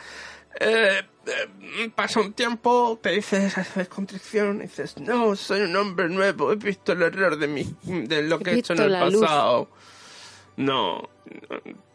eh, 0.60 1.02
eh, 1.28 1.90
pasa 1.96 2.20
un 2.20 2.34
tiempo, 2.34 3.00
te 3.02 3.12
dices, 3.12 3.58
haces 3.58 3.88
contrición, 3.88 4.58
y 4.58 4.64
dices, 4.64 4.98
no, 4.98 5.36
soy 5.36 5.62
un 5.62 5.76
hombre 5.78 6.10
nuevo, 6.10 6.52
he 6.52 6.56
visto 6.58 6.92
el 6.92 7.04
error 7.04 7.38
de, 7.38 7.48
mi, 7.48 7.64
de 7.84 8.24
lo 8.24 8.40
que 8.40 8.50
He 8.52 8.54
he 8.56 8.60
hecho 8.60 8.74
en 8.74 8.80
el 8.82 8.92
la 8.92 9.10
luz. 9.10 9.22
pasado. 9.22 9.70
No, 10.58 11.08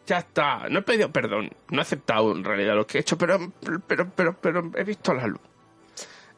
ya 0.05 0.19
está, 0.19 0.67
no 0.69 0.79
he 0.79 0.81
pedido 0.81 1.11
perdón, 1.11 1.49
no 1.69 1.79
he 1.79 1.81
aceptado 1.81 2.31
en 2.35 2.43
realidad 2.43 2.75
lo 2.75 2.85
que 2.85 2.97
he 2.97 3.01
hecho, 3.01 3.17
pero, 3.17 3.51
pero, 3.87 4.09
pero, 4.15 4.35
pero 4.39 4.71
he 4.75 4.83
visto 4.83 5.13
la 5.13 5.27
luz. 5.27 5.41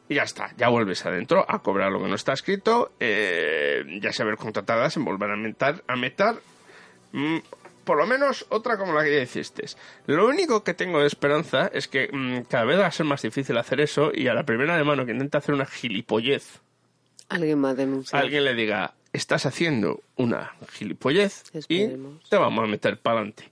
Y 0.09 0.15
ya 0.15 0.23
está, 0.23 0.53
ya 0.55 0.69
vuelves 0.69 1.05
adentro 1.05 1.45
a 1.47 1.59
cobrar 1.61 1.91
lo 1.91 2.01
que 2.01 2.07
no 2.07 2.15
está 2.15 2.33
escrito, 2.33 2.93
eh, 2.99 3.83
ya 4.01 4.13
se 4.13 4.23
ver 4.23 4.37
contratadas 4.37 4.95
en 4.95 5.03
volver 5.03 5.31
a 5.31 5.35
meter, 5.35 5.83
a 5.85 5.95
meter 5.97 6.35
mm, 7.11 7.37
por 7.83 7.97
lo 7.97 8.05
menos 8.07 8.45
otra 8.49 8.77
como 8.77 8.93
la 8.93 9.03
que 9.03 9.15
ya 9.15 9.21
hiciste. 9.21 9.65
Lo 10.05 10.27
único 10.27 10.63
que 10.63 10.73
tengo 10.73 11.01
de 11.01 11.07
esperanza 11.07 11.69
es 11.73 11.89
que 11.89 12.09
mm, 12.11 12.43
cada 12.49 12.63
vez 12.63 12.79
va 12.79 12.85
a 12.85 12.91
ser 12.91 13.05
más 13.05 13.21
difícil 13.21 13.57
hacer 13.57 13.81
eso 13.81 14.11
y 14.13 14.27
a 14.27 14.33
la 14.33 14.43
primera 14.43 14.77
de 14.77 14.83
mano 14.85 15.05
que 15.05 15.11
intenta 15.11 15.39
hacer 15.39 15.53
una 15.55 15.65
gilipollez, 15.65 16.61
Alguien 17.29 17.61
va 17.63 17.71
a 17.71 17.75
denunciar. 17.75 18.21
alguien 18.23 18.45
le 18.45 18.53
diga, 18.53 18.93
estás 19.17 19.45
haciendo 19.45 20.01
una 20.15 20.53
gilipollez 20.71 21.43
Esperemos. 21.53 22.23
y 22.25 22.29
te 22.29 22.37
vamos 22.37 22.63
a 22.63 22.67
meter 22.67 22.99
para 22.99 23.17
adelante. 23.17 23.51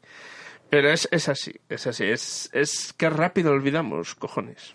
Pero 0.69 0.89
es, 0.91 1.07
es 1.11 1.29
así, 1.29 1.53
es 1.69 1.85
así, 1.87 2.03
es, 2.05 2.49
es 2.53 2.93
que 2.93 3.09
rápido 3.09 3.51
olvidamos, 3.51 4.15
cojones. 4.15 4.73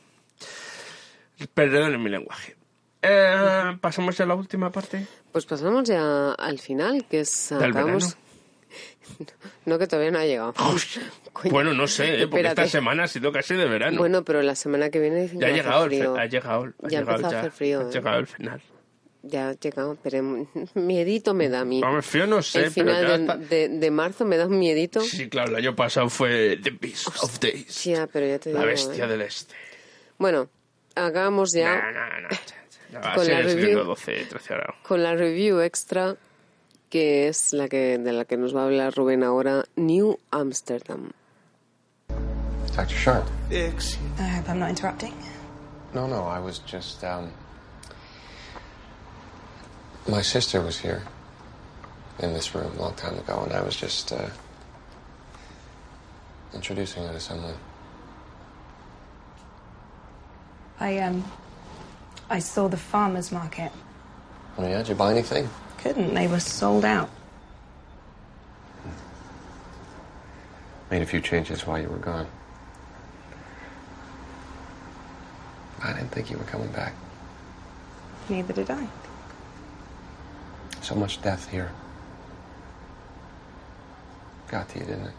Perdón 1.54 2.02
mi 2.02 2.10
lenguaje. 2.10 2.56
Eh, 3.02 3.76
Pasamos 3.80 4.16
ya 4.16 4.24
a 4.24 4.28
la 4.28 4.34
última 4.34 4.70
parte. 4.70 5.06
Pues 5.32 5.46
pasamos 5.46 5.88
ya 5.88 6.32
al 6.32 6.58
final, 6.58 7.04
que 7.08 7.20
es... 7.20 7.48
Del 7.50 7.70
acabamos- 7.72 8.16
No, 9.66 9.78
que 9.78 9.86
todavía 9.86 10.10
no 10.12 10.18
ha 10.18 10.24
llegado. 10.26 10.54
Bueno, 11.50 11.72
no 11.74 11.86
sé, 11.88 12.04
¿eh? 12.22 12.26
porque 12.28 12.46
Espérate. 12.46 12.62
esta 12.62 12.78
semana 12.78 13.04
ha 13.04 13.08
sido 13.08 13.32
casi 13.32 13.54
de 13.54 13.66
verano. 13.66 13.98
Bueno, 13.98 14.22
pero 14.24 14.42
la 14.42 14.54
semana 14.54 14.90
que 14.90 15.00
viene 15.00 15.28
ya 15.34 15.48
ha 15.48 15.50
llegado, 15.50 15.84
el, 15.86 16.16
ha 16.18 16.26
llegado, 16.26 16.64
ha 16.82 16.88
Ya 16.88 17.00
llegado 17.00 17.10
empezó 17.16 17.26
a 17.26 17.30
ya, 17.32 17.38
hacer 17.40 17.50
frío, 17.52 17.80
ha 17.80 17.82
¿eh? 17.84 17.92
llegado 17.92 18.18
el 18.20 18.26
final. 18.26 18.62
Ya 19.22 19.50
ha 19.50 19.52
llegado, 19.52 19.98
pero 20.02 20.22
miedito 20.74 21.34
me 21.34 21.48
da 21.50 21.60
a 21.60 21.64
mí. 21.64 21.80
Vamos, 21.80 22.06
frío 22.06 22.26
no 22.26 22.40
sé, 22.42 22.64
el 22.64 22.72
pero 22.72 22.86
final 22.88 23.02
ya 23.06 23.08
de, 23.18 23.22
está. 23.24 23.36
de- 23.36 23.68
de 23.68 23.90
marzo 23.90 24.24
me 24.24 24.36
da 24.38 24.46
un 24.46 24.58
miedito. 24.58 25.00
Sí, 25.02 25.28
claro, 25.28 25.50
el 25.50 25.56
año 25.56 25.76
pasado 25.76 26.08
fue 26.08 26.58
The 26.62 26.70
Beast 26.70 27.08
of 27.22 27.38
Days, 27.38 27.84
Ya, 27.84 28.06
pero 28.06 28.26
ya 28.26 28.38
te 28.38 28.50
la 28.52 28.60
digo, 28.60 28.70
bestia 28.70 29.04
¿eh? 29.04 29.08
del 29.08 29.20
este. 29.22 29.54
Bueno, 30.18 30.48
hagamos 30.94 31.52
ya 31.52 31.82
No, 31.92 31.92
no, 31.92 32.20
no. 32.22 32.28
Con 33.14 33.28
la 33.28 33.40
review. 33.42 33.50
subiendo 33.60 33.84
12, 33.84 34.24
13 34.30 34.54
horas. 34.54 34.74
con 34.82 35.02
la 35.02 35.14
review 35.14 35.60
extra, 35.60 36.16
que 36.88 37.28
es 37.28 37.52
la 37.52 37.68
que 37.68 37.98
de 37.98 38.12
la 38.12 38.24
que 38.24 38.36
nos 38.36 38.56
va 38.56 38.62
a 38.62 38.64
hablar 38.64 38.94
Rubén 38.94 39.22
ahora, 39.22 39.64
New 39.76 40.18
Amsterdam. 40.32 41.12
Dr. 42.74 42.88
Sharp. 42.96 43.24
I 43.50 43.68
hope 44.38 44.48
I'm 44.48 44.58
not 44.58 44.70
interrupting. 44.70 45.12
No, 45.94 46.06
no, 46.08 46.26
I 46.28 46.40
was 46.40 46.60
just, 46.66 47.04
um. 47.04 47.30
My 50.10 50.22
sister 50.22 50.60
was 50.60 50.76
here 50.78 51.04
in 52.18 52.32
this 52.32 52.52
room 52.52 52.76
a 52.76 52.82
long 52.82 52.94
time 52.94 53.16
ago, 53.16 53.42
and 53.44 53.52
I 53.52 53.62
was 53.62 53.76
just, 53.76 54.10
uh. 54.10 54.28
introducing 56.52 57.04
her 57.06 57.12
to 57.12 57.20
someone. 57.20 57.54
I 60.80 60.98
um 60.98 61.22
I 62.28 62.40
saw 62.40 62.66
the 62.66 62.76
farmers 62.76 63.30
market. 63.30 63.70
Oh, 64.58 64.66
yeah? 64.66 64.78
Did 64.78 64.88
you 64.88 64.94
buy 64.96 65.12
anything? 65.12 65.48
Couldn't. 65.78 66.12
They 66.14 66.26
were 66.26 66.40
sold 66.40 66.84
out. 66.84 67.08
Made 70.90 71.02
a 71.02 71.06
few 71.06 71.20
changes 71.20 71.66
while 71.66 71.80
you 71.80 71.88
were 71.88 71.98
gone. 71.98 72.26
I 75.84 75.92
didn't 75.92 76.10
think 76.10 76.30
you 76.30 76.36
were 76.36 76.44
coming 76.44 76.70
back. 76.72 76.94
Neither 78.28 78.52
did 78.52 78.70
I. 78.70 78.88
So 80.82 80.94
much 80.94 81.20
death 81.22 81.48
here. 81.50 81.70
Got 84.50 84.68
to 84.70 84.78
you, 84.80 84.84
didn't 84.86 85.06
it? 85.06 85.12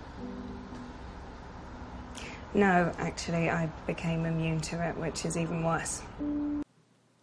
No, 2.53 2.91
actually, 2.99 3.49
I 3.49 3.69
became 3.87 4.25
immune 4.25 4.59
to 4.61 4.75
it, 4.89 4.97
which 4.97 5.25
is 5.25 5.37
even 5.37 5.63
worse. 5.63 6.01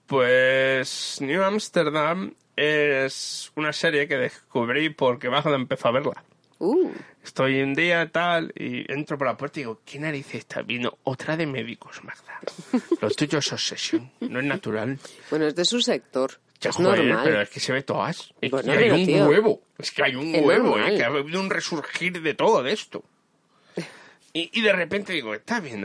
Pues 0.07 1.21
New 1.21 1.43
Amsterdam 1.43 2.35
es 2.57 3.53
una 3.57 3.73
serie 3.75 4.09
que 4.09 4.17
descubrí 4.17 4.89
porque 4.89 5.29
Magda 5.29 5.55
empezó 5.55 5.89
a 5.89 5.93
verla. 5.93 6.25
Uh, 6.61 6.91
Estoy 7.23 7.61
un 7.63 7.75
día 7.75 8.11
tal 8.11 8.53
y 8.57 8.91
entro 8.91 9.19
por 9.19 9.27
la 9.27 9.37
puerta 9.37 9.61
y 9.61 9.65
digo, 9.65 9.81
¿qué 9.85 9.99
narices 9.99 10.37
está 10.37 10.63
viendo? 10.63 10.99
Otra 11.05 11.37
de 11.37 11.47
médicos, 11.47 12.03
Magda. 12.03 12.41
Lo 13.03 13.11
tuyo 13.11 13.39
es 13.39 13.53
obsesión, 13.53 14.11
no 14.21 14.41
es 14.41 14.47
natural. 14.47 14.99
bueno, 15.29 15.47
es 15.47 15.55
de 15.55 15.65
su 15.67 15.83
sector. 15.83 16.33
Ya, 16.61 16.71
es 16.71 16.77
joder, 16.77 17.05
normal. 17.05 17.25
pero 17.25 17.41
es 17.43 17.51
que 17.51 17.61
se 17.61 17.73
ve 17.73 17.83
todas. 17.83 18.33
Es 18.41 18.51
Bueno, 18.51 18.73
que 18.73 18.79
hay 18.79 18.91
un 18.91 19.07
tío, 19.07 19.29
huevo. 19.29 19.63
Es 19.79 19.93
que 19.93 20.03
hay 20.03 20.15
un 20.17 20.35
huevo. 20.45 20.79
¿eh? 20.79 20.97
que 20.97 21.05
ha 21.05 21.07
habido 21.07 21.41
un 21.41 21.51
resurgir 21.51 22.21
de 22.21 22.35
todo 22.35 22.63
de 22.63 22.73
esto. 22.73 23.05
Y, 24.33 24.51
y 24.53 24.61
de 24.63 24.73
repente 24.73 25.13
digo, 25.13 25.35
está 25.35 25.61
bien. 25.61 25.85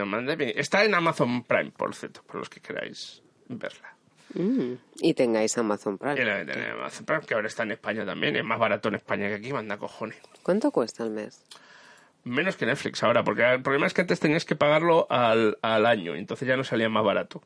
Está 0.55 0.83
en 0.83 0.93
Amazon 0.95 1.43
Prime, 1.43 1.71
por 1.71 1.93
cierto, 1.95 2.23
por 2.23 2.35
los 2.37 2.49
que 2.49 2.59
queráis 2.59 3.21
verla. 3.47 3.95
Mm, 4.33 4.73
y 4.99 5.13
tengáis 5.13 5.57
Amazon 5.57 5.95
Y 5.95 5.97
Prime. 5.97 6.43
la 6.45 6.73
Amazon 6.73 7.05
Prime, 7.05 7.21
que 7.21 7.33
ahora 7.35 7.47
está 7.47 7.63
en 7.63 7.71
España 7.71 8.05
también. 8.05 8.35
Es 8.35 8.43
más 8.43 8.59
barato 8.59 8.89
en 8.89 8.95
España 8.95 9.27
que 9.27 9.35
aquí, 9.35 9.53
manda 9.53 9.77
cojones. 9.77 10.17
¿Cuánto 10.41 10.71
cuesta 10.71 11.03
al 11.03 11.11
mes? 11.11 11.43
Menos 12.23 12.55
que 12.55 12.65
Netflix 12.65 13.03
ahora, 13.03 13.23
porque 13.23 13.43
el 13.43 13.61
problema 13.61 13.85
es 13.85 13.93
que 13.93 14.01
antes 14.01 14.19
tenías 14.19 14.45
que 14.45 14.55
pagarlo 14.55 15.07
al, 15.09 15.57
al 15.61 15.85
año, 15.85 16.15
entonces 16.15 16.47
ya 16.47 16.55
no 16.57 16.63
salía 16.63 16.89
más 16.89 17.03
barato. 17.03 17.43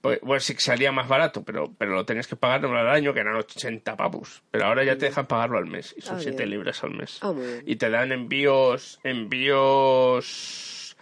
Pues, 0.00 0.18
bueno, 0.22 0.40
sí 0.40 0.54
que 0.54 0.60
salía 0.60 0.92
más 0.92 1.08
barato, 1.08 1.42
pero, 1.42 1.72
pero 1.76 1.92
lo 1.92 2.06
tenías 2.06 2.26
que 2.26 2.34
pagar 2.36 2.64
al 2.64 2.88
año, 2.88 3.12
que 3.12 3.20
eran 3.20 3.36
80 3.36 3.96
pavos. 3.96 4.42
Pero 4.50 4.64
ahora 4.66 4.82
ya 4.82 4.96
te 4.96 5.04
dejan 5.06 5.26
pagarlo 5.26 5.58
al 5.58 5.66
mes, 5.66 5.94
y 5.96 6.00
son 6.00 6.16
Ah, 6.16 6.20
7 6.20 6.36
bien. 6.38 6.50
libras 6.50 6.82
al 6.82 6.92
mes. 6.92 7.18
Ah. 7.20 7.34
Y 7.66 7.76
te 7.76 7.90
dan 7.90 8.10
envíos, 8.12 8.98
envíos 9.04 10.96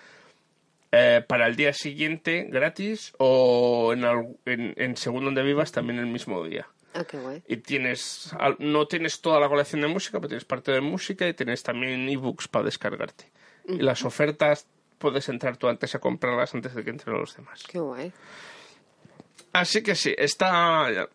eh, 0.93 1.23
para 1.27 1.47
el 1.47 1.57
día 1.57 1.73
siguiente 1.73 2.49
gratis 2.51 3.13
o 3.19 3.93
en, 3.93 4.05
en, 4.47 4.75
en 4.77 4.97
según 4.97 5.25
donde 5.25 5.43
vivas 5.43 5.71
también 5.73 5.99
el 5.99 6.07
mismo 6.07 6.45
día. 6.45 6.67
Ah, 6.95 7.05
qué 7.05 7.19
guay. 7.19 7.43
Y 7.47 7.59
tienes, 7.59 8.35
no 8.59 8.87
tienes 8.89 9.21
toda 9.21 9.39
la 9.39 9.49
colección 9.49 9.81
de 9.83 9.89
música, 9.89 10.19
pero 10.19 10.29
tienes 10.29 10.45
parte 10.47 10.73
de 10.73 10.81
música 10.81 11.29
y 11.29 11.35
tienes 11.35 11.63
también 11.63 12.09
ebooks 12.09 12.49
para 12.49 12.65
descargarte. 12.65 13.31
Y 13.69 13.77
las 13.81 14.05
ofertas 14.05 14.67
puedes 14.99 15.29
entrar 15.29 15.59
tú 15.59 15.69
antes 15.69 15.95
a 15.95 15.99
comprarlas 15.99 16.55
antes 16.55 16.75
de 16.75 16.83
que 16.83 16.91
entren 16.91 17.17
los 17.19 17.37
demás. 17.37 17.63
Qué 17.71 17.79
guay. 17.79 18.13
Así 19.53 19.83
que 19.83 19.95
sí, 19.95 20.15
está 20.17 21.09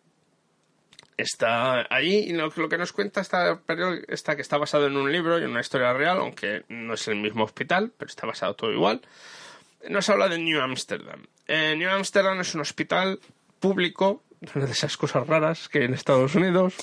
está 1.16 1.86
ahí 1.94 2.14
y 2.28 2.32
lo, 2.32 2.52
lo 2.56 2.68
que 2.68 2.76
nos 2.78 2.92
cuenta 2.92 3.20
esta 3.20 3.60
está 4.08 4.34
que 4.36 4.42
está 4.42 4.58
basado 4.58 4.86
en 4.88 4.96
un 4.96 5.10
libro 5.12 5.38
y 5.38 5.44
en 5.44 5.50
una 5.50 5.60
historia 5.60 5.92
real, 5.92 6.18
aunque 6.18 6.64
no 6.68 6.94
es 6.94 7.06
el 7.08 7.16
mismo 7.16 7.44
hospital, 7.44 7.92
pero 7.96 8.08
está 8.08 8.26
basado 8.26 8.54
todo 8.54 8.72
igual. 8.72 9.00
Nos 9.88 10.08
habla 10.08 10.28
de 10.28 10.38
New 10.38 10.60
Amsterdam. 10.60 11.24
Eh, 11.46 11.74
New 11.76 11.88
Amsterdam 11.90 12.40
es 12.40 12.54
un 12.54 12.62
hospital 12.62 13.20
público, 13.60 14.22
una 14.54 14.66
de 14.66 14.72
esas 14.72 14.96
cosas 14.96 15.26
raras 15.26 15.68
que 15.68 15.78
hay 15.80 15.84
en 15.84 15.94
Estados 15.94 16.34
Unidos, 16.34 16.74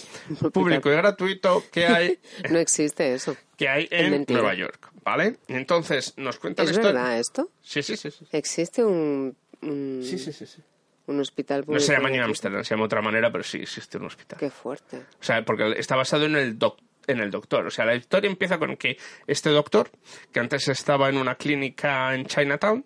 público 0.54 0.90
y 0.92 0.96
gratuito 0.96 1.64
que 1.72 1.88
hay 1.88 2.20
No 2.50 2.58
existe 2.60 3.14
eso. 3.14 3.36
que 3.58 3.68
hay 3.68 3.84
Es 3.92 4.06
en 4.06 4.12
mentira. 4.12 4.40
Nueva 4.40 4.56
York, 4.56 4.92
¿vale? 5.04 5.38
Entonces 5.48 6.14
nos 6.18 6.38
cuenta 6.40 6.64
¿Es 6.64 6.70
la 6.70 6.76
historia. 6.76 7.02
verdad 7.02 7.20
esto? 7.20 7.50
Sí, 7.62 7.84
sí, 7.84 7.98
sí, 7.98 8.12
sí. 8.12 8.26
¿Existe 8.32 8.84
un, 8.84 9.36
un, 9.62 10.02
Sí, 10.04 10.18
sí, 10.18 10.32
sí, 10.32 10.46
sí. 10.46 10.62
Un 11.08 11.20
hospital 11.20 11.62
No 11.62 11.66
público? 11.66 11.86
se 11.86 11.94
llama 11.94 12.10
New 12.10 12.18
gratuito? 12.18 12.32
Amsterdam, 12.32 12.64
se 12.64 12.70
llama 12.74 12.82
de 12.84 12.86
otra 12.86 13.02
manera, 13.02 13.32
pero 13.32 13.44
sí 13.44 13.60
existe 13.62 13.98
un 13.98 14.06
hospital. 14.06 14.40
Qué 14.40 14.50
fuerte. 14.50 14.98
O 14.98 15.24
sea, 15.24 15.44
porque 15.44 15.74
está 15.78 15.96
basado 15.96 16.26
en 16.26 16.36
el 16.36 16.58
doc- 16.60 16.80
en 17.08 17.20
el 17.20 17.32
doctor. 17.32 17.66
O 17.66 17.72
sea, 17.72 17.86
la 17.86 17.96
historia 17.96 18.30
empieza 18.30 18.58
con 18.60 18.78
que 18.78 18.98
este 19.28 19.50
doctor, 19.50 19.90
que 20.32 20.40
antes 20.40 20.68
estaba 20.68 21.10
en 21.10 21.18
una 21.18 21.36
clínica 21.36 22.14
en 22.14 22.26
Chinatown, 22.26 22.86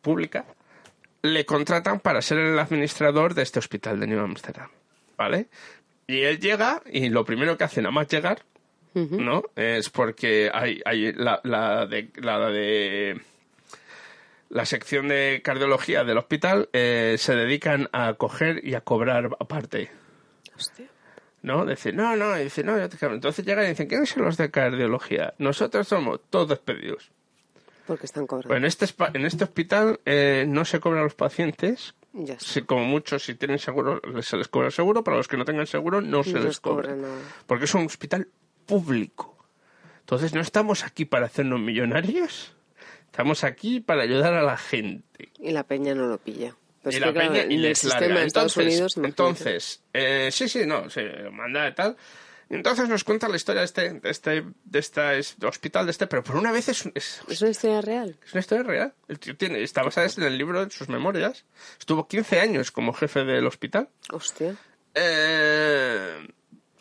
pública, 0.00 0.46
le 1.22 1.44
contratan 1.44 2.00
para 2.00 2.22
ser 2.22 2.38
el 2.38 2.58
administrador 2.58 3.34
de 3.34 3.42
este 3.42 3.58
hospital 3.58 4.00
de 4.00 4.06
New 4.06 4.20
Amsterdam. 4.20 4.68
¿Vale? 5.18 5.48
Y 6.06 6.20
él 6.22 6.38
llega 6.40 6.82
y 6.90 7.08
lo 7.10 7.24
primero 7.24 7.58
que 7.58 7.64
hace 7.64 7.82
nada 7.82 7.92
más 7.92 8.08
llegar, 8.08 8.42
¿no? 8.94 9.42
Es 9.54 9.90
porque 9.90 10.50
hay, 10.52 10.80
hay 10.84 11.12
la, 11.12 11.40
la 11.44 11.86
de, 11.86 12.10
la 12.16 12.48
de 12.48 13.20
la 14.50 14.66
sección 14.66 15.08
de 15.08 15.40
cardiología 15.42 16.04
del 16.04 16.18
hospital 16.18 16.68
eh, 16.72 17.16
se 17.18 17.34
dedican 17.34 17.88
a 17.92 18.14
coger 18.14 18.66
y 18.66 18.74
a 18.74 18.80
cobrar 18.82 19.30
aparte. 19.38 19.90
Hostia. 20.56 20.88
¿No? 21.42 21.64
Decir, 21.64 21.94
no, 21.94 22.16
no, 22.16 22.38
y 22.38 22.44
dice, 22.44 22.62
no. 22.62 22.76
Entonces 22.76 23.46
llegan 23.46 23.64
y 23.64 23.68
dicen, 23.68 23.86
¿quiénes 23.86 24.10
son 24.10 24.24
los 24.24 24.36
de 24.36 24.50
cardiología? 24.50 25.34
Nosotros 25.38 25.88
somos 25.88 26.20
todos 26.28 26.48
despedidos. 26.48 27.10
Porque 27.86 28.06
están 28.06 28.26
cobrando. 28.26 28.48
Pues 28.48 28.58
en 28.58 28.64
este, 28.66 29.18
en 29.18 29.24
este 29.24 29.44
hospital 29.44 30.00
eh, 30.04 30.44
no 30.46 30.64
se 30.64 30.80
cobra 30.80 31.00
a 31.00 31.04
los 31.04 31.14
pacientes. 31.14 31.94
Ya. 32.12 32.38
Si, 32.40 32.62
como 32.62 32.84
muchos, 32.84 33.22
si 33.22 33.36
tienen 33.36 33.60
seguro, 33.60 34.02
se 34.20 34.36
les 34.36 34.48
cobra 34.48 34.66
el 34.66 34.72
seguro. 34.72 35.04
Para 35.04 35.16
los 35.16 35.28
que 35.28 35.36
no 35.36 35.44
tengan 35.44 35.66
seguro, 35.66 36.00
no 36.00 36.24
se 36.24 36.32
No 36.32 36.38
les 36.38 36.44
les 36.46 36.60
cobra. 36.60 36.94
Porque 37.46 37.64
es 37.64 37.74
un 37.74 37.86
hospital 37.86 38.28
público. 38.66 39.46
Entonces 40.00 40.34
no 40.34 40.40
estamos 40.40 40.84
aquí 40.84 41.04
para 41.04 41.26
hacernos 41.26 41.60
millonarios. 41.60 42.56
Estamos 43.20 43.44
aquí 43.44 43.80
para 43.80 44.00
ayudar 44.02 44.32
a 44.32 44.42
la 44.42 44.56
gente. 44.56 45.28
Y 45.38 45.50
la 45.50 45.64
peña 45.64 45.94
no 45.94 46.06
lo 46.06 46.16
pilla. 46.16 46.56
Pues 46.82 46.96
y 46.96 47.00
la 47.00 47.12
claro, 47.12 47.32
peña 47.34 47.44
y 47.52 47.58
les 47.58 47.84
larga. 47.84 48.08
de 48.14 48.22
Entonces, 48.22 48.64
Unidos, 48.66 48.96
entonces 48.96 49.82
eh, 49.92 50.30
sí, 50.32 50.48
sí, 50.48 50.64
no, 50.64 50.88
se 50.88 51.02
lo 51.02 51.30
manda 51.30 51.68
y 51.68 51.74
tal. 51.74 51.98
Entonces 52.48 52.88
nos 52.88 53.04
cuenta 53.04 53.28
la 53.28 53.36
historia 53.36 53.60
de 53.60 53.66
este, 53.66 53.92
de 53.92 54.08
este, 54.10 54.44
de 54.64 54.78
esta 54.78 55.14
es- 55.16 55.36
hospital, 55.44 55.84
de 55.84 55.90
este, 55.90 56.06
pero 56.06 56.24
por 56.24 56.36
una 56.36 56.50
vez 56.50 56.70
es, 56.70 56.88
es, 56.94 57.20
¿Es 57.28 57.42
una 57.42 57.50
historia 57.50 57.82
real? 57.82 58.16
es 58.24 58.32
una 58.32 58.40
historia 58.40 58.64
real. 58.64 58.94
El 59.06 59.18
tío 59.18 59.36
tiene, 59.36 59.62
está 59.62 59.82
basada 59.82 60.08
en 60.16 60.22
el 60.22 60.38
libro, 60.38 60.62
en 60.62 60.70
sus 60.70 60.88
memorias. 60.88 61.44
Estuvo 61.78 62.08
15 62.08 62.40
años 62.40 62.70
como 62.70 62.94
jefe 62.94 63.24
del 63.24 63.46
hospital. 63.46 63.90
Hostia. 64.10 64.56
Eh, 64.94 66.26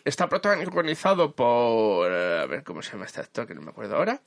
está 0.06 0.30
protagonizado 0.30 1.36
por. 1.36 2.10
eh, 2.10 2.40
a 2.42 2.46
ver 2.46 2.64
cómo 2.64 2.82
se 2.82 2.94
llama 2.94 3.06
este 3.06 3.20
actor, 3.20 3.46
que 3.46 3.54
no 3.56 3.62
me 3.62 3.72
acuerdo 3.72 3.98
ahora. 3.98 4.22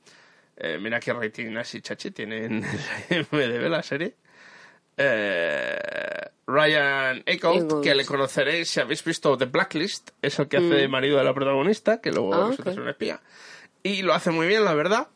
Eh, 0.57 0.77
mira 0.79 0.99
qué 0.99 1.13
rating 1.13 1.55
así 1.57 1.81
chachi 1.81 2.11
tiene 2.11 2.45
en 2.45 2.63
el 3.09 3.27
MDB 3.31 3.69
la 3.69 3.81
serie. 3.83 4.15
Eh, 4.97 5.79
Ryan 6.45 7.23
Eicholt. 7.25 7.81
que 7.83 7.95
le 7.95 8.05
conoceréis 8.05 8.69
si 8.69 8.79
habéis 8.79 9.03
visto 9.03 9.35
The 9.37 9.45
Blacklist, 9.45 10.11
es 10.21 10.37
el 10.39 10.47
que 10.47 10.57
hace 10.57 10.67
de 10.75 10.87
Mm. 10.87 10.91
marido 10.91 11.17
de 11.17 11.23
la 11.23 11.33
protagonista, 11.33 11.99
que 12.01 12.11
luego 12.11 12.33
Ah, 12.33 12.47
resulta 12.49 12.69
ok. 12.71 12.75
ser 12.75 12.83
un 12.83 12.89
espía. 12.89 13.21
Y 13.81 14.01
lo 14.03 14.13
hace 14.13 14.29
muy 14.31 14.45
bien, 14.47 14.63
la 14.63 14.73
verdad. 14.73 15.07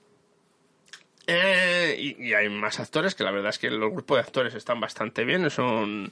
Eh, 1.28 1.96
y, 2.00 2.28
y 2.30 2.34
hay 2.34 2.48
más 2.50 2.80
actores 2.80 3.14
que 3.14 3.24
la 3.24 3.32
verdad 3.32 3.50
es 3.50 3.60
que 3.60 3.68
el 3.68 3.78
grupo 3.80 4.16
de 4.16 4.22
actores 4.22 4.56
están 4.56 4.80
bastante 4.80 5.26
bien. 5.26 5.50
Son, 5.50 6.12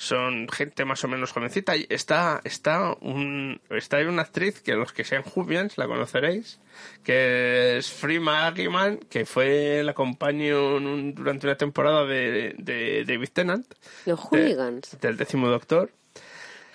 son 0.00 0.48
gente 0.48 0.84
más 0.84 1.02
o 1.02 1.08
menos 1.08 1.32
jovencita. 1.32 1.76
Y 1.76 1.84
está, 1.90 2.40
está, 2.44 2.94
un, 3.00 3.60
está 3.68 3.98
una 4.08 4.22
actriz 4.22 4.60
que 4.62 4.74
los 4.74 4.92
que 4.92 5.02
sean 5.02 5.24
Jubians 5.24 5.76
la 5.76 5.88
conoceréis, 5.88 6.60
que 7.02 7.78
es 7.78 7.90
Frima 7.90 8.46
Aggiman, 8.46 8.98
que 8.98 9.26
fue 9.26 9.82
la 9.82 9.94
compañía 9.94 10.56
un- 10.56 11.14
durante 11.16 11.48
una 11.48 11.56
temporada 11.56 12.06
de, 12.06 12.54
de 12.58 13.04
David 13.04 13.28
Tennant. 13.32 13.66
Los 14.06 14.20
hooligans. 14.20 14.92
de- 14.92 14.98
del 15.08 15.16
décimo 15.16 15.48
doctor. 15.48 15.90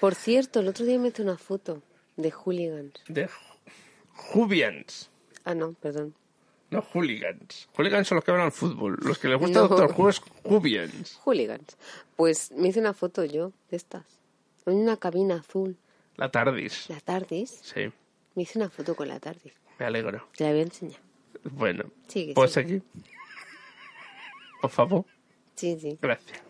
Por 0.01 0.15
cierto, 0.15 0.59
el 0.59 0.67
otro 0.67 0.85
día 0.85 0.99
me 0.99 1.07
hice 1.07 1.21
una 1.21 1.37
foto 1.37 1.81
de 2.17 2.29
hooligans. 2.29 2.93
De 3.07 3.29
Jubians. 4.15 5.09
Ah, 5.45 5.55
no, 5.55 5.73
perdón. 5.73 6.13
No 6.73 6.81
hooligans. 6.81 7.69
Hooligans 7.75 8.07
son 8.07 8.15
los 8.17 8.25
que 8.25 8.31
van 8.31 8.41
al 8.41 8.51
fútbol. 8.51 8.97
Los 9.01 9.17
que 9.19 9.27
les 9.27 9.39
gusta 9.39 9.61
No. 9.61 9.67
Doctor 9.67 9.93
Who 9.97 10.09
es 10.09 10.19
Jubians. 10.43 11.19
Hooligans. 11.23 11.77
Pues 12.15 12.51
me 12.51 12.69
hice 12.69 12.79
una 12.79 12.93
foto 12.93 13.23
yo 13.25 13.51
de 13.69 13.77
estas. 13.77 14.03
En 14.65 14.75
una 14.75 14.97
cabina 14.97 15.35
azul. 15.35 15.77
La 16.15 16.29
Tardis. 16.29 16.89
La 16.89 16.99
TARDIS. 16.99 17.49
Sí, 17.63 17.91
Me 18.35 18.43
hice 18.43 18.59
una 18.59 18.69
foto 18.69 18.95
con 18.95 19.07
la 19.07 19.19
TARDIS. 19.19 19.53
me 19.79 19.85
alegro. 19.85 20.27
Te 20.37 20.43
la 20.43 20.51
voy 20.51 20.59
a 20.59 20.63
enseñar. 20.63 20.99
Bueno, 21.43 21.85
Sigue, 22.07 22.33
¿puedes 22.33 22.53
sigue. 22.53 22.65
seguir? 22.67 22.83
Por 24.61 24.69
favor. 24.69 25.05
Sí, 25.55 25.77
sí. 25.79 25.97
Gracias. 26.01 26.41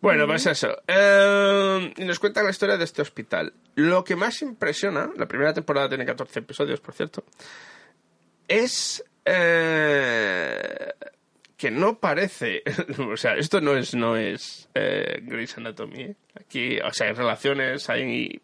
Bueno, 0.00 0.26
pues 0.26 0.46
eso. 0.46 0.68
Eh, 0.86 1.92
y 1.96 2.04
nos 2.04 2.20
cuentan 2.20 2.44
la 2.44 2.50
historia 2.50 2.76
de 2.76 2.84
este 2.84 3.02
hospital. 3.02 3.52
Lo 3.74 4.04
que 4.04 4.14
más 4.14 4.42
impresiona, 4.42 5.10
la 5.16 5.26
primera 5.26 5.52
temporada 5.54 5.88
tiene 5.88 6.04
14 6.04 6.38
episodios, 6.40 6.80
por 6.80 6.94
cierto, 6.94 7.24
es 8.46 9.02
eh, 9.26 10.92
que 11.56 11.70
no 11.70 11.98
parece, 11.98 12.62
o 12.98 13.16
sea, 13.16 13.34
esto 13.34 13.60
no 13.60 13.76
es 13.76 13.94
no 13.94 14.16
es 14.16 14.68
eh, 14.74 15.20
Grey's 15.22 15.58
Anatomy. 15.58 16.02
¿eh? 16.02 16.16
Aquí, 16.34 16.78
o 16.78 16.92
sea, 16.92 17.08
hay 17.08 17.14
relaciones, 17.14 17.90
hay 17.90 18.40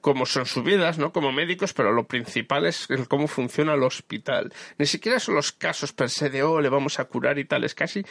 cómo 0.00 0.26
son 0.26 0.44
sus 0.44 0.62
vidas, 0.62 0.98
¿no? 0.98 1.12
Como 1.12 1.32
médicos, 1.32 1.72
pero 1.72 1.90
lo 1.90 2.06
principal 2.06 2.66
es 2.66 2.86
cómo 3.08 3.26
funciona 3.26 3.72
el 3.72 3.82
hospital. 3.82 4.52
Ni 4.76 4.84
siquiera 4.84 5.18
son 5.18 5.34
los 5.34 5.50
casos 5.50 5.94
per 5.94 6.10
se 6.10 6.28
de, 6.28 6.42
oh, 6.42 6.60
le 6.60 6.68
vamos 6.68 7.00
a 7.00 7.06
curar 7.06 7.38
y 7.38 7.46
tal, 7.46 7.64
es 7.64 7.74
casi... 7.74 8.04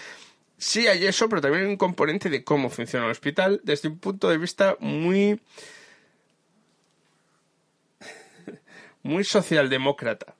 Sí 0.57 0.87
hay 0.87 1.05
eso, 1.05 1.27
pero 1.29 1.41
también 1.41 1.65
hay 1.65 1.69
un 1.69 1.77
componente 1.77 2.29
de 2.29 2.43
cómo 2.43 2.69
funciona 2.69 3.05
el 3.05 3.11
hospital 3.11 3.61
desde 3.63 3.89
un 3.89 3.99
punto 3.99 4.29
de 4.29 4.37
vista 4.37 4.75
muy... 4.79 5.39
muy 9.03 9.23
socialdemócrata. 9.23 10.35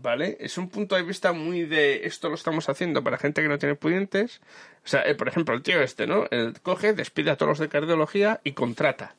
¿Vale? 0.00 0.36
Es 0.40 0.58
un 0.58 0.68
punto 0.68 0.96
de 0.96 1.02
vista 1.02 1.32
muy 1.32 1.64
de 1.64 2.06
esto 2.06 2.28
lo 2.28 2.34
estamos 2.34 2.68
haciendo 2.68 3.02
para 3.02 3.18
gente 3.18 3.42
que 3.42 3.48
no 3.48 3.58
tiene 3.58 3.74
pudientes. 3.74 4.40
O 4.84 4.88
sea, 4.88 5.02
eh, 5.02 5.14
por 5.14 5.28
ejemplo, 5.28 5.54
el 5.54 5.62
tío 5.62 5.80
este, 5.80 6.06
¿no? 6.06 6.26
Él 6.30 6.54
coge, 6.62 6.92
despide 6.92 7.30
a 7.30 7.36
todos 7.36 7.50
los 7.50 7.58
de 7.58 7.68
cardiología 7.68 8.40
y 8.44 8.52
contrata. 8.52 9.14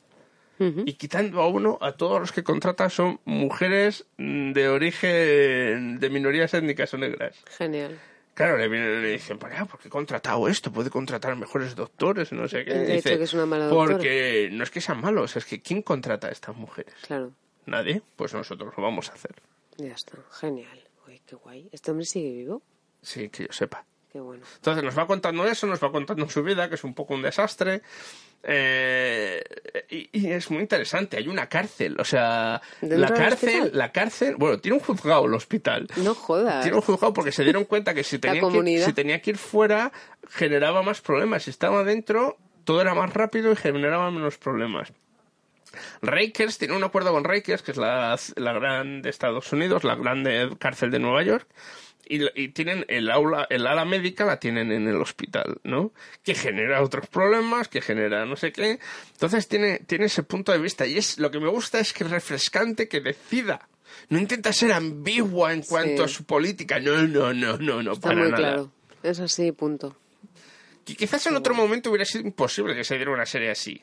Y 0.84 0.92
quitando 0.92 1.40
a 1.40 1.48
uno, 1.48 1.78
a 1.80 1.92
todos 1.92 2.20
los 2.20 2.32
que 2.32 2.42
contrata 2.44 2.90
son 2.90 3.18
mujeres 3.24 4.04
mm, 4.18 4.52
de 4.52 4.68
origen 4.68 5.98
de 5.98 6.10
minorías 6.10 6.52
étnicas 6.52 6.92
o 6.92 6.98
negras. 6.98 7.34
Genial. 7.56 7.98
Claro, 8.34 8.58
le 8.58 8.68
le 8.68 9.12
dicen, 9.12 9.38
"Pues 9.38 9.54
ya, 9.54 9.64
¿por 9.64 9.80
qué 9.80 9.88
he 9.88 9.90
contratado 9.90 10.48
esto? 10.48 10.70
Puede 10.70 10.90
contratar 10.90 11.34
mejores 11.34 11.74
doctores, 11.74 12.30
no 12.32 12.46
sé 12.46 12.66
qué. 12.66 12.74
De 12.74 12.94
Y 12.94 12.98
hecho, 12.98 13.16
que 13.16 13.24
es 13.24 13.32
una 13.32 13.46
mala 13.46 13.66
doctora. 13.68 13.92
Porque 13.96 14.50
no 14.52 14.62
es 14.62 14.70
que 14.70 14.82
sean 14.82 15.00
malos, 15.00 15.34
es 15.36 15.46
que 15.46 15.62
¿quién 15.62 15.80
contrata 15.80 16.28
a 16.28 16.30
estas 16.30 16.54
mujeres? 16.54 16.92
Claro. 17.06 17.32
Nadie. 17.64 18.02
Pues 18.16 18.34
nosotros 18.34 18.74
lo 18.76 18.82
vamos 18.82 19.08
a 19.08 19.14
hacer. 19.14 19.32
Ya 19.80 19.92
está. 19.94 20.18
Genial. 20.40 20.88
Uy, 21.06 21.20
qué 21.26 21.36
guay. 21.36 21.68
¿Este 21.72 21.90
hombre 21.90 22.06
sigue 22.06 22.30
vivo? 22.30 22.62
Sí, 23.02 23.28
que 23.28 23.44
yo 23.46 23.52
sepa. 23.52 23.84
Qué 24.12 24.18
bueno. 24.20 24.44
Entonces 24.56 24.82
nos 24.82 24.98
va 24.98 25.06
contando 25.06 25.46
eso, 25.46 25.66
nos 25.68 25.82
va 25.82 25.92
contando 25.92 26.28
su 26.28 26.42
vida, 26.42 26.68
que 26.68 26.74
es 26.74 26.84
un 26.84 26.94
poco 26.94 27.14
un 27.14 27.22
desastre. 27.22 27.82
eh, 28.42 29.42
y, 29.88 30.08
y 30.12 30.30
es 30.32 30.50
muy 30.50 30.60
interesante. 30.62 31.16
Hay 31.16 31.28
una 31.28 31.48
cárcel, 31.48 31.96
o 32.00 32.04
sea, 32.04 32.60
¿Dentro 32.80 32.98
la 32.98 33.08
cárcel, 33.14 33.48
hospital? 33.60 33.70
la 33.78 33.92
cárcel, 33.92 34.34
bueno, 34.36 34.58
tiene 34.58 34.78
un 34.78 34.82
juzgado 34.84 35.26
el 35.26 35.34
hospital. 35.34 35.86
No 35.96 36.14
jodas. 36.14 36.62
Tiene 36.62 36.76
un 36.76 36.82
juzgado 36.82 37.12
porque 37.12 37.30
se 37.32 37.44
dieron 37.44 37.64
cuenta 37.64 37.94
que 37.94 38.02
si 38.02 38.18
tenía, 38.20 38.40
que 38.40 38.82
si 38.84 38.92
tenía 38.92 39.22
que 39.22 39.30
ir 39.30 39.38
fuera 39.38 39.92
generaba 40.28 40.82
más 40.82 41.00
problemas. 41.00 41.44
Si 41.44 41.50
estaba 41.50 41.84
dentro, 41.84 42.36
todo 42.64 42.80
era 42.80 42.94
más 42.94 43.12
rápido 43.14 43.52
y 43.52 43.56
generaba 43.56 44.10
menos 44.10 44.38
problemas. 44.38 44.92
Rikers 46.02 46.58
tiene 46.58 46.76
un 46.76 46.84
acuerdo 46.84 47.12
con 47.12 47.24
Rikers, 47.24 47.62
que 47.62 47.70
es 47.72 47.76
la, 47.76 48.18
la 48.36 48.52
gran 48.52 49.02
de 49.02 49.10
Estados 49.10 49.52
Unidos, 49.52 49.84
la 49.84 49.94
grande 49.94 50.50
cárcel 50.58 50.90
de 50.90 50.98
Nueva 50.98 51.22
York, 51.22 51.46
y, 52.08 52.22
y 52.40 52.48
tienen 52.48 52.84
el 52.88 53.08
aula, 53.10 53.46
el 53.50 53.66
ala 53.66 53.84
médica 53.84 54.24
la 54.24 54.40
tienen 54.40 54.72
en 54.72 54.88
el 54.88 54.96
hospital, 55.00 55.60
¿no? 55.62 55.92
Que 56.24 56.34
genera 56.34 56.82
otros 56.82 57.06
problemas, 57.06 57.68
que 57.68 57.80
genera 57.80 58.26
no 58.26 58.34
sé 58.34 58.50
qué. 58.52 58.80
Entonces 59.12 59.46
tiene, 59.46 59.78
tiene 59.86 60.06
ese 60.06 60.24
punto 60.24 60.50
de 60.50 60.58
vista 60.58 60.86
y 60.86 60.98
es 60.98 61.18
lo 61.18 61.30
que 61.30 61.38
me 61.38 61.48
gusta 61.48 61.78
es 61.78 61.92
que 61.92 62.02
es 62.04 62.10
refrescante 62.10 62.88
que 62.88 63.00
decida. 63.00 63.68
No 64.08 64.18
intenta 64.18 64.52
ser 64.52 64.72
ambigua 64.72 65.52
en 65.52 65.62
cuanto 65.62 66.02
a 66.04 66.08
su 66.08 66.24
política. 66.24 66.80
No, 66.80 67.06
no, 67.06 67.32
no, 67.32 67.56
no, 67.58 67.82
no, 67.82 67.92
Está 67.92 68.08
para 68.08 68.20
muy 68.20 68.30
nada. 68.30 68.36
claro. 68.42 68.72
Es 69.04 69.20
así, 69.20 69.52
punto. 69.52 69.96
Y 70.86 70.96
quizás 70.96 71.24
en 71.28 71.36
otro 71.36 71.54
momento 71.54 71.90
hubiera 71.90 72.04
sido 72.04 72.24
imposible 72.26 72.74
que 72.74 72.82
se 72.82 72.96
diera 72.96 73.12
una 73.12 73.26
serie 73.26 73.50
así, 73.50 73.80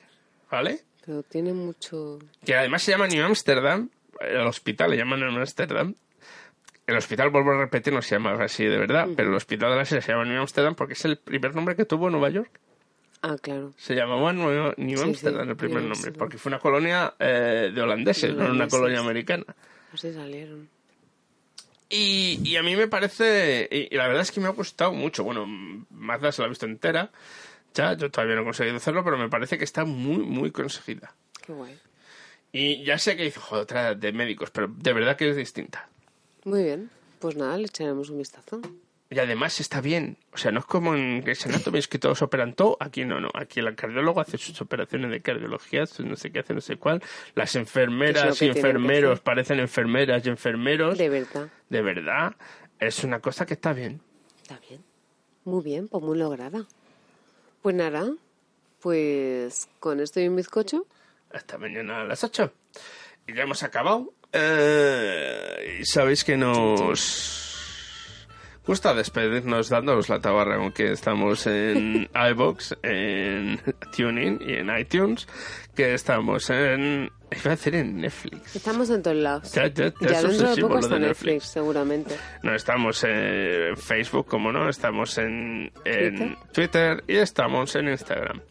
¿vale? 0.52 0.82
Pero 1.08 1.24
tiene 1.24 1.54
mucho... 1.54 2.20
que 2.46 2.54
además 2.54 2.84
se 2.84 2.92
llama 2.92 3.08
New 3.08 3.26
Amsterdam, 3.26 3.90
el 4.20 4.42
hospital 4.42 4.92
le 4.92 4.98
llaman 4.98 5.22
New 5.22 5.30
Amsterdam. 5.40 5.96
El 6.86 6.96
hospital, 6.98 7.30
vuelvo 7.32 7.52
a 7.54 7.58
repetir, 7.60 7.92
no 7.94 8.02
se 8.02 8.16
llama 8.16 8.34
así 8.44 8.64
de 8.66 8.78
verdad, 8.78 9.08
pero 9.16 9.30
el 9.30 9.36
hospital 9.36 9.72
de 9.72 9.76
la 9.78 9.86
serie 9.86 10.02
se 10.02 10.12
llama 10.12 10.26
New 10.26 10.40
Amsterdam 10.40 10.76
porque 10.76 10.94
es 10.94 11.04
el 11.06 11.18
primer 11.18 11.56
nombre 11.56 11.76
que 11.76 11.86
tuvo 11.86 12.10
Nueva 12.10 12.30
York. 12.30 12.60
Ah, 13.22 13.36
claro. 13.42 13.74
Se 13.78 13.96
llamaba 13.96 14.32
New, 14.34 14.74
New 14.78 14.98
Sí, 14.98 15.04
Amsterdam 15.04 15.46
sí, 15.46 15.50
el 15.52 15.56
primer 15.58 15.78
New 15.82 15.90
nombre, 15.90 15.96
Amsterdam. 15.98 16.20
porque 16.20 16.38
fue 16.38 16.50
una 16.50 16.60
colonia 16.60 17.14
eh, 17.20 17.72
de 17.74 17.82
holandeses, 17.82 18.36
De 18.38 18.44
no 18.44 18.52
una 18.52 18.68
colonia 18.68 19.00
americana. 19.00 19.46
Así 19.94 20.14
salieron. 20.14 20.70
Y, 21.90 22.40
y 22.44 22.58
a 22.58 22.64
mí 22.64 22.76
me 22.76 22.88
parece, 22.90 23.68
y, 23.72 23.94
y 23.94 23.98
la 23.98 24.08
verdad 24.08 24.24
es 24.24 24.32
que 24.32 24.42
me 24.42 24.48
ha 24.48 24.52
gustado 24.52 24.92
mucho. 24.94 25.24
Bueno, 25.24 25.46
Mazda 25.90 26.32
se 26.34 26.42
la 26.42 26.48
ha 26.48 26.50
visto 26.50 26.66
entera, 26.66 27.10
yo 27.98 28.12
todavía 28.12 28.36
no 28.36 28.42
he 28.42 28.46
conseguido 28.46 28.78
hacerlo, 28.78 29.04
pero 29.04 29.18
me 29.18 29.30
parece 29.30 29.58
que 29.58 29.64
está 29.64 29.86
muy, 29.86 30.18
muy 30.18 30.52
conseguida. 30.52 31.14
Qué 31.46 31.54
guay. 31.54 31.78
Y 32.52 32.84
ya 32.84 32.98
sé 32.98 33.16
que 33.16 33.32
joder, 33.32 33.64
otra 33.64 33.96
de 33.96 34.12
médicos, 34.12 34.52
pero 34.52 34.68
de 34.68 34.94
verdad 34.94 35.16
que 35.16 35.30
es 35.30 35.36
distinta. 35.36 35.90
Muy 36.44 36.64
bien. 36.64 36.90
Pues 37.20 37.36
nada, 37.36 37.58
le 37.58 37.66
echaremos 37.66 38.10
un 38.10 38.20
vistazo. 38.20 38.62
Y 39.10 39.20
además 39.20 39.60
está 39.62 39.80
bien. 39.80 40.18
O 40.34 40.38
sea, 40.38 40.52
no 40.52 40.60
es 40.60 40.66
como 40.66 40.94
en 40.94 41.22
Grey's 41.22 41.46
Anatomy, 41.46 41.80
es 41.80 41.88
que 41.88 41.98
todos 41.98 42.22
operan 42.22 42.54
todo. 42.54 42.78
Aquí 42.80 43.06
no, 43.06 43.22
no. 43.22 43.30
Aquí 43.34 43.60
el 43.62 43.74
cardiólogo 43.76 44.20
hace 44.20 44.38
sus 44.38 44.60
operaciones 44.62 45.12
de 45.12 45.22
cardiología, 45.22 45.86
no 46.00 46.16
sé 46.18 46.32
qué 46.32 46.40
hace, 46.40 46.54
no 46.54 46.62
sé 46.62 46.76
cuál. 46.76 47.02
Las 47.34 47.56
enfermeras 47.56 48.42
y 48.42 48.48
enfermeros 48.48 49.22
parecen 49.22 49.60
enfermeras 49.60 50.26
y 50.26 50.30
enfermeros. 50.30 50.98
De 50.98 51.10
verdad. 51.10 51.50
De 51.70 51.82
verdad. 51.82 52.36
Es 52.80 53.04
una 53.04 53.20
cosa 53.22 53.46
que 53.46 53.54
está 53.54 53.72
bien. 53.72 54.02
Está 54.42 54.60
bien. 54.68 54.84
Muy 55.46 55.64
bien, 55.64 55.88
pues 55.88 56.04
muy 56.04 56.18
lograda. 56.18 56.66
Pues 57.62 57.76
nada, 57.76 58.12
pues 58.82 59.68
con 59.80 60.00
esto 60.00 60.20
y 60.20 60.28
un 60.28 60.36
bizcocho. 60.36 60.86
Hasta 61.32 61.58
mañana 61.58 62.02
a 62.02 62.06
las 62.06 62.24
8. 62.24 62.52
Y 63.28 63.34
ya 63.34 63.44
hemos 63.44 63.64
acabado. 63.64 64.14
Eh, 64.32 65.80
y 65.82 65.86
sabéis 65.86 66.24
que 66.24 66.38
nos 66.38 67.47
gusta 68.68 68.94
despedirnos 68.94 69.70
dándonos 69.70 70.10
la 70.10 70.20
tabarra, 70.20 70.56
aunque 70.58 70.92
estamos 70.92 71.48
en 71.48 72.10
iBox, 72.32 72.78
en 72.84 73.60
TuneIn 73.96 74.40
y 74.46 74.54
en 74.54 74.78
iTunes, 74.78 75.28
que 75.76 75.94
estamos 75.94 76.50
en. 76.50 77.10
Iba 77.32 77.52
a 77.52 77.56
decir 77.56 77.76
en 77.76 78.00
Netflix. 78.02 78.56
Estamos 78.56 78.90
en 78.90 79.02
todos 79.04 79.18
lados. 79.18 79.52
Ya, 79.52 79.68
ya, 79.68 79.92
ya 80.00 80.08
Ya 80.10 80.20
es 80.20 80.24
dentro 80.30 80.56
de 80.56 80.62
poco 80.62 80.80
está 80.80 80.94
de 80.96 81.02
Netflix, 81.02 81.26
Netflix. 81.34 81.44
seguramente. 81.46 82.16
No, 82.44 82.56
estamos 82.56 83.04
en 83.04 83.76
Facebook, 83.76 84.28
como 84.28 84.52
no, 84.52 84.70
estamos 84.70 85.18
en, 85.18 85.72
en 85.84 86.16
Twitter. 86.16 86.38
Twitter 86.54 87.04
y 87.08 87.18
estamos 87.18 87.76
en 87.76 87.90
Instagram. 87.90 88.42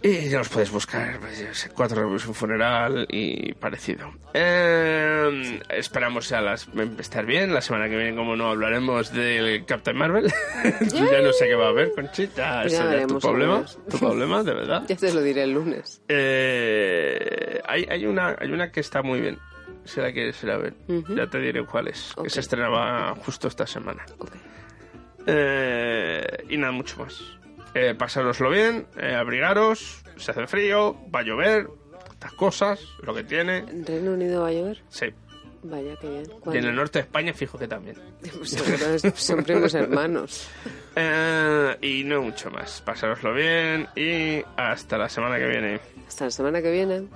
Y 0.00 0.28
ya 0.28 0.40
os 0.40 0.48
podéis 0.48 0.70
buscar, 0.70 1.18
pues, 1.18 1.70
cuatro 1.74 2.02
reviews, 2.02 2.26
un 2.26 2.34
funeral 2.34 3.06
y 3.10 3.52
parecido. 3.54 4.12
Eh, 4.32 5.60
esperamos 5.70 6.28
ya 6.28 6.40
las, 6.40 6.68
estar 6.98 7.26
bien. 7.26 7.52
La 7.52 7.60
semana 7.60 7.88
que 7.88 7.96
viene, 7.96 8.14
como 8.14 8.36
no, 8.36 8.50
hablaremos 8.50 9.12
del 9.12 9.64
Captain 9.64 9.96
Marvel. 9.96 10.26
ya 10.92 11.20
no 11.20 11.32
sé 11.32 11.46
qué 11.46 11.54
va 11.56 11.66
a 11.66 11.70
haber, 11.70 11.92
Conchita. 11.92 12.60
Pues 12.62 12.74
ya 12.74 12.94
es 12.94 13.12
problema. 13.12 13.64
Tu 13.90 13.98
problema, 13.98 14.42
de 14.44 14.54
verdad. 14.54 14.84
Ya 14.88 14.96
te 14.96 15.12
lo 15.12 15.20
diré 15.20 15.42
el 15.42 15.52
lunes. 15.52 16.00
Eh, 16.08 17.60
hay, 17.66 17.86
hay, 17.90 18.06
una, 18.06 18.36
hay 18.38 18.50
una 18.52 18.70
que 18.70 18.80
está 18.80 19.02
muy 19.02 19.20
bien. 19.20 19.38
Si 19.84 20.00
la 20.00 20.12
quieres 20.12 20.42
ir 20.44 20.50
a 20.50 20.58
ver, 20.58 20.74
ya 21.08 21.26
te 21.28 21.40
diré 21.40 21.64
cuál 21.64 21.88
es. 21.88 22.14
Que 22.22 22.30
se 22.30 22.40
estrenaba 22.40 23.14
justo 23.16 23.48
esta 23.48 23.66
semana. 23.66 24.04
Eh, 25.26 26.44
y 26.48 26.56
nada, 26.56 26.72
mucho 26.72 26.98
más. 26.98 27.37
Eh, 27.74 27.94
pasároslo 27.96 28.50
bien, 28.50 28.86
eh, 28.96 29.14
abrigaros, 29.14 30.02
se 30.16 30.30
hace 30.30 30.46
frío, 30.46 30.96
va 31.14 31.20
a 31.20 31.22
llover, 31.22 31.68
estas 32.12 32.32
cosas, 32.32 32.80
lo 33.02 33.14
que 33.14 33.22
tiene. 33.24 33.58
¿En 33.58 33.86
Reino 33.86 34.12
Unido 34.12 34.42
va 34.42 34.48
a 34.48 34.52
llover? 34.52 34.82
Sí. 34.88 35.06
Vaya, 35.62 35.96
qué 36.00 36.08
bien. 36.08 36.24
Y 36.52 36.56
en 36.58 36.64
el 36.64 36.74
norte 36.74 37.00
de 37.00 37.04
España, 37.04 37.32
fijo 37.32 37.58
que 37.58 37.68
también. 37.68 37.96
Pues 38.38 39.02
son 39.14 39.42
primos 39.44 39.74
hermanos. 39.74 40.48
Eh, 41.00 41.76
y 41.80 42.02
no 42.02 42.22
mucho 42.22 42.50
más. 42.50 42.80
Pasároslo 42.80 43.32
bien 43.32 43.86
y 43.94 44.42
hasta 44.56 44.98
la 44.98 45.08
semana 45.08 45.38
que 45.38 45.46
viene. 45.46 45.80
Hasta 46.08 46.24
la 46.24 46.30
semana 46.32 46.60
que 46.60 46.72
viene. 46.72 47.06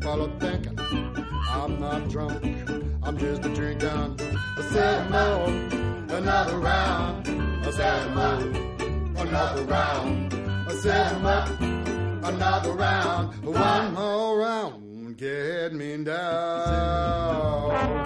People 0.00 0.22
are 0.24 0.40
thinking. 0.40 0.78
I'm 0.78 1.78
not 1.78 2.08
drunk, 2.08 2.42
I'm 3.02 3.18
just 3.18 3.44
a 3.44 3.54
drinking. 3.54 3.88
I 3.88 4.62
said 4.72 5.06
another 6.10 6.58
round. 6.58 7.28
I 7.66 7.70
said 7.70 8.06
another 8.06 9.64
round. 9.64 10.34
I 10.68 10.74
said 10.76 11.16
another 12.24 12.72
round. 12.72 13.44
One 13.44 13.94
more 13.94 14.38
round, 14.38 15.16
get 15.18 15.74
me 15.74 16.02
down. 16.02 17.99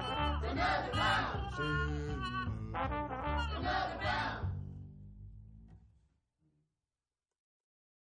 Another 0.00 0.90
round. 0.94 1.58
Another 3.58 3.98
round. 4.02 4.49